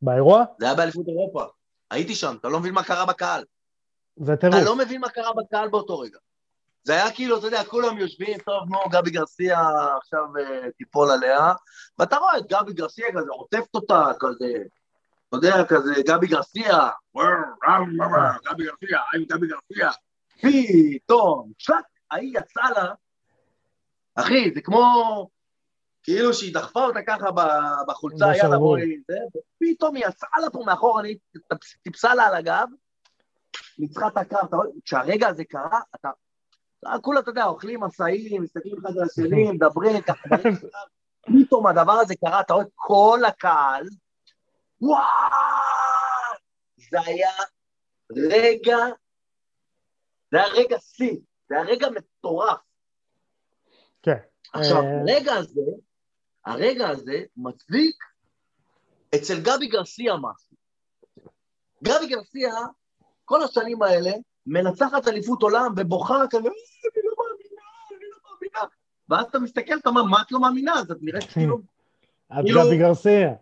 באירוע? 0.02 0.46
זה 0.60 0.66
היה 0.66 0.76
באליפות 0.76 1.08
אירופה. 1.08 1.44
הייתי 1.92 2.16
שם, 2.16 2.36
אתה 2.40 2.48
לא 2.48 2.60
מבין 2.60 2.74
מה 2.74 2.84
קרה 2.84 3.06
בקהל. 3.06 3.44
זה 4.18 4.36
טירוף. 4.36 4.56
אתה 4.56 4.66
לא 4.66 4.76
מבין 4.76 5.02
מה 5.02 5.10
קרה 5.10 5.34
בקהל 5.34 5.70
באותו 5.70 6.00
רגע. 6.00 6.18
זה 6.84 6.94
היה 6.94 7.12
כאילו, 7.12 7.38
אתה 7.38 7.48
יודע, 7.48 7.64
כולם 7.64 7.98
יושבים, 7.98 8.38
טוב, 8.38 8.70
נו, 8.70 8.80
גבי 8.92 9.12
גרסיה 9.12 9.60
עכשיו 9.98 10.24
uh, 10.36 10.72
תיפול 10.78 11.12
עליה, 11.12 11.54
ואתה 12.00 12.18
רואה 12.18 12.38
את 12.38 12.44
גבי 12.52 12.74
גרסיה 12.74 13.06
כזה, 13.14 13.30
עוטפת 13.30 13.76
אותה 13.76 14.06
כזה, 14.20 14.54
אתה 15.30 15.38
יודע, 15.38 15.66
כזה, 15.70 15.94
גבי 16.08 16.28
גרסיה, 16.28 16.90
גבי 18.46 18.66
גרסיה, 18.66 19.00
היי 19.14 19.26
גבי 19.26 19.48
גרסיה, 19.48 19.90
פתאום, 20.42 21.52
שלק, 21.58 21.86
ההיא 22.12 22.38
יצאה 22.38 22.72
לה, 22.72 22.94
אחי, 24.16 24.52
זה 24.56 24.62
כמו, 24.62 25.30
כאילו 26.04 26.34
שהיא 26.34 26.54
דחפה 26.54 26.86
אותה 26.86 27.00
ככה 27.08 27.26
בחולצה, 27.88 28.26
יאללה 28.38 28.58
בואי, 28.58 28.98
ופתאום 29.02 29.96
היא 29.96 30.06
יצאה 30.08 30.40
לה 30.42 30.50
פה 30.50 30.64
מאחור, 30.66 31.00
אני 31.00 31.18
טיפסה 31.84 32.16
לה 32.16 32.28
על 32.28 32.36
הגב, 32.36 32.68
ניצחה 33.80 34.08
את 34.08 34.18
הקרב, 34.18 34.46
אתה 34.46 34.58
כשהרגע 34.86 35.28
הזה 35.28 35.44
קרה, 35.44 35.80
אתה... 35.96 36.10
כולה, 37.02 37.20
אתה 37.20 37.30
יודע, 37.30 37.46
אוכלים 37.46 37.84
עשאים, 37.84 38.42
מסתכלים 38.42 38.78
אחד 38.78 38.98
על 38.98 39.04
השני, 39.04 39.52
מדברים, 39.56 40.02
ככה, 40.02 40.36
פתאום 41.22 41.68
הדבר 41.68 41.92
הזה 41.92 42.16
קרה, 42.16 42.42
אתה 42.42 42.54
רואה 42.54 42.66
כל 42.76 43.20
הקהל, 43.28 43.86
וואו! 44.82 45.00
זה 46.92 46.98
היה 47.06 47.32
רגע, 48.12 48.78
זה 50.32 50.38
היה 50.38 50.48
רגע 50.48 50.78
שיא, 50.80 51.18
זה 51.50 51.56
היה 51.56 51.64
רגע 51.64 51.88
מטורף. 51.90 52.60
כן. 54.02 54.18
עכשיו, 54.54 54.78
הרגע 54.78 55.34
הזה, 55.34 55.62
הרגע 56.46 56.90
הזה 56.90 57.24
מצדיק 57.38 58.04
אצל 59.16 59.42
גבי 59.42 59.68
גרסיה 59.68 60.14
משהו. 60.16 60.58
גבי 61.84 62.08
גרסיה 62.08 62.54
כל 63.26 63.44
השנים 63.44 63.82
האלה, 63.82 64.12
מנצחת 64.46 65.08
אליפות 65.08 65.42
עולם 65.42 65.74
ובוכה 65.78 66.16
כזה, 66.30 66.48
אה, 66.48 66.54
אני 66.96 67.04
לא 67.04 67.14
מאמינה, 67.20 67.62
אני 67.92 68.06
לא 68.12 68.32
מאמינה. 68.32 68.74
ואז 69.10 69.26
אתה 69.26 69.40
מסתכל, 69.40 69.78
אתה 69.78 69.90
אומר, 69.90 70.04
מה 70.04 70.22
את 70.22 70.32
לא 70.32 70.40
מאמינה? 70.40 70.74
אז 70.74 70.92
את 70.92 70.98
נראית 71.02 71.24
כאילו... 71.24 71.60
את 72.32 72.46
גבי 72.46 72.78
גרסיה. 72.78 73.34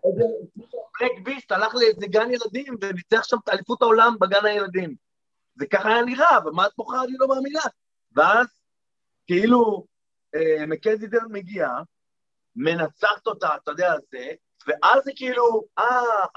בלק 0.99 1.11
ביסט 1.23 1.51
הלך 1.51 1.75
לאיזה 1.75 2.07
גן 2.07 2.29
ילדים 2.31 2.75
וניצח 2.81 3.23
שם 3.23 3.37
את 3.43 3.49
אליפות 3.49 3.81
העולם 3.81 4.15
בגן 4.19 4.45
הילדים. 4.45 4.95
זה 5.55 5.65
ככה 5.65 5.89
היה 5.89 6.01
נראה, 6.01 6.37
ומה 6.45 6.65
את 6.65 6.71
בוכה? 6.77 7.03
אני 7.03 7.13
לא 7.19 7.27
מאמינה. 7.27 7.61
ואז, 8.15 8.47
כאילו, 9.27 9.85
אה, 10.35 10.65
מקזי 10.67 11.07
דרן 11.07 11.31
מגיע, 11.31 11.69
מנצחת 12.55 13.27
אותה, 13.27 13.49
אתה 13.63 13.71
יודע, 13.71 13.93
זה, 14.11 14.31
ואז 14.67 15.03
זה 15.03 15.11
כאילו, 15.15 15.63
אה, 15.79 15.85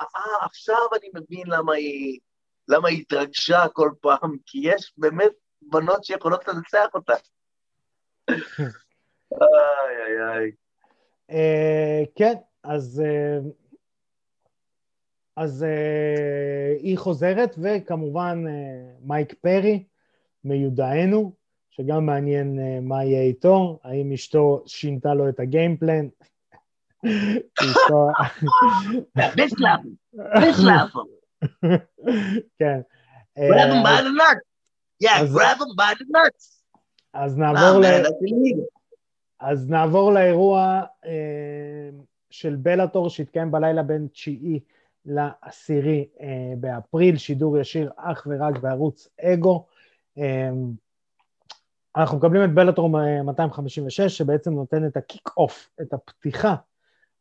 אה, 0.01 0.05
אה, 0.17 0.47
עכשיו 0.47 0.89
אני 0.99 1.09
מבין 1.15 1.47
למה 1.47 1.75
היא, 1.75 2.19
למה 2.69 2.89
היא 2.89 3.01
התרגשה 3.01 3.69
כל 3.73 3.91
פעם, 4.01 4.37
כי 4.47 4.59
יש 4.63 4.93
באמת 4.97 5.33
בנות 5.63 6.05
שיכולות 6.05 6.49
לנצח 6.49 6.87
אותה. 6.95 7.15
איי, 8.29 8.39
איי, 10.07 10.39
איי. 10.39 10.51
אה, 11.31 12.03
כן, 12.15 12.35
אז... 12.65 13.03
אה, 13.07 13.39
אז 15.37 15.63
uh, 15.63 16.83
היא 16.83 16.99
חוזרת, 16.99 17.57
וכמובן 17.63 18.45
uh, 18.47 18.51
מייק 19.01 19.35
פרי, 19.35 19.85
מיודענו, 20.45 21.33
שגם 21.71 22.07
מעניין 22.07 22.59
אה, 22.59 22.81
מה 22.83 23.05
יהיה 23.05 23.23
איתו, 23.23 23.79
האם 23.85 24.13
אשתו 24.13 24.63
שינתה 24.67 25.15
לו 25.15 25.29
את 25.29 25.41
ה 25.41 25.47
game 25.47 25.74
plan. 25.74 26.07
ביסלאפ, 29.37 29.81
ביסלאפ. 30.41 30.91
כן. 32.59 32.81
grab 33.39 33.71
him 33.71 33.83
by 33.85 34.01
the 34.03 34.13
nuts. 34.21 34.45
Yeah, 35.05 35.21
אז- 35.21 35.35
grab 35.37 35.59
him 35.59 35.75
by 35.77 35.95
the 35.99 36.05
nuts. 36.05 36.55
אז 37.15 37.39
נעבור, 37.39 37.81
ל... 37.81 37.85
that's 37.85 38.09
illegal. 38.09 38.75
אז 39.41 39.71
נעבור 39.71 40.13
לאירוע 40.13 40.83
אה, 41.07 41.91
של 42.31 42.57
בלאטור 42.57 43.11
שהתקיים 43.11 43.51
בלילה 43.51 43.83
בין 43.83 44.09
תשיעי 44.13 44.61
לעשירי 45.07 46.09
אה, 46.21 46.53
באפריל, 46.57 47.17
שידור 47.17 47.59
ישיר 47.59 47.91
אך 47.97 48.27
ורק 48.31 48.59
בערוץ 48.59 49.09
אגו. 49.21 49.67
אה, 50.19 50.51
אנחנו 51.97 52.19
מקבלים 52.19 52.45
את 52.45 52.55
בלאטור 52.55 52.89
256 53.25 54.01
שבעצם 54.01 54.53
נותן 54.53 54.87
את 54.87 54.97
ה 54.97 55.03
kick 55.03 55.29
off, 55.37 55.71
את 55.83 55.93
הפתיחה 55.93 56.55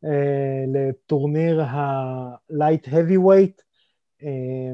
אה, 0.04 0.64
לטורניר 0.72 1.62
ה-Light 1.62 2.88
Heavyweight. 2.88 3.63
אה, 4.24 4.72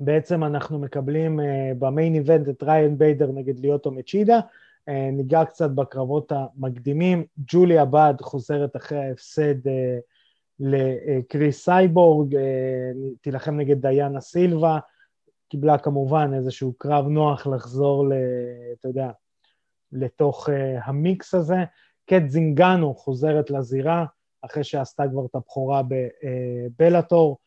בעצם 0.00 0.44
אנחנו 0.44 0.78
מקבלים 0.78 1.40
אה, 1.40 1.72
ב 1.78 1.85
main 1.85 2.14
event 2.14 2.48
את 2.48 2.62
ריאן 2.62 2.98
ביידר 2.98 3.32
נגד 3.32 3.58
ליאוטו 3.58 3.90
מצ'ידה, 3.90 4.40
אה, 4.88 5.10
ניגע 5.12 5.44
קצת 5.44 5.70
בקרבות 5.70 6.32
המקדימים, 6.32 7.24
ג'וליה 7.38 7.84
באד 7.84 8.14
חוזרת 8.20 8.76
אחרי 8.76 8.98
ההפסד 8.98 9.68
אה, 9.68 9.98
לקריס 10.60 11.64
סייבורג, 11.64 12.36
תילחם 13.20 13.56
נגד 13.56 13.86
דיאנה 13.86 14.20
סילבה, 14.20 14.78
קיבלה 15.48 15.78
כמובן 15.78 16.30
איזשהו 16.34 16.72
קרב 16.78 17.08
נוח 17.08 17.46
לחזור, 17.46 18.08
ל, 18.08 18.12
אתה 18.72 18.88
יודע, 18.88 19.10
לתוך 19.92 20.48
המיקס 20.84 21.34
הזה. 21.34 21.64
קט 22.06 22.22
זינגנו 22.28 22.94
חוזרת 22.94 23.50
לזירה, 23.50 24.04
אחרי 24.42 24.64
שעשתה 24.64 25.04
כבר 25.12 25.26
את 25.26 25.34
הבכורה 25.34 25.82
בבלאטור, 25.82 27.38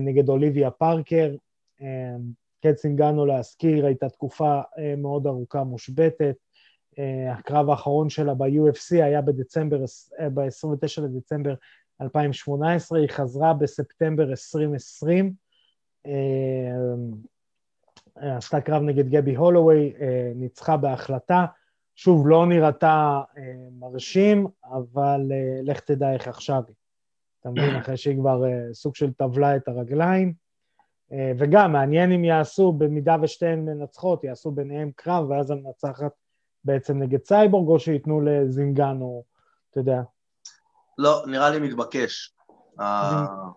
נגד 0.00 0.28
אוליביה 0.28 0.70
פארקר. 0.70 1.34
אה, 1.82 2.16
קט 2.62 2.78
זינגנו 2.78 3.26
להזכיר, 3.26 3.86
הייתה 3.86 4.08
תקופה 4.08 4.60
אה, 4.78 4.94
מאוד 4.98 5.26
ארוכה 5.26 5.64
מושבתת. 5.64 6.36
אה, 6.98 7.32
הקרב 7.32 7.70
האחרון 7.70 8.08
שלה 8.08 8.34
ב-UFC 8.34 9.04
היה 9.04 9.22
בדצמבר, 9.22 9.80
אה, 10.20 10.30
ב-29 10.30 11.02
לדצמבר 11.02 11.54
2018, 12.00 12.98
היא 12.98 13.08
חזרה 13.08 13.54
בספטמבר 13.54 14.30
2020, 14.30 15.32
אה, 16.06 16.12
עשתה 18.16 18.60
קרב 18.60 18.82
נגד 18.82 19.08
גבי 19.08 19.34
הולווי, 19.34 19.92
אה, 20.00 20.32
ניצחה 20.34 20.76
בהחלטה, 20.76 21.46
שוב, 21.96 22.28
לא 22.28 22.46
נראתה 22.46 23.22
אה, 23.38 23.42
מרשים, 23.78 24.46
אבל 24.64 25.20
אה, 25.32 25.60
לך 25.62 25.80
תדע 25.80 26.12
איך 26.12 26.28
עכשיו 26.28 26.62
היא. 26.68 26.85
אתה 27.46 27.54
מבין, 27.54 27.76
אחרי 27.76 27.96
שהיא 27.96 28.16
כבר 28.18 28.44
אה, 28.44 28.74
סוג 28.74 28.94
של 28.94 29.12
טבלה 29.12 29.56
את 29.56 29.68
הרגליים. 29.68 30.34
אה, 31.12 31.32
וגם, 31.38 31.72
מעניין 31.72 32.12
אם 32.12 32.24
יעשו, 32.24 32.72
במידה 32.72 33.16
ושתיהן 33.22 33.64
מנצחות, 33.64 34.24
יעשו 34.24 34.50
ביניהם 34.50 34.90
קרב, 34.96 35.30
ואז 35.30 35.50
המנצחת 35.50 36.12
בעצם 36.64 36.98
נגד 36.98 37.24
סייבורג, 37.24 37.68
או 37.68 37.78
שייתנו 37.78 38.20
לזינגנו, 38.20 39.24
אתה 39.70 39.80
יודע, 39.80 40.02
לא, 40.98 41.22
נראה 41.26 41.50
לי 41.50 41.58
מתבקש. 41.58 42.34
ה- 42.80 43.48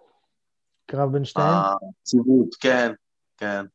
קרב 0.85 1.11
בין 1.11 1.25
שתיהן. 1.25 1.57
הציבות, 2.01 2.55
כן, 2.61 2.91
כן. 3.37 3.65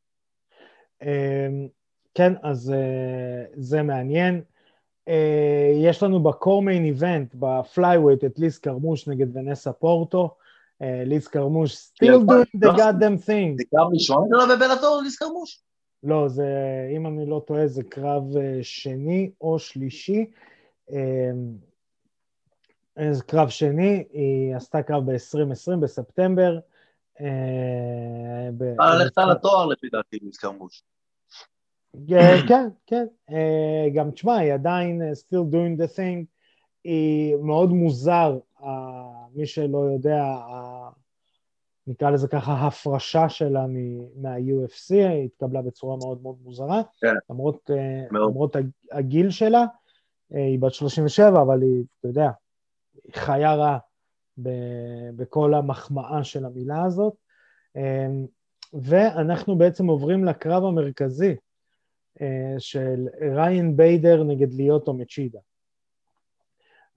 אמ, 1.02 1.68
כן, 2.14 2.32
אז 2.42 2.70
אה, 2.70 3.44
זה 3.56 3.82
מעניין. 3.82 4.42
אה, 5.08 5.72
יש 5.74 6.02
לנו 6.02 6.22
בקור 6.22 6.62
מיין 6.62 6.84
איבנט, 6.84 7.34
בפלייווייט, 7.34 8.24
את 8.24 8.38
ליז 8.38 8.58
קרמוש 8.58 9.08
נגד 9.08 9.36
ונסה 9.36 9.72
פורטו. 9.72 10.36
אה, 10.82 11.02
ליז 11.06 11.28
קרמוש 11.28 11.74
still 11.74 12.06
כן, 12.06 12.12
doing 12.12 12.64
the 12.64 12.66
לא. 12.66 12.72
goddamn 12.76 13.26
thing. 13.26 13.56
זה 13.56 13.64
קרב 13.70 13.92
ראשון 13.92 14.28
שלו 14.30 14.56
בבלאטור, 14.56 15.00
ליסקרמוש? 15.04 15.62
לא, 16.02 16.28
זה, 16.28 16.46
אם 16.96 17.06
אני 17.06 17.26
לא 17.26 17.42
טועה, 17.46 17.66
זה 17.66 17.82
קרב 17.82 18.36
אה, 18.36 18.58
שני 18.62 19.30
או 19.40 19.58
שלישי. 19.58 20.26
זה 23.10 23.22
קרב 23.26 23.48
שני, 23.48 24.04
היא 24.12 24.56
עשתה 24.56 24.82
קרב 24.82 25.10
ב-2020 25.10 25.76
בספטמבר. 25.80 26.58
אה, 27.20 28.48
ב- 28.58 28.80
ללכת 28.80 29.18
על 29.18 29.30
התואר 29.30 29.66
לפי 29.66 29.88
דעתי, 29.88 30.18
ליסקרמוש. 30.22 30.82
אה, 30.82 30.93
כן, 32.48 32.68
כן. 32.86 33.06
אה, 33.30 33.86
גם 33.94 34.10
תשמע, 34.10 34.36
היא 34.36 34.52
עדיין 34.54 35.02
אה, 35.02 35.10
still 35.12 35.52
doing 35.52 35.80
the 35.82 35.96
thing. 35.96 36.24
היא 36.84 37.36
מאוד 37.36 37.70
מוזר, 37.70 38.38
אה, 38.62 39.02
מי 39.34 39.46
שלא 39.46 39.78
יודע, 39.78 40.24
נקרא 41.86 42.10
לזה 42.10 42.28
ככה, 42.28 42.52
הפרשה 42.66 43.28
שלה 43.28 43.66
מה-UFC, 44.16 44.90
היא 44.94 45.24
התקבלה 45.24 45.62
בצורה 45.62 45.96
מאוד 45.96 46.22
מאוד 46.22 46.36
מוזרה, 46.44 46.82
כן. 47.00 47.14
למרות, 47.30 47.70
אה. 47.70 48.04
למרות 48.28 48.56
הג- 48.56 48.70
הגיל 48.92 49.30
שלה, 49.30 49.64
אה, 50.34 50.44
היא 50.46 50.58
בת 50.58 50.72
37, 50.74 51.42
אבל 51.42 51.62
היא, 51.62 51.84
אתה 52.00 52.08
יודע, 52.08 52.30
היא 53.04 53.12
חיה 53.14 53.54
רע 53.54 53.78
ב- 54.42 55.10
בכל 55.16 55.54
המחמאה 55.54 56.24
של 56.24 56.44
המילה 56.44 56.84
הזאת. 56.84 57.14
אה, 57.76 58.06
ואנחנו 58.72 59.58
בעצם 59.58 59.86
עוברים 59.86 60.24
לקרב 60.24 60.64
המרכזי 60.64 61.30
אה, 61.30 61.34
של 62.58 63.08
ריין 63.20 63.76
ביידר 63.76 64.24
נגד 64.24 64.54
ליאוטו 64.54 64.94
מצ'ידה. 64.94 65.38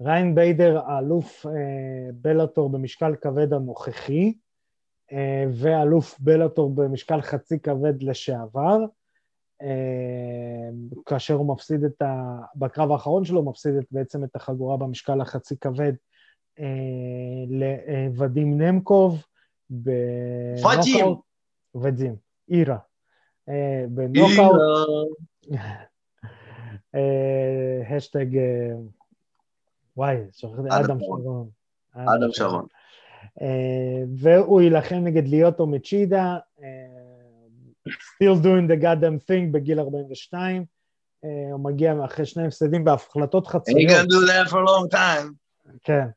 ריין 0.02 0.36
ביידר, 0.36 0.80
האלוף 0.86 1.46
אה, 1.46 2.12
בלאטור 2.14 2.70
במשקל 2.70 3.16
כבד 3.16 3.54
הנוכחי, 3.54 4.34
אה, 5.12 5.46
ואלוף 5.54 6.20
בלאטור 6.20 6.76
במשקל 6.76 7.22
חצי 7.22 7.60
כבד 7.60 8.04
לשעבר, 8.04 8.80
אה, 9.62 10.70
כאשר 11.06 11.34
הוא 11.34 11.54
מפסיד 11.54 11.84
את 11.84 12.02
ה... 12.02 12.40
בקרב 12.56 12.92
האחרון 12.92 13.26
שלו 13.26 13.40
הוא 13.40 13.50
מפסיד 13.50 13.76
את, 13.76 13.86
בעצם 13.92 14.24
את 14.24 14.36
החגורה 14.36 14.78
במשקל 14.78 15.22
החצי 15.22 15.56
כבד 15.58 15.94
אה, 16.60 16.66
לוודים 17.48 18.62
נמקוב 18.62 19.26
בנוקאוט. 19.70 21.20
ודים, 21.76 22.16
אירה. 22.50 22.78
בנוקאוט, 23.90 24.62
אה, 26.96 27.96
השטג, 27.96 28.38
אה, 28.38 28.72
וואי, 29.98 30.18
שכחתי, 30.32 30.68
אדם 30.70 31.00
שרון. 31.00 31.50
אדם 31.94 32.32
שרון. 32.32 32.66
אה, 33.42 34.04
והוא 34.18 34.62
יילחם 34.62 34.96
נגד 34.96 35.28
ליאוטו 35.28 35.68
מצ'ידה, 35.68 36.38
still 37.88 38.38
doing 38.44 38.68
the 38.68 38.84
goddamn 38.84 39.30
thing 39.30 39.52
בגיל 39.52 39.80
42. 39.80 40.66
אה, 41.24 41.30
הוא 41.52 41.60
מגיע 41.60 41.94
אחרי 42.06 42.26
שני 42.26 42.48
הפסדים 42.48 42.84
בהחלטות 42.84 43.48
חצויות. 43.48 43.92
gonna 43.92 44.06
do 44.06 44.28
that 44.28 44.50
for 44.50 44.58
a 44.58 44.66
long 44.66 44.96
time. 44.96 45.34
כן. 45.84 46.08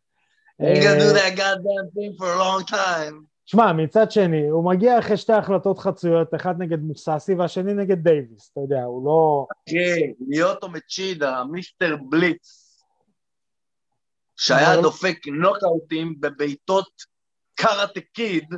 Ain't 0.63 0.83
gonna 0.83 1.01
do 1.01 1.13
that 1.13 1.37
goddamn 1.37 1.89
thing 1.95 2.13
for 2.19 2.27
a 2.27 2.39
long 2.39 2.65
time. 2.71 3.30
שמע, 3.51 3.73
מצד 3.73 4.11
שני, 4.11 4.49
הוא 4.49 4.65
מגיע 4.65 4.99
אחרי 4.99 5.17
שתי 5.17 5.33
החלטות 5.33 5.79
חצויות, 5.79 6.35
אחד 6.35 6.55
נגד 6.59 6.79
מוססי 6.79 7.35
והשני 7.35 7.75
נגד 7.75 7.99
דייוויס, 7.99 8.51
אתה 8.53 8.61
יודע, 8.61 8.83
הוא 8.83 9.07
לא... 9.07 9.47
כן, 9.67 10.25
ליאוטו 10.29 10.69
מצ'ידה, 10.69 11.45
מיסטר 11.45 11.97
בליץ, 12.09 12.75
שהיה 14.37 14.83
דופק 14.83 15.19
נוקאוטים 15.27 16.15
בבעיטות 16.21 16.91
קראטה 17.55 18.01
קיד, 18.13 18.55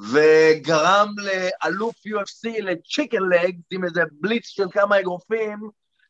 וגרם 0.00 1.14
לאלוף 1.18 1.94
UFC 1.96 2.62
לצ'יקן 2.62 3.22
לגס 3.22 3.64
עם 3.70 3.84
איזה 3.84 4.02
בליץ 4.12 4.46
של 4.46 4.70
כמה 4.70 5.00
אגרופים, 5.00 5.58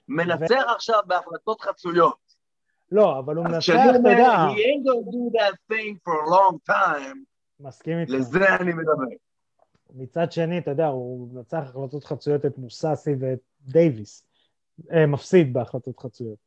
מנצח 0.08 0.64
עכשיו 0.76 1.00
בהחלטות 1.06 1.60
חצויות. 1.60 2.18
לא, 2.92 3.18
אבל 3.18 3.36
הוא 3.36 3.44
מנצח, 3.44 3.74
אתה 3.90 4.10
יודע, 4.10 4.46
he 4.48 4.58
ain't 4.58 4.84
gonna 4.86 5.10
do 5.10 5.38
that 5.38 5.56
thing 5.72 5.98
for 6.04 6.24
a 6.24 6.30
long 6.30 6.58
time, 6.70 7.33
מסכים 7.60 7.98
איתך. 7.98 8.12
לזה 8.12 8.56
אני 8.60 8.72
מדבר. 8.72 9.16
מצד 9.90 10.32
שני, 10.32 10.58
אתה 10.58 10.70
יודע, 10.70 10.86
הוא 10.86 11.28
מנצח 11.32 11.62
החלטות 11.62 12.04
חצויות 12.04 12.46
את 12.46 12.58
מוססי 12.58 13.10
ואת 13.20 13.38
דייוויס. 13.60 14.26
אה, 14.92 15.06
מפסיד 15.06 15.52
בהחלטות 15.52 16.00
חצויות. 16.00 16.38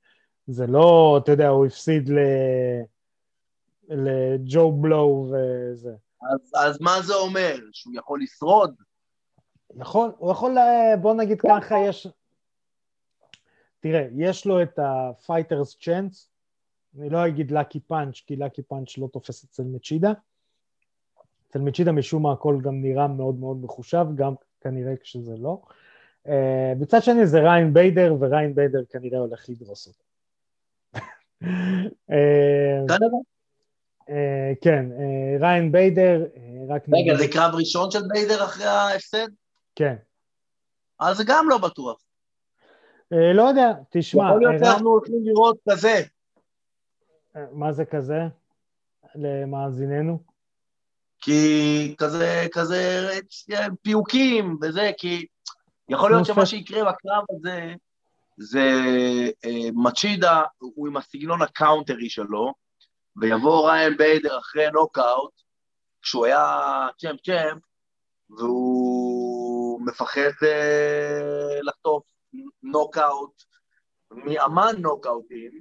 זה 0.48 0.68
לא, 0.68 1.20
אתה 1.24 1.32
יודע, 1.32 1.48
הוא 1.48 1.66
הפסיד 1.66 2.10
ל... 2.10 2.18
לג'ו 3.90 4.72
בלואו 4.72 5.32
וזה. 5.32 5.96
אז, 6.22 6.52
אז 6.56 6.82
מה 6.82 7.02
זה 7.02 7.14
אומר? 7.16 7.56
שהוא 7.72 7.94
יכול 7.98 8.22
לשרוד? 8.22 8.76
נכון, 9.76 10.12
הוא 10.18 10.32
יכול, 10.32 10.52
ל- 10.52 10.96
בוא 11.02 11.14
נגיד 11.14 11.42
ככה, 11.42 11.76
יש... 11.88 12.08
תראה, 13.80 14.08
יש 14.16 14.46
לו 14.46 14.62
את 14.62 14.80
ה-fighters 14.80 15.76
chance, 15.80 16.28
אני 17.00 17.10
לא 17.10 17.28
אגיד 17.28 17.52
לקי 17.52 17.80
פאנץ', 17.80 18.16
כי 18.26 18.36
לקי 18.36 18.62
פאנץ' 18.62 18.98
לא 18.98 19.08
תופס 19.14 19.44
אצל 19.44 19.64
מצ'ידה. 19.64 20.14
אצל 21.50 21.60
מצ'ידה 21.60 21.92
משום 21.92 22.24
מה 22.24 22.32
הכל 22.32 22.58
גם 22.62 22.82
נראה 22.82 23.08
מאוד 23.08 23.36
מאוד 23.36 23.58
מחושב, 23.64 24.06
גם 24.16 24.34
כנראה 24.62 24.94
כשזה 24.98 25.36
לא. 25.38 25.62
אה, 26.28 26.74
מצד 26.80 27.04
שני 27.04 27.28
זה 27.28 27.40
ריאן 27.40 27.74
ביידר, 27.74 28.16
וריאן 28.20 28.56
ביידר 28.56 28.80
כנראה 28.90 29.20
הולך 29.20 29.46
לדרוס 29.50 29.88
אותו. 29.88 30.04
אה, 32.12 32.84
כנראה. 32.88 33.20
אה, 34.10 34.54
כן, 34.62 34.86
אה, 34.92 35.38
ריאן 35.40 35.72
ביידר, 35.72 36.26
אה, 36.38 36.76
רק 36.76 36.84
רגע, 36.94 37.18
זה 37.18 37.28
קרב 37.28 37.56
ראשון 37.56 37.92
של 37.92 38.00
ביידר 38.14 38.44
אחרי 38.44 38.66
ההפסד? 38.66 39.28
כן. 39.76 39.96
אז 41.00 41.18
זה 41.18 41.24
גם 41.28 41.50
לא 41.50 41.58
בטוח. 41.58 42.02
אה, 43.14 43.34
לא 43.34 43.42
יודע, 43.42 43.72
תשמע, 43.90 44.24
יכול 44.28 44.40
להיות 44.40 44.62
אה, 44.62 44.68
שאנחנו 44.68 44.90
הולכים 44.90 45.16
לראות 45.24 45.58
כזה. 45.70 46.02
אה, 47.36 47.46
מה 47.52 47.72
זה 47.72 47.86
כזה? 47.86 48.20
למאזיננו? 49.16 50.20
כי 51.22 51.96
כזה, 51.98 52.48
כזה 52.52 53.10
פיוקים 53.82 54.58
וזה, 54.62 54.92
כי 54.98 55.26
יכול 55.90 56.12
להיות 56.12 56.26
שמה 56.26 56.46
שיקרה 56.46 56.92
בקרב 56.92 57.24
הזה, 57.30 57.74
זה 58.38 58.72
אה, 59.46 59.70
מצ'ידה, 59.74 60.44
הוא 60.58 60.88
עם 60.88 60.98
הסגנון 60.98 61.42
הקאונטרי 61.42 62.10
שלו, 62.10 62.54
ויבוא 63.22 63.70
ריין 63.72 63.98
ביידר 63.98 64.40
אחרי 64.40 64.72
נוקאוט, 64.72 65.32
כשהוא 66.02 66.26
היה 66.26 66.88
צ'מפ 67.00 67.22
צ'מפ, 67.22 67.64
והוא 68.30 69.82
מפחד 69.86 70.32
אה, 70.44 71.60
לחטוף 71.62 72.04
נוקאוט 72.64 73.44
מאמן 74.12 74.76
נוקאוטים 74.78 75.52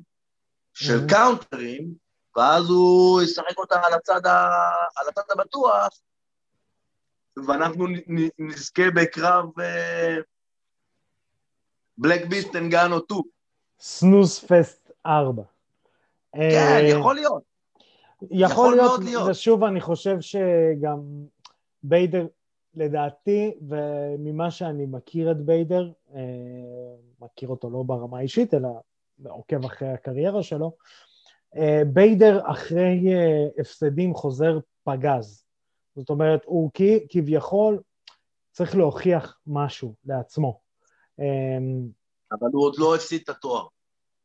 של 0.75 0.99
Mhm. 1.07 1.11
קאונטרים, 1.11 1.95
ואז 2.37 2.70
הוא 2.70 3.22
ישחק 3.22 3.59
אותה 3.59 3.80
על 3.87 3.95
הצד, 3.95 4.26
ה... 4.26 4.61
על 4.97 5.09
הצד 5.09 5.22
הבטוח, 5.32 5.89
ואנחנו 7.47 7.87
נזכה 8.39 8.91
בקרב 8.95 9.45
בלק 11.99 12.26
ביסט 12.26 12.57
אנגאנו 12.57 12.99
2. 12.99 13.20
סנוס 13.80 14.45
פסט 14.45 14.91
4. 15.07 15.43
כן, 16.32 16.41
אה, 16.41 16.80
יכול 16.82 17.14
להיות. 17.14 17.43
יכול 18.30 18.76
להיות, 18.76 19.01
להיות. 19.05 19.28
ושוב, 19.30 19.64
אני 19.64 19.80
חושב 19.80 20.16
שגם 20.20 21.01
ביידר, 21.82 22.26
לדעתי, 22.74 23.55
וממה 23.68 24.51
שאני 24.51 24.87
מכיר 24.87 25.30
את 25.30 25.37
ביידר, 25.37 25.91
אה, 26.14 26.20
מכיר 27.20 27.49
אותו 27.49 27.70
לא 27.70 27.82
ברמה 27.87 28.18
האישית, 28.18 28.55
אלא 28.55 28.68
עוקב 29.24 29.64
אחרי 29.64 29.89
הקריירה 29.89 30.43
שלו, 30.43 30.72
ביידר 31.87 32.41
אחרי 32.51 33.15
אה, 33.15 33.47
הפסדים 33.59 34.15
חוזר 34.15 34.59
פגז. 34.85 35.45
זאת 35.97 36.11
אומרת, 36.11 36.41
הוא 36.45 36.71
כביכול 37.09 37.79
צריך 38.53 38.77
להוכיח 38.77 39.39
משהו 39.47 39.95
לעצמו. 40.07 40.61
אה, 41.21 41.25
אבל 42.33 42.49
הוא 42.53 42.65
עוד 42.65 42.75
לא 42.79 42.95
הפסיד 42.95 43.21
את 43.25 43.29
התואר. 43.29 43.67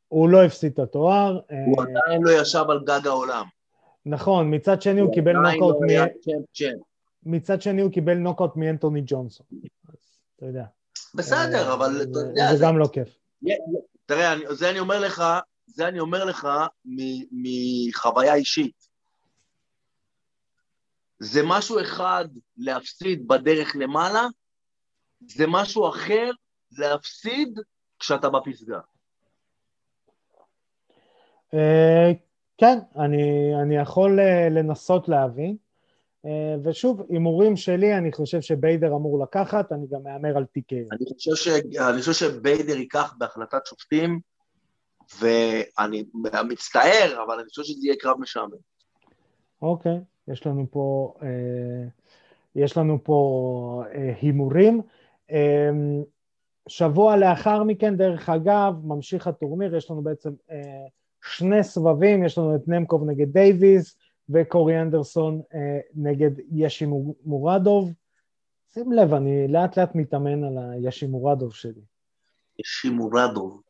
הוא 0.08 0.30
לא 0.30 0.44
הפסיד 0.44 0.72
את 0.74 0.80
התואר. 0.80 1.40
אה, 1.52 1.66
הוא 1.66 1.82
עדיין 1.82 2.22
לא 2.24 2.42
ישב 2.42 2.66
על 2.70 2.84
גג 2.86 3.08
העולם. 3.08 3.46
נכון, 4.06 4.54
מצד 4.56 4.82
שני 4.82 5.02
הוא 5.02 5.14
קיבל 5.14 5.34
נוקאוט 5.34 5.76
לא 5.82 6.06
מ... 6.06 7.32
מצד 7.36 7.62
שני 7.62 7.82
הוא 7.82 7.92
קיבל 7.92 8.14
נוקאוט 8.14 8.56
מאנטוני 8.56 9.02
ג'ונסון. 9.06 9.46
אז 9.90 9.96
אתה 10.36 10.46
יודע. 10.46 10.66
בסדר, 11.16 11.70
אה, 11.70 11.74
אבל 11.74 12.02
אתה 12.02 12.14
זה- 12.14 12.20
יודע, 12.28 12.56
זה 12.56 12.66
גם 12.66 12.78
לא 12.78 12.88
כיף. 12.94 13.18
תראה, 14.06 14.34
זה 14.50 14.70
אני 14.70 14.80
אומר 14.80 15.00
לך, 15.00 15.24
זה 15.66 15.88
אני 15.88 15.99
אומר 15.99 16.26
לך 16.26 16.47
מחוויה 17.32 18.36
אישית. 18.36 18.88
זה 21.20 21.41
משהו 21.45 21.82
אחד 21.82 22.26
להפסיד 22.57 23.28
בדרך 23.28 23.76
למעלה, 23.76 24.28
זה 25.28 25.45
משהו 25.47 25.89
אחר 25.89 26.32
להפסיד 26.72 27.59
כשאתה 27.99 28.30
בפסגה. 28.30 28.80
אה, 31.53 32.12
כן, 32.57 32.80
אני, 32.95 33.51
אני 33.62 33.76
יכול 33.76 34.20
אה, 34.20 34.49
לנסות 34.49 35.09
להבין. 35.09 35.57
אה, 36.26 36.55
ושוב, 36.64 37.01
הימורים 37.09 37.55
שלי, 37.55 37.97
אני 37.97 38.12
חושב 38.12 38.41
שביידר 38.41 38.88
אמור 38.88 39.24
לקחת, 39.24 39.72
אני 39.72 39.88
גם 39.91 40.03
מהמר 40.03 40.38
על 40.38 40.43
TK. 40.43 40.76
אני 40.91 41.05
חושב, 41.14 41.36
ש... 41.36 41.47
אני 41.89 41.99
חושב 41.99 42.14
שביידר 42.14 42.78
ייקח 42.78 43.14
בהחלטת 43.18 43.66
שופטים, 43.66 44.20
ואני 45.20 46.03
מצטער, 46.49 47.24
אבל 47.26 47.39
אני 47.39 47.49
חושב 47.49 47.64
שזה 47.64 47.80
יהיה 47.84 47.95
קרב 47.95 48.20
משעמם. 48.20 48.51
אוקיי, 49.62 49.99
יש 50.28 50.47
לנו 50.47 50.66
פה, 50.72 51.14
אה, 51.22 51.88
יש 52.55 52.78
לנו 52.78 53.03
פה 53.03 53.84
אה, 53.93 54.14
הימורים. 54.22 54.82
אה, 55.32 55.70
שבוע 56.68 57.18
לאחר 57.18 57.64
מכן, 57.64 57.97
דרך 57.97 58.30
אגב, 58.30 58.74
ממשיך 58.84 59.28
הטורניר, 59.28 59.76
יש 59.76 59.91
לנו 59.91 60.01
בעצם 60.01 60.30
אה, 60.51 60.86
שני 61.24 61.64
סבבים, 61.64 62.26
יש 62.26 62.38
לנו 62.38 62.55
את 62.55 62.68
נמקוב 62.68 63.09
נגד 63.09 63.34
דייוויס 63.34 63.97
וקורי 64.30 64.82
אנדרסון 64.82 65.41
אה, 65.53 65.80
נגד 65.95 66.32
ישי 66.51 66.86
מור- 66.86 67.16
מורדוב. 67.26 67.93
שים 68.74 68.91
לב, 68.91 69.14
אני 69.14 69.47
לאט 69.47 69.78
לאט 69.78 69.95
מתאמן 69.95 70.43
על 70.43 70.57
הישי 70.72 71.07
מורדוב 71.07 71.53
שלי. 71.53 71.82
שימורדוב. 72.64 73.62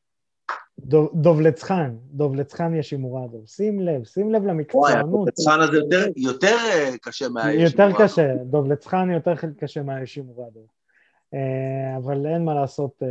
דוב- 0.85 1.11
דובלצחן, 1.13 1.95
דובלצחן 2.11 2.75
ישי 2.75 2.95
מורדוב. 2.95 3.47
שים 3.47 3.79
לב, 3.79 4.03
שים 4.03 4.31
לב 4.33 4.41
וואי, 4.41 4.53
למקצוענות. 4.53 5.27
הפצחן 5.27 5.59
הזה 5.61 5.77
יותר, 5.77 6.05
יותר 6.15 6.55
אה, 6.71 6.97
קשה 7.01 7.29
מהאש. 7.29 7.71
יותר 7.71 7.89
קשה, 7.99 8.35
דובלצחן 8.45 9.09
יותר 9.11 9.33
קשה 9.57 9.83
מהישי 9.83 10.21
מורדוב. 10.21 10.65
אה, 11.33 11.97
אבל 11.97 12.25
אין 12.25 12.45
מה 12.45 12.53
לעשות, 12.53 13.03
אה, 13.03 13.07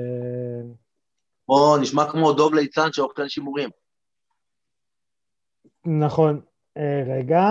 בוא, 1.48 1.78
נשמע 1.78 2.10
כמו 2.10 2.32
דוב 2.32 2.54
ליצן 2.54 2.88
שאוכל 2.92 3.28
שימורים. 3.28 3.70
נכון. 5.86 6.40
אה, 6.76 7.02
רגע, 7.06 7.42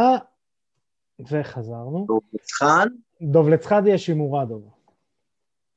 וחזרנו. 1.32 2.06
דוב 2.08 2.22
ליצחן, 2.34 2.88
דובלצחן 3.22 3.88
ישי 3.88 4.14
מורדוב. 4.14 4.70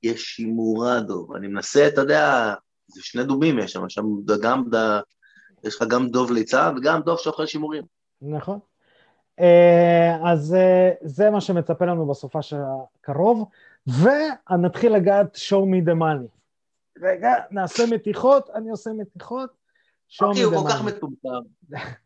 יש 0.03 0.22
שימורדוב. 0.22 1.32
אני 1.32 1.49
מנסה, 1.49 1.88
אתה 1.88 2.01
יודע, 2.01 2.55
זה 2.87 3.01
שני 3.03 3.24
דובים 3.24 3.59
יש 3.59 3.72
שם, 3.72 3.89
שם 3.89 4.05
גם, 4.43 4.64
ד- 4.74 5.01
יש 5.64 5.76
לך 5.76 5.89
גם 5.89 6.09
דוב 6.09 6.33
ליצן 6.33 6.74
וגם 6.78 7.01
דוב 7.03 7.18
שאוכל 7.18 7.47
שימורים. 7.47 7.83
נכון. 8.22 8.59
אה, 9.41 10.16
אז 10.33 10.55
אה, 10.55 10.91
זה 11.03 11.30
מה 11.30 11.41
שמצפה 11.41 11.85
לנו 11.85 12.07
בסופה 12.07 12.39
הקרוב, 13.01 13.45
ונתחיל 13.87 14.93
לגעת 14.93 15.37
show 15.37 15.57
me 15.64 15.89
the 15.89 15.95
money. 15.95 16.28
רגע, 17.03 17.33
נעשה 17.51 17.83
מתיחות, 17.91 18.51
אני 18.55 18.70
עושה 18.70 18.91
מתיחות, 18.91 19.51
show 20.11 20.33
אחי, 20.33 20.43
הוא 20.43 20.55
כל 20.62 20.68
כך. 20.70 20.85
מטומטם. 20.85 21.28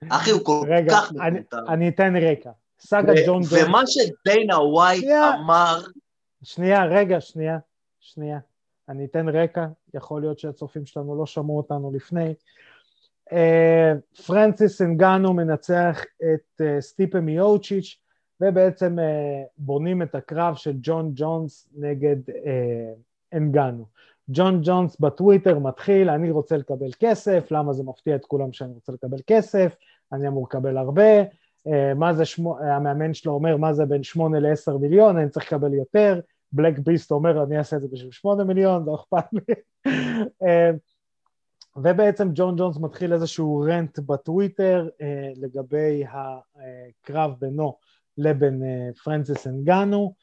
אחי, 0.09 0.31
הוא 0.31 0.41
כל 0.45 0.66
רגע, 0.68 0.93
כך 0.93 1.12
מטומטם. 1.12 1.57
אני 1.72 1.89
אתן 1.89 2.14
רקע. 2.16 2.51
סאגה 2.81 3.12
ג'ון 3.27 3.43
ג'ון. 3.51 3.68
ומה 3.68 3.83
שדיינה 3.87 4.61
ווייט. 4.62 5.05
אמר, 5.41 5.83
שנייה, 6.43 6.85
רגע, 6.85 7.20
שנייה, 7.20 7.59
שנייה. 8.01 8.39
אני 8.89 9.05
אתן 9.05 9.29
רקע, 9.29 9.66
יכול 9.97 10.20
להיות 10.20 10.38
שהצופים 10.38 10.86
שלנו 10.86 11.18
לא 11.18 11.26
שמעו 11.26 11.57
אותנו 11.57 11.92
לפני. 11.94 12.34
אה, 13.32 13.92
פרנסיס 14.26 14.82
אנגנו 14.82 15.34
מנצח 15.34 16.01
את 16.34 16.61
אה, 16.61 16.80
סטיפה 16.80 17.20
מיוצ'יץ', 17.20 17.99
ובעצם 18.40 18.99
אה, 18.99 19.42
בונים 19.59 20.03
את 20.03 20.14
הקרב 20.14 20.55
של 20.55 20.72
ג'ון 20.82 21.12
ג'ונס 21.14 21.68
נגד 21.76 22.16
אנגנו. 23.34 23.84
ג'ון 24.28 24.61
ג'ונס 24.64 25.01
בטוויטר 25.01 25.59
מתחיל, 25.59 26.11
אני 26.11 26.30
רוצה 26.30 26.57
לקבל 26.57 26.90
כסף, 26.99 27.51
למה 27.51 27.72
זה 27.72 27.82
מפתיע 27.82 28.16
את 28.16 28.24
כולם 28.24 28.53
שאני 28.53 28.72
רוצה 28.74 28.92
לקבל 28.92 29.18
כסף, 29.26 29.76
אני 30.12 30.28
אמור 30.28 30.47
לקבל 30.51 30.76
הרבה, 30.76 31.22
מה 31.97 32.14
זה, 32.14 32.24
שמו, 32.24 32.59
המאמן 32.59 33.14
שלו 33.14 33.32
אומר, 33.32 33.57
מה 33.57 33.72
זה 33.72 33.84
בין 33.84 34.03
8 34.03 34.40
ל-10 34.40 34.78
מיליון, 34.80 35.16
אני 35.16 35.28
צריך 35.30 35.47
לקבל 35.47 35.74
יותר, 35.74 36.20
בלק 36.57 36.79
ביסט 36.79 37.11
אומר, 37.11 37.43
אני 37.43 37.59
אעשה 37.59 37.77
את 37.77 37.83
זה 37.83 37.89
בשביל 37.89 38.11
8 38.11 38.45
מיליון, 38.45 38.87
לא 38.87 38.95
אכפת 38.95 39.25
לי. 39.33 39.55
אה, 40.43 40.71
ובעצם 41.77 42.29
ג'ון 42.35 42.57
ג'ונס 42.59 42.77
מתחיל 42.77 43.13
איזשהו 43.13 43.65
רנט 43.69 43.99
בטוויטר 43.99 44.89
אה, 45.03 45.31
לגבי 45.37 46.05
הקרב 46.07 47.35
בינו 47.39 47.79
לבין 48.19 48.63
אה, 48.63 48.95
פרנסיס 49.05 49.47
אנגנו. 49.47 50.15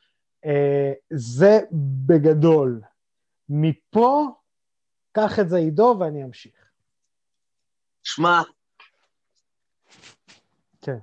אה, 0.46 0.94
זה 1.10 1.60
בגדול. 2.06 2.82
מפה, 3.50 4.28
קח 5.12 5.40
את 5.40 5.50
זה 5.50 5.58
עידו 5.58 5.96
ואני 6.00 6.24
אמשיך. 6.24 6.56
שמע, 8.04 8.42
כן. 10.82 10.98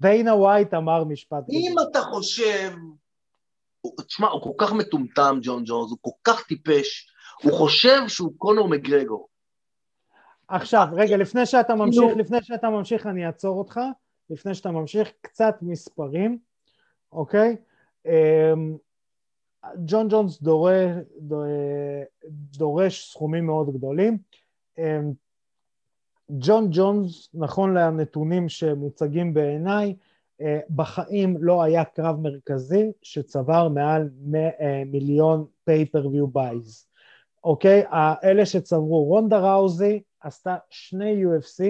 דיינה 0.00 0.34
ווייט 0.34 0.74
אמר 0.74 1.04
משפט 1.04 1.44
אם 1.50 1.74
אתה 1.90 2.00
חושב... 2.00 2.72
הוא- 3.86 4.04
תשמע, 4.06 4.28
הוא 4.28 4.42
כל 4.42 4.52
כך 4.66 4.72
מטומטם, 4.72 5.38
ג'ון 5.42 5.62
ג'ונס, 5.66 5.90
הוא 5.90 5.98
כל 6.00 6.10
כך 6.24 6.46
טיפש, 6.46 7.08
הוא 7.42 7.52
חושב 7.52 8.00
שהוא 8.08 8.32
קונור 8.38 8.68
מגרגור. 8.68 9.28
עכשיו, 10.48 10.86
רגע, 10.92 11.16
לפני 11.16 11.46
שאתה 11.46 11.74
ממשיך, 11.74 12.02
כאילו- 12.02 12.18
לפני 12.18 12.38
שאתה 12.42 12.70
ממשיך 12.70 13.06
אני 13.06 13.26
אעצור 13.26 13.58
אותך, 13.58 13.80
לפני 14.30 14.54
שאתה 14.54 14.70
ממשיך, 14.70 15.12
קצת 15.20 15.54
מספרים, 15.62 16.38
אוקיי? 17.12 17.56
אמ, 18.06 18.76
ג'ון 19.76 20.08
ג'ונס 20.10 20.42
דורש, 20.42 20.90
דורש 22.58 23.10
סכומים 23.10 23.46
מאוד 23.46 23.70
גדולים. 23.76 24.18
אמ, 24.78 25.12
ג'ון 26.30 26.68
ג'ונס, 26.70 27.28
נכון 27.34 27.74
לנתונים 27.74 28.48
שמוצגים 28.48 29.34
בעיניי, 29.34 29.88
אה, 29.88 29.92
בחיים 30.74 31.36
לא 31.40 31.62
היה 31.62 31.84
קרב 31.84 32.20
מרכזי 32.20 32.92
שצבר 33.02 33.68
מעל 33.68 34.10
מ- 34.20 34.34
אה, 34.34 34.82
מיליון 34.86 35.46
pay-per-view 35.64 36.26
buys. 36.26 36.86
אוקיי? 37.44 37.84
האלה 37.88 38.46
שצברו, 38.46 39.04
רונדה 39.04 39.38
ראוזי 39.38 40.02
עשתה 40.20 40.56
שני 40.70 41.24
UFC 41.24 41.64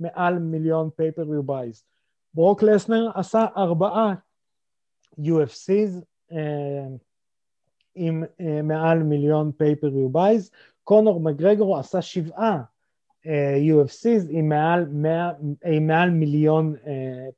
מעל 0.00 0.38
מיליון 0.38 0.90
pay-per-view 0.96 1.42
buys. 1.42 1.84
ברוק 2.34 2.62
לסנר 2.62 3.10
עשה 3.14 3.46
ארבעה 3.56 4.14
UFCs 5.20 6.04
אה, 6.32 6.86
עם 7.94 8.24
אה, 8.40 8.62
מעל 8.62 9.02
מיליון 9.02 9.52
pay-per-view 9.52 10.08
buys. 10.08 10.50
קונור 10.84 11.20
מגרגור 11.20 11.78
עשה 11.78 12.02
שבעה 12.02 12.52
אה, 12.52 12.62
UFCs 13.70 14.26
עם 14.30 14.48
מעל, 14.48 14.84
100, 14.90 15.30
עם 15.64 15.86
מעל 15.86 16.10
מיליון 16.10 16.74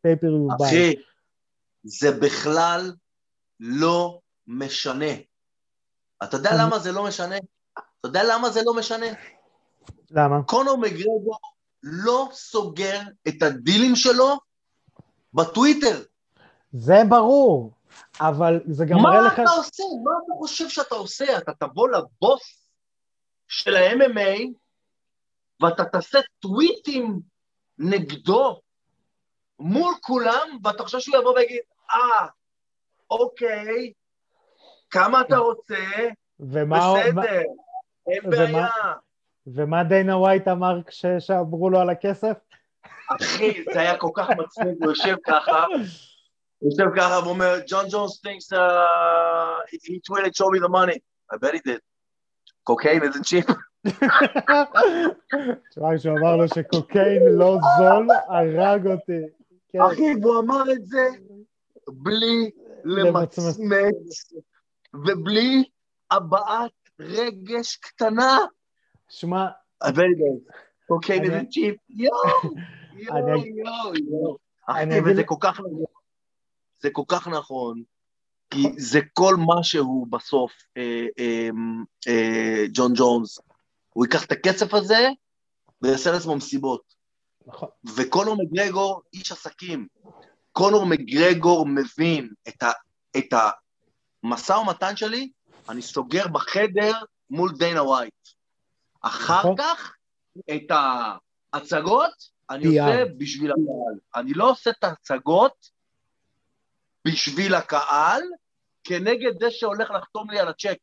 pay-per-view 0.03 0.49
buys. 0.59 0.73
אחי, 0.73 0.95
זה 1.83 2.13
בכלל 2.13 2.93
לא 3.61 4.21
משנה. 4.47 5.13
אתה 6.23 6.37
יודע 6.37 6.51
למה 6.59 6.79
זה 6.79 6.93
לא 6.93 7.05
משנה? 7.05 7.37
אתה 7.73 8.09
יודע 8.09 8.23
למה 8.25 8.51
זה 8.51 8.61
לא 8.65 8.75
משנה? 8.75 9.07
למה? 10.11 10.43
קונור 10.43 10.79
מגרגור 10.79 11.39
לא 11.83 12.29
סוגר 12.33 13.01
את 13.29 13.43
הדילים 13.43 13.97
שלו 13.97 14.39
בטוויטר. 15.35 16.03
זה 16.73 17.03
ברור, 17.09 17.73
אבל 18.21 18.61
זה 18.67 18.85
גם 18.85 18.99
מראה 18.99 19.21
מה 19.21 19.27
לך... 19.27 19.33
אתה 19.33 19.51
עושה? 19.51 19.83
מה 20.05 20.11
אתה 20.25 20.33
חושב 20.39 20.69
שאתה 20.69 20.95
עושה? 20.95 21.39
אתה 21.39 21.53
תבוא 21.59 21.89
לבוס 21.89 22.71
של 23.49 23.77
ה-MMA 23.77 24.41
ואתה 25.61 25.85
תעשה 25.85 26.19
טוויטים 26.41 27.21
נגדו 27.79 28.61
מול 29.59 29.95
כולם, 30.01 30.59
ואתה 30.65 30.83
חושב 30.83 30.99
שהוא 31.01 31.17
יבוא 31.17 31.35
ויגיד, 31.35 31.61
אה, 31.91 32.27
אוקיי, 33.11 33.93
כמה 34.91 35.21
אתה 35.21 35.37
רוצה? 35.37 35.75
ומה, 36.41 36.65
מה, 36.65 37.23
בסדר, 37.23 37.43
אין 38.09 38.31
בעיה. 38.31 38.67
ומה 39.47 39.85
דיינה 39.85 40.17
ווייט 40.17 40.49
אמר 40.49 40.81
כשאמרו 40.87 41.71
לו 41.71 41.81
על 41.81 41.91
הכסף? 41.91 42.37
אחי, 43.09 43.65
זה 43.73 43.81
היה 43.81 43.99
כל 43.99 44.11
כך 44.15 44.29
מצחיק, 44.31 44.67
הוא 44.81 44.89
יושב 44.89 45.17
ככה, 45.27 45.65
הוא 46.59 46.71
יושב 46.71 46.91
ככה 46.97 47.27
ואומר, 47.27 47.59
ג'ון 47.67 47.87
ג'ונס 47.91 48.27
thinks 48.27 48.53
uh, 48.53 48.59
he 49.73 50.01
tweeted 50.01 50.37
show 50.37 50.51
me 50.51 50.59
the 50.59 50.69
money. 50.69 50.99
I 51.33 51.37
bet 51.37 51.55
he 51.55 51.61
did. 51.61 51.81
cocaine 52.65 53.03
isn't 53.03 53.25
cheap. 53.25 53.47
תשמע, 55.71 55.99
כשהוא 55.99 56.19
אמר 56.19 56.37
לו 56.37 56.49
שקוקיין 56.55 57.23
לא 57.33 57.59
זול, 57.79 58.09
הרג 58.29 58.87
אותי. 58.87 59.23
כן. 59.69 59.79
אחי, 59.81 60.15
והוא 60.23 60.41
אמר 60.41 60.73
את 60.73 60.87
זה 60.87 61.07
בלי 61.89 62.51
למצמץ 62.85 64.33
ובלי 64.95 65.65
הבעת 66.11 66.71
רגש 67.01 67.77
קטנה. 67.77 68.39
שמע, 69.09 69.47
אני- 71.19 71.29
isn't 71.29 71.49
cheap. 71.55 71.77
יואו, 71.91 72.55
יואו, 72.95 73.93
יואו, 74.11 74.37
אחי, 74.67 74.81
וזה 75.11 75.25
כל 75.25 75.35
כך 75.41 75.61
נכון. 75.61 75.85
זה 76.83 76.89
כל 76.93 77.03
כך 77.09 77.29
נכון, 77.29 77.83
כי 78.51 78.63
זה 78.77 79.01
כל 79.13 79.35
מה 79.37 79.63
שהוא 79.63 80.07
בסוף, 80.11 80.53
אה, 80.77 81.07
אה, 81.19 81.49
אה, 82.09 82.65
ג'ון 82.75 82.93
ג'ונס. 82.97 83.39
הוא 83.93 84.05
ייקח 84.05 84.25
את 84.25 84.33
הכסף 84.33 84.75
הזה 84.75 85.09
ויעשה 85.83 86.13
לעצמו 86.13 86.37
מסיבות. 86.37 86.95
נכון. 87.47 87.69
וקונור 87.97 88.37
מגרגור, 88.39 89.03
איש 89.13 89.33
עסקים. 89.33 89.87
קונור 90.53 90.87
מגרגור 90.87 91.67
מבין 91.67 92.33
את, 92.49 92.63
ה, 92.63 92.71
את 93.17 93.35
המשא 94.23 94.53
ומתן 94.53 94.97
שלי, 94.97 95.31
אני 95.69 95.83
סוגר 95.83 96.29
בחדר 96.29 96.93
מול 97.31 97.53
דיינה 97.59 97.83
ווייט. 97.83 98.29
אחר 99.01 99.39
נכון. 99.39 99.55
כך, 99.59 99.95
את 100.51 100.71
ההצגות, 100.71 102.13
אני 102.51 102.65
PR. 102.65 102.83
עושה 102.83 103.05
בשביל 103.19 103.53
הקהל. 103.53 103.99
אני 104.15 104.35
לא 104.35 104.51
עושה 104.51 104.71
את 104.71 104.85
ההצגות 104.85 105.71
בשביל 107.05 107.55
הקהל, 107.55 108.23
כנגד 108.85 109.41
זה 109.41 109.51
שהולך 109.51 109.91
לחתום 109.91 110.31
לי 110.31 110.39
על 110.39 110.49
הצ'ק. 110.49 110.79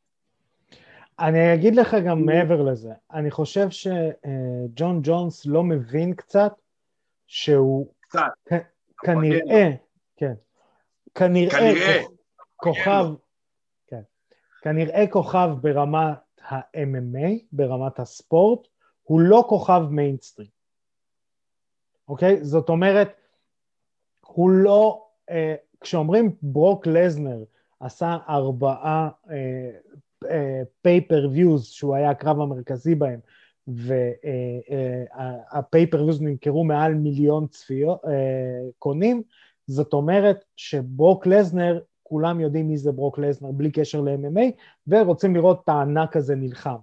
אני 1.19 1.53
אגיד 1.53 1.75
לך 1.75 1.95
גם 2.07 2.25
מעבר 2.25 2.61
לזה, 2.61 2.89
אני 3.13 3.31
חושב 3.31 3.67
שג'ון 3.69 4.99
ג'ונס 5.03 5.45
לא 5.45 5.63
מבין 5.63 6.13
קצת 6.13 6.53
שהוא 7.27 7.87
קצת. 8.01 8.19
כ- 8.45 8.53
כנראה, 9.05 9.69
כן, 10.17 10.33
כנראה 11.15 11.51
כנראה. 11.59 12.03
כוכ- 12.03 12.11
כוכב, 12.55 13.05
כן, 13.87 14.01
כנראה 14.61 15.05
כוכב 15.09 15.49
ברמת 15.61 16.17
ה-MMA, 16.41 17.29
ברמת 17.51 17.99
הספורט, 17.99 18.67
הוא 19.03 19.19
לא 19.21 19.45
כוכב 19.49 19.81
מיינסטרים, 19.89 20.47
אוקיי? 22.07 22.43
זאת 22.43 22.69
אומרת, 22.69 23.09
הוא 24.25 24.49
לא, 24.49 25.07
אה, 25.29 25.55
כשאומרים 25.81 26.35
ברוק 26.41 26.87
לזנר 26.87 27.43
עשה 27.79 28.17
ארבעה 28.29 29.09
pay-per-views 30.81 31.65
שהוא 31.65 31.95
היה 31.95 32.09
הקרב 32.09 32.41
המרכזי 32.41 32.95
בהם, 32.95 33.19
וה 35.53 35.62
pay-per-views 35.62 36.21
נמכרו 36.21 36.63
מעל 36.63 36.93
מיליון 36.93 37.47
צפיות, 37.47 38.01
אה, 38.05 38.69
קונים, 38.79 39.21
זאת 39.67 39.93
אומרת 39.93 40.45
שברוק 40.55 41.27
לזנר, 41.27 41.79
כולם 42.03 42.39
יודעים 42.39 42.67
מי 42.67 42.77
זה 42.77 42.91
ברוק 42.91 43.19
לזנר 43.19 43.51
בלי 43.51 43.71
קשר 43.71 44.01
ל-MMA, 44.01 44.51
ורוצים 44.87 45.35
לראות 45.35 45.61
את 45.63 45.69
הענק 45.69 46.17
הזה 46.17 46.35
נלחם. 46.35 46.75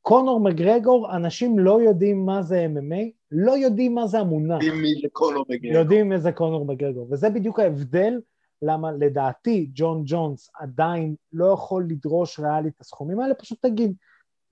קונור 0.00 0.40
מגרגור, 0.40 1.16
אנשים 1.16 1.58
לא 1.58 1.82
יודעים 1.82 2.26
מה 2.26 2.42
זה 2.42 2.66
MMA, 2.74 3.10
לא 3.30 3.52
יודעים 3.52 3.94
מה 3.94 4.06
זה 4.06 4.18
המונח. 4.18 4.62
יודעים 4.62 4.82
מי 4.82 4.94
זה 5.02 5.08
קונור 5.12 5.44
מגרגור. 5.48 5.80
יודעים 5.80 6.12
איזה 6.12 6.32
קונור 6.32 6.64
מגרגור, 6.64 7.06
וזה 7.10 7.30
בדיוק 7.30 7.60
ההבדל 7.60 8.20
למה 8.62 8.92
לדעתי 8.92 9.70
ג'ון 9.74 10.02
ג'ונס 10.06 10.50
עדיין 10.54 11.14
לא 11.32 11.52
יכול 11.54 11.86
לדרוש 11.88 12.38
ריאלית 12.38 12.74
את 12.76 12.80
הסכומים 12.80 13.20
האלה, 13.20 13.34
פשוט 13.34 13.58
תגיד, 13.62 13.94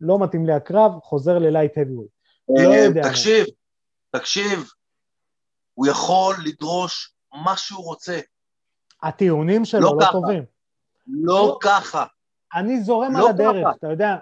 לא 0.00 0.18
מתאים 0.18 0.46
לי 0.46 0.52
הקרב, 0.52 0.92
חוזר 1.02 1.38
ללייט 1.38 1.78
האביווייט. 1.78 2.10
לא 2.48 2.72
אה, 2.72 2.76
יודע. 2.76 3.08
תקשיב, 3.08 3.46
תקשיב, 4.10 4.70
הוא 5.74 5.86
יכול 5.86 6.34
לדרוש 6.44 7.14
מה 7.32 7.56
שהוא 7.56 7.84
רוצה, 7.84 8.20
הטיעונים 9.02 9.64
שלו 9.64 9.80
לא 9.80 9.96
לא. 10.00 10.06
טובים. 10.12 10.44
לא 11.06 11.34
לא. 11.34 11.58
ככה. 11.62 12.04
אני 12.54 12.80
זורם 12.80 13.12
לא 13.16 13.18
על 13.18 13.30
הדרך, 13.30 13.56
ככה. 13.66 13.76
אתה 13.76 13.86
יודע, 13.86 14.16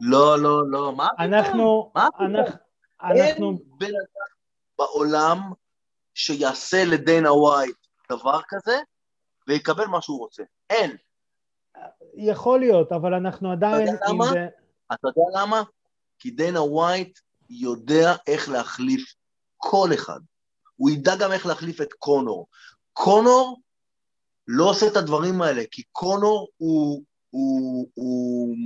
לא, 0.00 0.38
לא, 0.38 0.70
לא, 0.70 0.92
מה? 0.96 1.08
אנחנו? 1.18 1.92
אנחנו, 1.96 2.48
אין 3.14 3.58
בן 3.78 3.86
אדם 3.86 4.26
בעולם 4.78 5.52
שיעשה 6.14 6.84
לדיינה 6.84 7.32
ווייט 7.32 7.81
דבר 8.16 8.40
כזה 8.48 8.78
ויקבל 9.48 9.86
מה 9.86 10.02
שהוא 10.02 10.18
רוצה. 10.18 10.42
אין. 10.70 10.96
יכול 12.14 12.60
להיות, 12.60 12.92
אבל 12.92 13.14
אנחנו 13.14 13.52
עדיין, 13.52 13.86
יודע 13.86 14.06
אם 14.10 14.14
למה? 14.14 14.24
זה, 14.32 14.48
אתה 14.92 15.08
יודע 15.08 15.40
למה? 15.40 15.62
כי 16.18 16.30
דיינה 16.30 16.62
ווייט 16.62 17.18
יודע 17.50 18.14
איך 18.26 18.48
להחליף 18.48 19.14
כל 19.56 19.88
אחד. 19.94 20.20
הוא 20.76 20.90
ידע 20.90 21.16
גם 21.16 21.32
איך 21.32 21.46
להחליף 21.46 21.80
את 21.80 21.92
קונור. 21.92 22.46
קונור 22.92 23.60
לא 24.48 24.70
עושה 24.70 24.86
את 24.86 24.96
הדברים 24.96 25.42
האלה, 25.42 25.62
כי 25.70 25.82
קונור 25.92 26.48
הוא, 26.56 27.02
הוא, 27.30 27.88
הוא, 27.94 28.56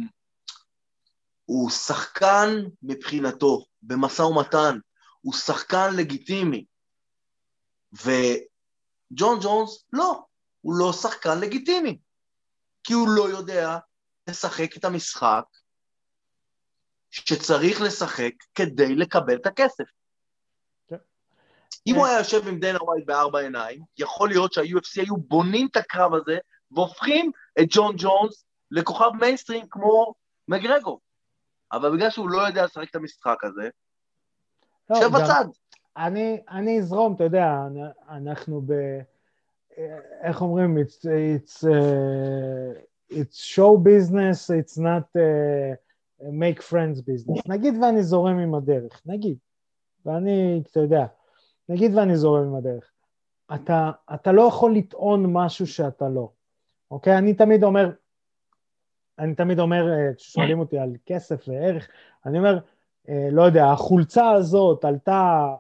הוא 1.45 1.71
שחקן 1.71 2.49
מבחינתו, 2.83 3.65
במשא 3.83 4.23
ומתן, 4.23 4.79
הוא 5.21 5.35
שחקן 5.35 5.97
לגיטימי. 5.97 6.65
וג'ון 9.11 9.39
ג'ונס, 9.43 9.85
לא, 9.93 10.25
הוא 10.61 10.75
לא 10.75 10.93
שחקן 10.93 11.41
לגיטימי, 11.41 11.99
כי 12.85 12.93
הוא 12.93 13.09
לא 13.09 13.29
יודע 13.29 13.79
לשחק 14.29 14.77
את 14.77 14.85
המשחק 14.85 15.45
שצריך 17.11 17.81
לשחק 17.81 18.33
כדי 18.55 18.95
לקבל 18.95 19.37
את 19.37 19.47
הכסף. 19.47 19.85
אם 21.87 21.95
הוא 21.95 22.07
היה 22.07 22.19
יושב 22.19 22.49
עם 22.49 22.61
דנה 22.61 22.83
ווייט 22.83 23.07
בארבע 23.07 23.41
עיניים, 23.41 23.83
יכול 23.99 24.29
להיות 24.29 24.53
שה-UFC 24.53 25.01
היו 25.03 25.17
בונים 25.17 25.69
את 25.71 25.77
הקרב 25.77 26.15
הזה 26.15 26.39
והופכים 26.71 27.31
את 27.61 27.67
ג'ון 27.69 27.95
ג'ונס 27.99 28.45
לכוכב 28.71 29.11
מיינסטרים 29.21 29.67
כמו 29.71 30.15
מגרגו. 30.49 31.01
אבל 31.73 31.97
בגלל 31.97 32.11
שהוא 32.11 32.31
לא 32.31 32.47
יודע 32.47 32.65
לשחק 32.65 32.91
את 32.91 32.97
המשחק 32.97 33.45
הזה, 33.45 33.69
לא, 34.91 35.01
שב 35.01 35.07
בצד. 35.07 35.45
אני, 35.97 36.41
אני 36.51 36.79
אזרום, 36.79 37.15
אתה 37.15 37.25
יודע, 37.25 37.67
אנחנו 38.09 38.63
ב... 38.67 38.73
איך 40.23 40.43
אומרים? 40.43 40.79
It's, 40.79 41.05
it's, 41.05 41.65
uh, 41.65 42.81
it's 43.11 43.39
show 43.55 43.77
business, 43.77 44.51
it's 44.51 44.79
not 44.79 45.07
uh, 45.17 45.75
make 46.33 46.63
friends 46.63 47.01
business. 47.01 47.43
נגיד 47.47 47.75
ואני 47.83 48.03
זורם 48.03 48.39
עם 48.39 48.55
הדרך, 48.55 49.03
נגיד. 49.07 49.37
ואני, 50.07 50.63
אתה 50.71 50.81
יודע, 50.81 51.07
נגיד 51.69 51.95
ואני 51.95 52.17
זורם 52.17 52.43
עם 52.43 52.55
הדרך. 52.55 52.91
אתה, 53.55 53.91
אתה 54.15 54.33
לא 54.33 54.43
יכול 54.43 54.75
לטעון 54.75 55.33
משהו 55.33 55.67
שאתה 55.67 56.09
לא, 56.09 56.29
אוקיי? 56.91 57.19
אני 57.19 57.35
תמיד 57.35 57.65
אומר, 57.65 57.91
אני 59.19 59.35
תמיד 59.35 59.59
אומר, 59.59 59.93
אה, 59.93 60.15
כששואלים 60.15 60.59
אותי 60.59 60.79
על 60.79 60.93
כסף 61.07 61.49
וערך, 61.49 61.89
אני 62.27 62.39
אומר, 62.39 62.59
לא 63.09 63.43
יודע, 63.43 63.67
החולצה 63.67 64.31
הזאת 64.31 64.85
עלתה 64.85 65.55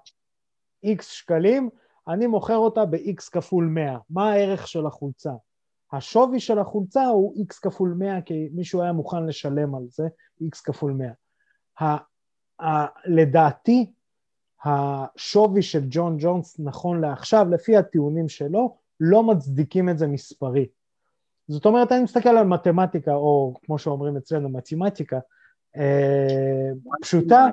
איקס 0.87 1.09
שקלים, 1.09 1.70
אני 2.09 2.26
מוכר 2.26 2.57
אותה 2.57 2.84
ב-X 2.84 3.30
כפול 3.32 3.64
100. 3.64 3.99
מה 4.11 4.32
הערך 4.32 4.68
של 4.68 4.87
החולצה? 4.87 5.32
השווי 5.93 6.41
של 6.41 6.59
החולצה 6.59 7.07
הוא 7.07 7.34
X 7.37 7.61
כפול 7.62 7.95
100, 7.99 8.22
כי 8.22 8.49
מישהו 8.53 8.82
היה 8.82 8.93
מוכן 8.93 9.26
לשלם 9.26 9.74
על 9.74 9.82
זה 9.89 10.09
X 10.43 10.62
כפול 10.64 10.93
100. 10.93 11.09
ה- 11.80 11.97
ה- 12.66 13.01
לדעתי, 13.07 13.93
השווי 14.64 15.62
של 15.62 15.80
ג'ון 15.89 16.16
ג'ונס 16.20 16.57
נכון 16.59 17.01
לעכשיו, 17.01 17.47
לפי 17.51 17.76
הטיעונים 17.76 18.28
שלו, 18.28 18.76
לא 19.01 19.22
מצדיקים 19.22 19.89
את 19.89 19.99
זה 19.99 20.07
מספרית. 20.07 20.70
זאת 21.49 21.66
אומרת, 21.66 21.93
אני 21.93 22.03
מסתכל 22.03 22.28
על 22.28 22.47
מתמטיקה, 22.47 23.14
או 23.14 23.55
כמו 23.62 23.78
שאומרים 23.78 24.16
אצלנו, 24.16 24.49
מתמטיקה, 24.49 25.18
אה, 25.76 26.70
פשוטה, 27.03 27.47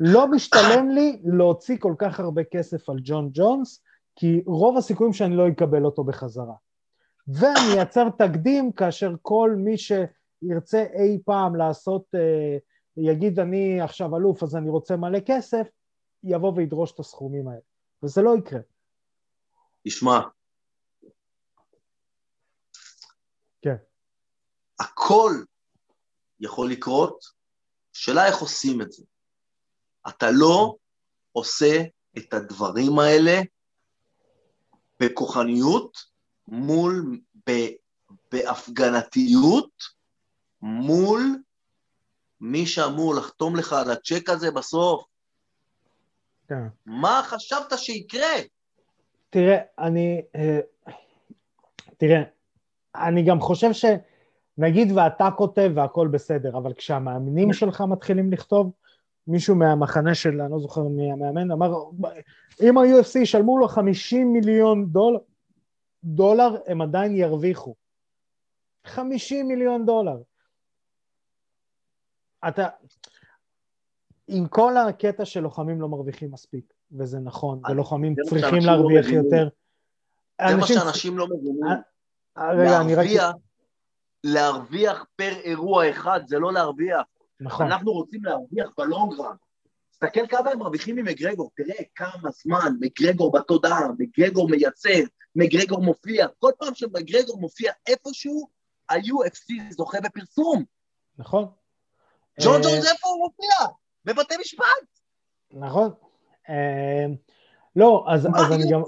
לא 0.00 0.30
משתלם 0.30 0.90
לי 0.90 1.20
להוציא 1.24 1.76
כל 1.78 1.94
כך 1.98 2.20
הרבה 2.20 2.44
כסף 2.44 2.88
על 2.88 2.96
ג'ון 3.02 3.30
ג'ונס, 3.32 3.82
כי 4.16 4.42
רוב 4.46 4.76
הסיכויים 4.76 5.12
שאני 5.12 5.36
לא 5.36 5.48
אקבל 5.48 5.84
אותו 5.84 6.04
בחזרה. 6.04 6.54
ואני 7.28 7.78
אייצר 7.78 8.08
תקדים 8.18 8.72
כאשר 8.72 9.14
כל 9.22 9.54
מי 9.56 9.74
שירצה 9.78 10.84
אי 10.94 11.18
פעם 11.24 11.56
לעשות, 11.56 12.04
אה, 12.14 12.58
יגיד 12.96 13.38
אני 13.38 13.80
עכשיו 13.80 14.16
אלוף 14.16 14.42
אז 14.42 14.56
אני 14.56 14.70
רוצה 14.70 14.96
מלא 14.96 15.18
כסף, 15.26 15.66
יבוא 16.24 16.52
וידרוש 16.56 16.92
את 16.92 16.98
הסכומים 16.98 17.48
האלה. 17.48 17.60
וזה 18.02 18.22
לא 18.22 18.36
יקרה. 18.38 18.60
תשמע. 19.84 20.20
כן. 23.62 23.76
הכל 24.80 25.32
יכול 26.40 26.70
לקרות, 26.70 27.24
שאלה 27.92 28.26
איך 28.26 28.38
עושים 28.38 28.82
את 28.82 28.92
זה. 28.92 29.04
אתה 30.08 30.30
לא 30.30 30.76
עושה 31.32 31.82
את 32.18 32.34
הדברים 32.34 32.98
האלה 32.98 33.40
בכוחניות 35.00 35.98
מול, 36.48 37.20
ב, 37.48 37.52
בהפגנתיות 38.32 39.70
מול 40.62 41.20
מי 42.40 42.66
שאמור 42.66 43.14
לחתום 43.14 43.56
לך 43.56 43.72
על 43.72 43.90
הצ'ק 43.90 44.28
הזה 44.28 44.50
בסוף. 44.50 45.04
כן. 46.48 46.66
מה 46.86 47.22
חשבת 47.24 47.72
שיקרה? 47.76 48.36
תראה, 49.30 49.58
אני... 49.78 50.22
אה, 50.34 50.60
תראה, 51.96 52.22
אני 52.94 53.22
גם 53.22 53.40
חושב 53.40 53.70
שנגיד 53.72 54.92
ואתה 54.92 55.28
כותב 55.36 55.70
והכל 55.74 56.08
בסדר, 56.08 56.58
אבל 56.58 56.72
כשהמאמנים 56.74 57.52
שלך 57.52 57.80
מתחילים 57.80 58.32
לכתוב, 58.32 58.72
מישהו 59.26 59.54
מהמחנה 59.56 60.14
של, 60.14 60.40
אני 60.40 60.52
לא 60.52 60.58
זוכר 60.58 60.82
מי 60.82 61.12
המאמן, 61.12 61.50
אמר, 61.50 61.72
אם 62.62 62.78
ה-UFC 62.78 63.18
ישלמו 63.18 63.58
לו 63.58 63.68
50 63.68 64.32
מיליון 64.32 64.86
דולר, 64.86 65.18
דולר 66.04 66.56
הם 66.66 66.82
עדיין 66.82 67.16
ירוויחו. 67.16 67.74
50 68.86 69.48
מיליון 69.48 69.86
דולר. 69.86 70.16
אתה, 72.48 72.68
עם 74.28 74.48
כל 74.48 74.76
הקטע 74.76 75.24
שלוחמים 75.24 75.80
לא 75.80 75.88
מרוויחים 75.88 76.32
מספיק, 76.32 76.72
וזה 76.92 77.18
נכון, 77.18 77.60
ולוחמים 77.70 78.14
צריכים 78.28 78.58
לא 78.58 78.66
להרוויח 78.72 79.04
מבינים. 79.06 79.24
יותר. 79.24 79.48
זה 80.40 80.46
מה 80.46 80.60
אנשים- 80.62 80.76
שאנשים 80.78 81.18
לא 81.18 81.26
מבינים. 81.26 81.60
אה, 82.38 82.52
רגע, 82.52 82.80
אני 82.80 82.94
רק... 82.94 83.06
להרוויח, 83.06 83.34
להרוויח 84.24 85.04
פר 85.16 85.32
אירוע 85.44 85.90
אחד, 85.90 86.20
זה 86.26 86.38
לא 86.38 86.52
להרוויח. 86.52 87.00
נכון, 87.42 87.66
אנחנו 87.66 87.92
רוצים 87.92 88.24
להרוויח 88.24 88.70
בלונגרן. 88.78 89.34
תסתכל 89.90 90.26
כמה 90.26 90.50
הם 90.50 90.58
מרוויחים 90.58 90.96
ממגרגור, 90.96 91.50
תראה 91.56 91.84
כמה 91.94 92.30
זמן 92.30 92.72
מגרגור 92.80 93.32
בתודעה, 93.32 93.88
מגרגור 93.98 94.48
מייצר, 94.48 95.00
מגרגור 95.36 95.82
מופיע, 95.82 96.26
כל 96.38 96.50
פעם 96.58 96.74
שמגרגור 96.74 97.40
מופיע 97.40 97.72
איפשהו, 97.86 98.48
ה-UFC 98.88 99.72
זוכה 99.72 100.00
בפרסום. 100.00 100.64
נכון. 101.18 101.48
ג'ון 102.40 102.54
אה, 102.54 102.62
ג'ונס 102.62 102.92
איפה 102.92 103.08
הוא 103.08 103.18
מופיע? 103.18 103.74
בבתי 104.04 104.34
משפט. 104.40 104.64
נכון. 105.50 105.90
אה, 106.48 107.06
לא, 107.76 108.04
אז 108.08 108.26
אני 108.26 108.70
גם... 108.70 108.82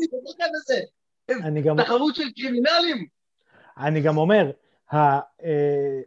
אני 1.30 1.62
גם... 1.62 1.82
תחרות 1.82 2.14
של 2.14 2.30
קרימינלים. 2.36 3.06
אני 3.76 4.00
גם 4.00 4.16
אומר, 4.16 4.50
ה, 4.92 4.96
אה, 5.44 6.00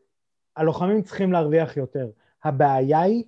הלוחמים 0.55 1.01
צריכים 1.01 1.31
להרוויח 1.31 1.77
יותר. 1.77 2.09
הבעיה 2.43 3.01
היא 3.01 3.23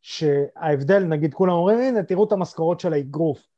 שההבדל, 0.00 1.04
נגיד 1.04 1.34
כולם 1.34 1.52
אומרים, 1.52 1.78
הנה, 1.78 2.02
תראו 2.02 2.24
את 2.24 2.32
המשכורות 2.32 2.80
של 2.80 2.92
האגרוף. 2.92 3.48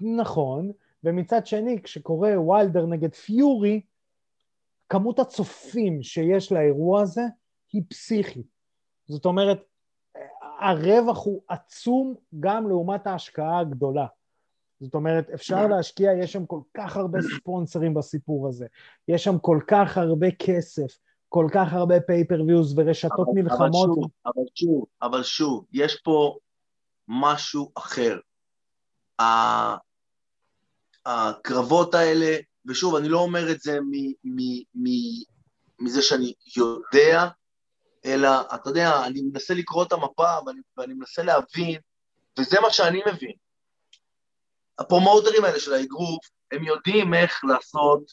נכון, 0.00 0.72
ומצד 1.04 1.46
שני, 1.46 1.82
כשקורה 1.82 2.40
ויילדר 2.40 2.86
נגד 2.86 3.14
פיורי, 3.14 3.80
כמות 4.88 5.18
הצופים 5.18 6.02
שיש 6.02 6.52
לאירוע 6.52 7.02
הזה 7.02 7.22
היא 7.72 7.82
פסיכית. 7.88 8.46
זאת 9.06 9.24
אומרת, 9.24 9.64
הרווח 10.60 11.24
הוא 11.24 11.42
עצום 11.48 12.14
גם 12.40 12.68
לעומת 12.68 13.06
ההשקעה 13.06 13.60
הגדולה. 13.60 14.06
זאת 14.80 14.94
אומרת, 14.94 15.30
אפשר 15.30 15.66
להשקיע, 15.66 16.12
יש 16.12 16.32
שם 16.32 16.46
כל 16.46 16.60
כך 16.74 16.96
הרבה 16.96 17.18
ספונסרים 17.36 17.94
בסיפור 17.94 18.48
הזה, 18.48 18.66
יש 19.08 19.24
שם 19.24 19.38
כל 19.38 19.60
כך 19.66 19.98
הרבה 19.98 20.30
כסף, 20.30 20.98
כל 21.28 21.46
כך 21.54 21.72
הרבה 21.72 22.00
pay-per-views 22.00 22.74
ורשתות 22.78 23.12
אבל- 23.28 23.42
מלחמות. 23.42 23.88
אבל 23.88 23.94
שוב, 23.94 24.10
אבל 24.26 24.42
שוב, 24.54 24.86
אבל 25.02 25.22
שוב, 25.22 25.64
יש 25.72 25.96
פה 26.04 26.38
משהו 27.08 27.70
אחר. 27.74 28.18
הקרבות 31.06 31.94
האלה, 31.94 32.36
ושוב, 32.66 32.94
אני 32.94 33.08
לא 33.08 33.18
אומר 33.20 33.50
את 33.52 33.60
זה 33.60 33.80
מ- 33.80 34.12
מ- 34.24 34.62
מ- 34.74 35.22
מזה 35.78 36.02
שאני 36.02 36.32
יודע, 36.56 37.28
אלא, 38.04 38.28
אתה 38.54 38.70
יודע, 38.70 39.06
אני 39.06 39.22
מנסה 39.22 39.54
לקרוא 39.54 39.84
את 39.84 39.92
המפה 39.92 40.32
ואני, 40.46 40.60
ואני 40.76 40.94
מנסה 40.94 41.22
להבין, 41.22 41.80
וזה 42.38 42.60
מה 42.60 42.70
שאני 42.70 43.00
מבין. 43.12 43.32
הפרומוטרים 44.78 45.44
האלה 45.44 45.60
של 45.60 45.72
האגרוף, 45.74 46.26
הם 46.52 46.64
יודעים 46.64 47.14
איך 47.14 47.44
לעשות 47.44 48.12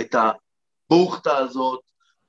את 0.00 0.14
הבוכטה 0.14 1.36
הזאת 1.36 1.80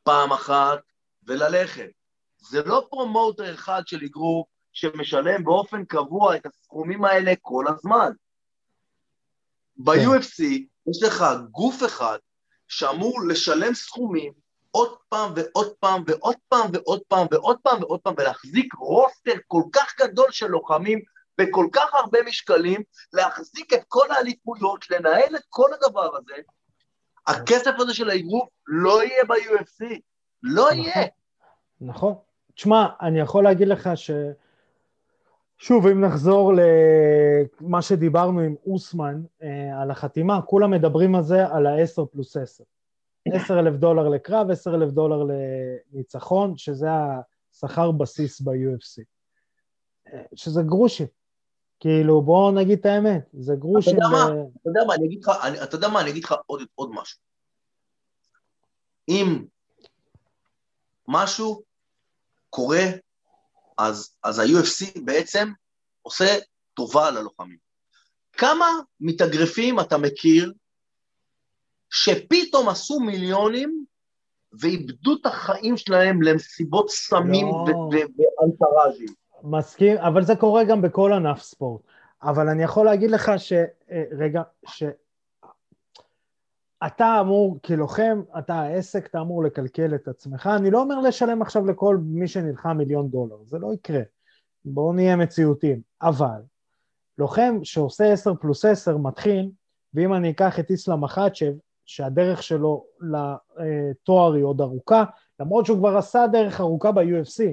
פעם 0.05 0.33
אחת 0.33 0.79
וללכת. 1.23 1.89
זה 2.37 2.63
לא 2.63 2.87
פרומוטר 2.89 3.53
אחד 3.53 3.81
של 3.85 3.99
אגרוף 4.05 4.47
שמשלם 4.73 5.43
באופן 5.43 5.85
קבוע 5.85 6.35
את 6.35 6.45
הסכומים 6.45 7.05
האלה 7.05 7.33
כל 7.41 7.65
הזמן. 7.67 8.11
ב-UFC 9.77 10.43
יש 10.87 11.03
לך 11.03 11.25
גוף 11.51 11.83
אחד 11.85 12.17
שאמור 12.67 13.19
לשלם 13.27 13.73
סכומים 13.73 14.33
עוד 14.71 14.97
פעם 15.09 15.33
ועוד 15.35 15.73
פעם 15.79 16.03
ועוד 16.07 16.35
פעם 16.49 16.69
ועוד 16.73 17.01
פעם 17.07 17.27
ועוד 17.31 17.57
פעם 17.63 17.81
ועוד 17.81 17.99
פעם 17.99 18.13
ולהחזיק 18.17 18.73
רוסטר 18.73 19.33
כל 19.47 19.63
כך 19.73 19.95
גדול 20.01 20.31
של 20.31 20.47
לוחמים 20.47 21.01
בכל 21.37 21.67
כך 21.73 21.93
הרבה 21.93 22.19
משקלים, 22.25 22.81
להחזיק 23.13 23.73
את 23.73 23.83
כל 23.87 24.11
האליפויות, 24.11 24.89
לנהל 24.89 25.35
את 25.35 25.43
כל 25.49 25.69
הדבר 25.73 26.17
הזה. 26.17 26.35
הכסף 27.27 27.71
הזה 27.79 27.93
של 27.93 28.09
האגרוף 28.09 28.49
לא 28.67 29.03
יהיה 29.03 29.23
ב-UFC, 29.23 29.99
לא 30.43 30.63
נכון. 30.63 30.77
יהיה. 30.77 31.07
נכון. 31.81 32.13
תשמע, 32.55 32.87
אני 33.01 33.19
יכול 33.19 33.43
להגיד 33.43 33.67
לך 33.67 33.89
ש... 33.95 34.11
שוב, 35.57 35.87
אם 35.87 36.05
נחזור 36.05 36.53
למה 37.61 37.81
שדיברנו 37.81 38.39
עם 38.39 38.55
אוסמן 38.65 39.21
אה, 39.43 39.81
על 39.81 39.91
החתימה, 39.91 40.41
כולם 40.41 40.71
מדברים 40.71 41.15
על 41.15 41.23
זה, 41.23 41.47
על 41.47 41.65
ה-10 41.65 42.05
פלוס 42.05 42.37
10. 42.37 42.63
10 43.33 43.59
אלף 43.59 43.75
דולר 43.75 44.09
לקרב, 44.09 44.51
10 44.51 44.75
אלף 44.75 44.91
דולר 44.91 45.23
לניצחון, 45.93 46.57
שזה 46.57 46.87
השכר 47.53 47.91
בסיס 47.91 48.41
ב-UFC. 48.41 49.03
אה, 50.13 50.21
שזה 50.35 50.61
גרושים. 50.63 51.07
כאילו, 51.79 52.21
בואו 52.21 52.51
נגיד 52.51 52.79
את 52.79 52.85
האמת, 52.85 53.29
זה 53.33 53.53
גרושים. 53.59 53.97
אתה 53.97 54.05
יודע. 54.05 54.17
מה? 54.17 54.41
אתה 54.61 54.69
יודע 54.69 54.81
מה, 54.87 54.95
אני 54.95 55.05
אגיד 55.05 55.23
לך, 55.23 55.31
אתה 55.63 55.75
יודע 55.75 55.87
מה, 55.87 56.01
אני 56.01 56.09
אגיד 56.09 56.23
לך 56.23 56.35
עוד, 56.45 56.61
עוד 56.75 56.91
משהו. 56.91 57.19
אם 59.09 59.45
משהו 61.07 61.61
קורה, 62.49 62.83
אז, 63.77 64.15
אז 64.23 64.39
ה-UFC 64.39 65.01
בעצם 65.05 65.51
עושה 66.01 66.37
טובה 66.73 67.11
ללוחמים. 67.11 67.57
כמה 68.33 68.65
מתאגרפים 68.99 69.79
אתה 69.79 69.97
מכיר 69.97 70.53
שפתאום 71.89 72.69
עשו 72.69 72.99
מיליונים 72.99 73.85
ואיבדו 74.59 75.15
את 75.21 75.25
החיים 75.25 75.77
שלהם 75.77 76.21
למסיבות 76.21 76.89
סמים 76.89 77.45
לא. 77.45 77.89
ואנטראז'ים? 77.89 79.24
מסכים, 79.45 79.97
אבל 79.97 80.23
זה 80.23 80.35
קורה 80.35 80.63
גם 80.63 80.81
בכל 80.81 81.13
ענף 81.13 81.41
ספורט. 81.41 81.81
אבל 82.23 82.49
אני 82.49 82.63
יכול 82.63 82.85
להגיד 82.85 83.11
לך 83.11 83.31
ש... 83.37 83.53
אה, 83.91 84.03
רגע, 84.11 84.41
ש... 84.65 84.83
אתה 86.87 87.17
אמור, 87.21 87.57
כלוחם, 87.65 88.21
אתה 88.37 88.53
העסק, 88.53 89.05
אתה 89.05 89.21
אמור 89.21 89.43
לקלקל 89.43 89.95
את 89.95 90.07
עצמך. 90.07 90.49
אני 90.55 90.71
לא 90.71 90.81
אומר 90.81 90.99
לשלם 90.99 91.41
עכשיו 91.41 91.65
לכל 91.65 91.97
מי 92.01 92.27
שנלחם 92.27 92.77
מיליון 92.77 93.09
דולר, 93.09 93.35
זה 93.45 93.59
לא 93.59 93.73
יקרה. 93.73 94.01
בואו 94.65 94.93
נהיה 94.93 95.15
מציאותיים. 95.15 95.81
אבל 96.01 96.41
לוחם 97.17 97.59
שעושה 97.63 98.13
10 98.13 98.33
פלוס 98.35 98.65
10 98.65 98.97
מתחיל, 98.97 99.49
ואם 99.93 100.13
אני 100.13 100.31
אקח 100.31 100.59
את 100.59 100.69
איסלאם 100.69 101.01
מחצ'ב, 101.01 101.53
שהדרך 101.85 102.43
שלו 102.43 102.85
לתואר 102.99 104.33
היא 104.33 104.43
עוד 104.43 104.61
ארוכה, 104.61 105.03
למרות 105.39 105.65
שהוא 105.65 105.77
כבר 105.77 105.97
עשה 105.97 106.25
דרך 106.31 106.61
ארוכה 106.61 106.91
ב-UFC, 106.91 107.43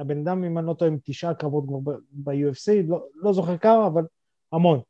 הבן 0.00 0.20
אדם, 0.20 0.44
אם 0.44 0.58
אני 0.58 0.66
לא 0.66 0.74
טועה, 0.74 0.90
עם 0.90 0.98
תשעה 1.04 1.34
קרבות 1.34 1.64
כבר 1.66 1.92
ב-UFC, 2.10 2.88
לא, 2.88 3.04
לא 3.14 3.32
זוכר 3.32 3.58
כמה, 3.58 3.86
אבל 3.86 4.02
המון. 4.52 4.80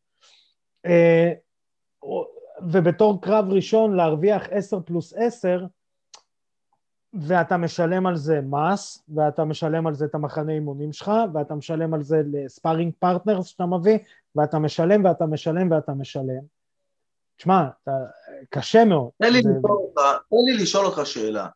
אה, 0.87 1.33
ובתור 2.63 3.23
קרב 3.23 3.49
ראשון 3.49 3.97
להרוויח 3.97 4.43
10 4.51 4.81
פלוס 4.81 5.15
10, 5.17 5.65
ואתה 7.15 7.57
משלם 7.57 8.07
על 8.07 8.17
זה 8.17 8.41
מס, 8.41 9.03
ואתה 9.15 9.45
משלם 9.45 9.87
על 9.87 9.95
זה 9.95 10.05
את 10.05 10.15
המחנה 10.15 10.53
אימונים 10.53 10.93
שלך, 10.93 11.11
ואתה 11.35 11.55
משלם 11.55 11.95
על 11.95 12.03
זה 12.03 12.23
ל 12.33 12.39
sparring 12.39 12.93
partners 12.99 13.47
שאתה 13.47 13.67
מביא, 13.67 13.99
ואתה 14.37 14.59
משלם 14.59 15.05
ואתה 15.05 15.27
משלם 15.27 15.71
ואתה 15.71 15.93
משלם. 15.93 16.43
תשמע, 17.37 17.69
אתה, 17.83 17.91
קשה 18.51 18.85
מאוד. 18.85 19.11
תן 19.19 19.33
לי, 19.33 19.43
זה... 19.43 19.49
לשאול 19.49 19.79
אותך, 19.79 20.01
תן 20.31 20.37
לי 20.47 20.63
לשאול 20.63 20.87
אותך 20.87 21.07
שאלה. 21.07 21.49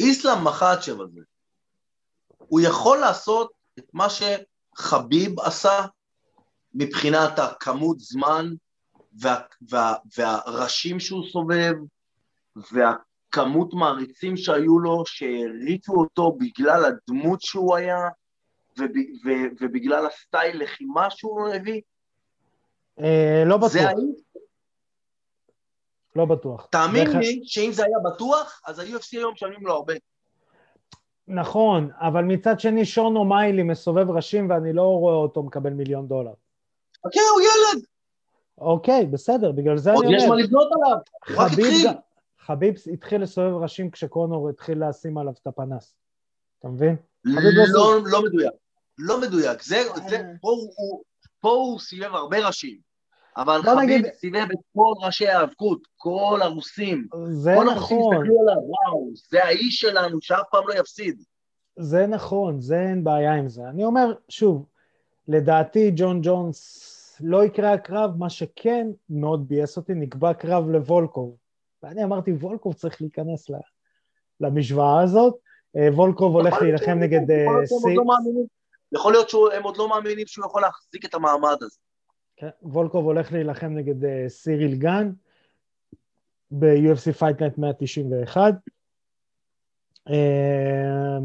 איסלאם 0.00 0.44
מחאצ'ב 0.44 1.00
הזה, 1.00 1.20
הוא 2.48 2.60
יכול 2.60 2.98
לעשות 2.98 3.52
את 3.78 3.84
מה 3.92 4.06
שחביב 4.10 5.40
עשה 5.40 5.86
מבחינת 6.74 7.38
הכמות 7.38 8.00
זמן 8.00 8.46
וה, 9.20 9.40
וה, 9.70 9.94
והראשים 10.16 11.00
שהוא 11.00 11.24
סובב 11.32 11.74
והכמות 12.72 13.74
מעריצים 13.74 14.36
שהיו 14.36 14.78
לו, 14.78 15.02
שהריצו 15.06 15.92
אותו 15.92 16.32
בגלל 16.32 16.84
הדמות 16.84 17.42
שהוא 17.42 17.76
היה 17.76 17.98
וב, 18.78 18.90
ו, 19.24 19.30
ובגלל 19.60 20.06
הסטייל 20.06 20.62
לחימה 20.62 21.10
שהוא 21.10 21.48
הביא? 21.48 21.80
אה, 23.00 23.42
לא 23.46 23.56
בטוח. 23.56 23.72
זה? 23.72 23.80
לא 26.16 26.24
בטוח. 26.24 26.66
תאמין. 26.66 27.10
לי 27.18 27.40
שאם 27.44 27.72
זה 27.72 27.84
היה 27.84 27.96
בטוח, 28.14 28.60
אז 28.66 28.78
ה-UFC 28.78 29.08
היום 29.12 29.32
משלמים 29.32 29.66
לו 29.66 29.74
הרבה. 29.74 29.94
נכון, 31.28 31.90
אבל 32.00 32.24
מצד 32.24 32.60
שני 32.60 32.84
שון 32.84 33.16
אומיילי 33.16 33.62
מסובב 33.62 34.10
ראשים 34.10 34.50
ואני 34.50 34.72
לא 34.72 34.82
רואה 34.82 35.14
אותו 35.14 35.42
מקבל 35.42 35.70
מיליון 35.72 36.08
דולר. 36.08 36.32
אוקיי, 37.04 37.22
הוא 37.34 37.40
ילד. 37.40 37.84
אוקיי, 38.58 39.06
בסדר, 39.06 39.52
בגלל 39.52 39.78
זה 39.78 39.90
אני 39.90 39.96
עוד 39.96 40.06
אומר. 40.06 40.16
יש 40.16 40.24
מה 40.28 40.36
לבנות 40.36 40.68
עליו, 40.72 40.98
רק 41.30 41.52
התחיל. 41.52 41.88
חביב 42.38 42.74
התחיל 42.92 43.22
לסובב 43.22 43.62
ראשים 43.62 43.90
כשקונור 43.90 44.48
התחיל 44.48 44.88
לשים 44.88 45.18
עליו 45.18 45.32
את 45.42 45.46
הפנס. 45.46 45.94
אתה 46.58 46.68
מבין? 46.68 46.96
לא 47.24 47.40
לא, 47.72 47.98
לא 48.04 48.22
מדויק. 48.22 48.52
לא 48.98 49.20
מדויק. 49.20 49.62
זה, 49.62 49.82
זה. 50.08 50.22
פה, 50.40 50.48
הוא, 50.48 51.02
פה 51.40 51.48
הוא 51.48 51.78
סובב 51.78 52.14
הרבה 52.14 52.46
ראשים. 52.46 52.78
אבל 53.36 53.62
חביב 53.62 53.78
נגיד- 53.78 54.06
סובב 54.20 54.46
את 54.52 54.58
כל 54.74 55.06
ראשי 55.06 55.28
האבקות, 55.28 55.80
כל 55.96 56.38
הרוסים. 56.42 57.06
זה 57.24 57.54
כל 57.56 57.68
הרוסים 57.68 57.98
נכון, 57.98 58.14
הסתכלו 58.16 58.40
עליו, 58.40 58.56
וואו, 58.62 59.10
זה 59.30 59.44
האיש 59.44 59.80
שלנו 59.80 60.18
שאף 60.20 60.46
פעם 60.50 60.62
לא 60.68 60.74
יפסיד. 60.74 61.22
זה 61.78 62.06
נכון, 62.06 62.60
זה 62.60 62.80
אין 62.80 63.04
בעיה 63.04 63.34
עם 63.34 63.48
זה. 63.48 63.62
אני 63.68 63.84
אומר, 63.84 64.12
שוב, 64.28 64.66
לדעתי 65.28 65.92
ג'ון 65.96 66.20
ג'ונס 66.22 66.90
לא 67.20 67.44
יקרה 67.44 67.72
הקרב, 67.72 68.10
מה 68.18 68.30
שכן 68.30 68.86
מאוד 69.10 69.48
ביאס 69.48 69.76
אותי, 69.76 69.94
נקבע 69.94 70.34
קרב 70.34 70.68
לוולקוב. 70.68 71.36
ואני 71.82 72.04
אמרתי, 72.04 72.32
וולקוב 72.32 72.74
צריך 72.74 73.02
להיכנס 73.02 73.46
למשוואה 74.40 75.02
הזאת. 75.02 75.34
אה, 75.76 75.88
וולקוב 75.94 76.34
הולך 76.34 76.54
להילחם 76.62 76.98
נגד 76.98 77.30
אה, 77.30 77.36
יכול 77.36 77.54
להיות 77.56 77.68
שהם. 77.82 77.96
לא 77.96 78.04
מאמינים- 78.04 78.46
יכול 78.92 79.12
להיות 79.12 79.28
שהם 79.28 79.62
עוד 79.62 79.76
לא 79.76 79.88
מאמינים 79.88 80.26
שהוא 80.26 80.46
יכול 80.46 80.62
להחזיק 80.62 81.04
את 81.04 81.14
המעמד 81.14 81.56
הזה. 81.60 81.78
כן, 82.36 82.48
וולקוב 82.62 83.04
הולך 83.04 83.32
להילחם 83.32 83.66
נגד 83.66 84.04
אה, 84.04 84.24
סיריל 84.28 84.74
גן 84.74 85.12
ב-UFC 86.50 87.20
Fight 87.20 87.38
Night 87.40 87.58
191. 87.58 88.54
אה, 90.08 91.18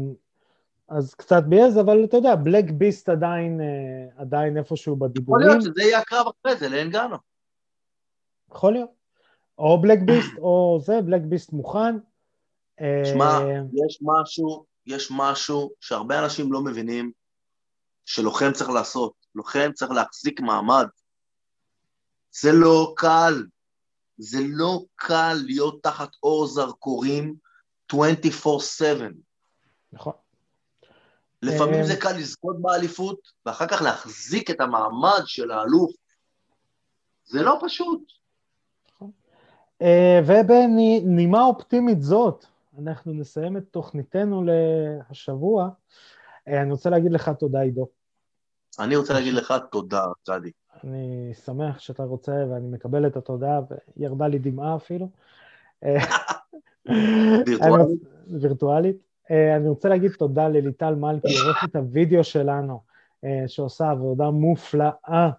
אז 0.88 1.14
קצת 1.14 1.42
ביאז, 1.48 1.78
אבל 1.78 2.04
אתה 2.04 2.16
יודע, 2.16 2.34
בלק 2.34 2.70
ביסט 2.70 3.08
עדיין, 3.08 3.60
אה, 3.60 4.22
עדיין 4.22 4.56
איפשהו 4.56 4.94
יכול 4.96 5.08
בדיבורים. 5.08 5.48
להיות 5.48 5.62
שזה 5.62 5.82
יהיה 5.82 5.98
הקרב 5.98 6.26
אחרי 6.26 6.56
זה, 6.56 6.68
לאנגנו. 6.68 7.16
יכול 8.50 8.72
להיות. 8.72 8.90
או 9.58 9.82
בלק 9.82 9.98
ביסט, 10.06 10.38
או 10.38 10.78
זה, 10.82 11.02
בלק 11.02 11.22
ביסט 11.22 11.52
מוכן. 11.52 11.96
אה, 12.80 13.02
שמע, 13.04 13.38
יש 13.86 13.98
משהו, 14.02 14.64
יש 14.86 15.12
משהו 15.16 15.70
שהרבה 15.80 16.24
אנשים 16.24 16.52
לא 16.52 16.60
מבינים 16.60 17.12
שלוחם 18.04 18.52
צריך 18.52 18.70
לעשות. 18.70 19.12
לוחם 19.34 19.70
צריך 19.74 19.90
להחזיק 19.90 20.40
מעמד. 20.40 20.86
זה 22.32 22.52
לא 22.52 22.92
קל. 22.96 23.44
זה 24.18 24.38
לא 24.48 24.84
קל 24.96 25.34
להיות 25.46 25.82
תחת 25.82 26.10
אור 26.22 26.46
זרקורים 26.46 27.34
24/7. 27.92 27.94
נכון. 29.92 30.12
לפעמים 31.42 31.80
אה, 31.80 31.86
זה 31.86 31.96
קל 31.96 32.12
לזכות 32.12 32.62
באליפות, 32.62 33.32
ואחר 33.46 33.66
כך 33.66 33.82
להחזיק 33.82 34.50
את 34.50 34.60
המעמד 34.60 35.22
של 35.24 35.50
האלוף. 35.50 35.90
זה 37.24 37.42
לא 37.42 37.58
פשוט. 37.64 38.12
אה, 39.82 40.20
ובנימה 40.26 41.42
אופטימית 41.42 42.02
זאת, 42.02 42.44
אנחנו 42.78 43.12
נסיים 43.12 43.56
את 43.56 43.62
תוכניתנו 43.70 44.44
להשבוע. 44.44 45.68
אה, 46.48 46.62
אני 46.62 46.72
רוצה 46.72 46.90
להגיד 46.90 47.12
לך 47.12 47.30
תודה, 47.38 47.60
עידו. 47.60 47.88
אני 48.78 48.96
רוצה 48.96 49.14
להגיד 49.14 49.34
לך 49.34 49.54
תודה, 49.70 50.04
צדי. 50.22 50.50
אני 50.84 51.30
שמח 51.44 51.78
שאתה 51.78 52.04
רוצה 52.04 52.32
ואני 52.50 52.68
מקבל 52.68 53.06
את 53.06 53.16
התודה, 53.16 53.60
וירדה 53.96 54.26
לי 54.26 54.38
דמעה 54.38 54.76
אפילו. 54.76 55.08
וירטואלית? 57.46 58.00
אני- 58.28 58.38
וירטואלית. 58.40 58.96
אה, 59.30 59.56
אני 59.56 59.68
רוצה 59.68 59.88
להגיד 59.88 60.10
תודה 60.12 60.48
לליטל 60.48 60.94
מלכי, 60.94 61.38
עורכת 61.46 61.76
הוידאו 61.76 62.24
שלנו, 62.24 62.80
אה, 63.24 63.44
שעושה 63.46 63.90
עבודה 63.90 64.30
מופלאה. 64.30 65.30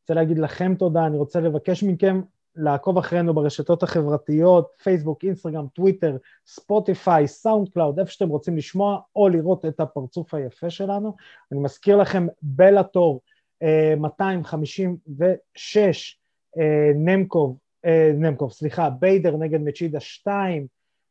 רוצה 0.00 0.14
להגיד 0.14 0.38
לכם 0.38 0.74
תודה, 0.74 1.06
אני 1.06 1.16
רוצה 1.18 1.40
לבקש 1.40 1.84
מכם 1.84 2.20
לעקוב 2.56 2.98
אחרינו 2.98 3.34
ברשתות 3.34 3.82
החברתיות, 3.82 4.68
פייסבוק, 4.82 5.24
אינסטגרם, 5.24 5.66
טוויטר, 5.74 6.16
ספוטיפיי, 6.46 7.28
סאונד 7.28 7.68
קלאוד, 7.68 7.98
איפה 7.98 8.10
שאתם 8.10 8.28
רוצים 8.28 8.56
לשמוע 8.56 8.98
או 9.16 9.28
לראות 9.28 9.64
את 9.64 9.80
הפרצוף 9.80 10.34
היפה 10.34 10.70
שלנו. 10.70 11.16
אני 11.52 11.60
מזכיר 11.60 11.96
לכם, 11.96 12.26
בלאטור 12.42 13.20
256, 13.62 16.18
אה, 16.58 16.90
נמקוב, 16.94 17.58
אה, 17.84 18.10
נמקוב, 18.14 18.52
סליחה, 18.52 18.90
ביידר 18.90 19.36
נגד 19.36 19.60
מצ'ידה 19.60 20.00
2, 20.00 20.66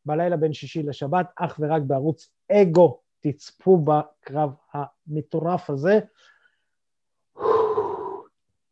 בלילה 0.06 0.38
בין 0.38 0.54
שישי 0.54 0.84
לשבת, 0.84 1.28
אך 1.36 1.60
ורק 1.60 1.82
בערוץ 1.82 2.30
אגו, 2.52 3.00
תצפו 3.20 3.78
בקרב 3.78 4.50
המטורף 4.74 5.70
הזה. 5.70 6.00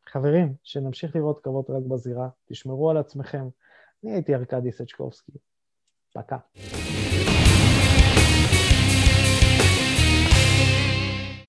חברים, 0.07 0.53
שנמשיך 0.63 1.15
לראות 1.15 1.39
קרבות 1.43 1.69
רק 1.69 1.83
בזירה, 1.87 2.29
תשמרו 2.45 2.89
על 2.89 2.97
עצמכם. 2.97 3.47
אני 4.03 4.13
הייתי 4.13 4.35
ארכדי 4.35 4.71
סצ'קובסקי. 4.71 5.31
פקה. 6.13 6.37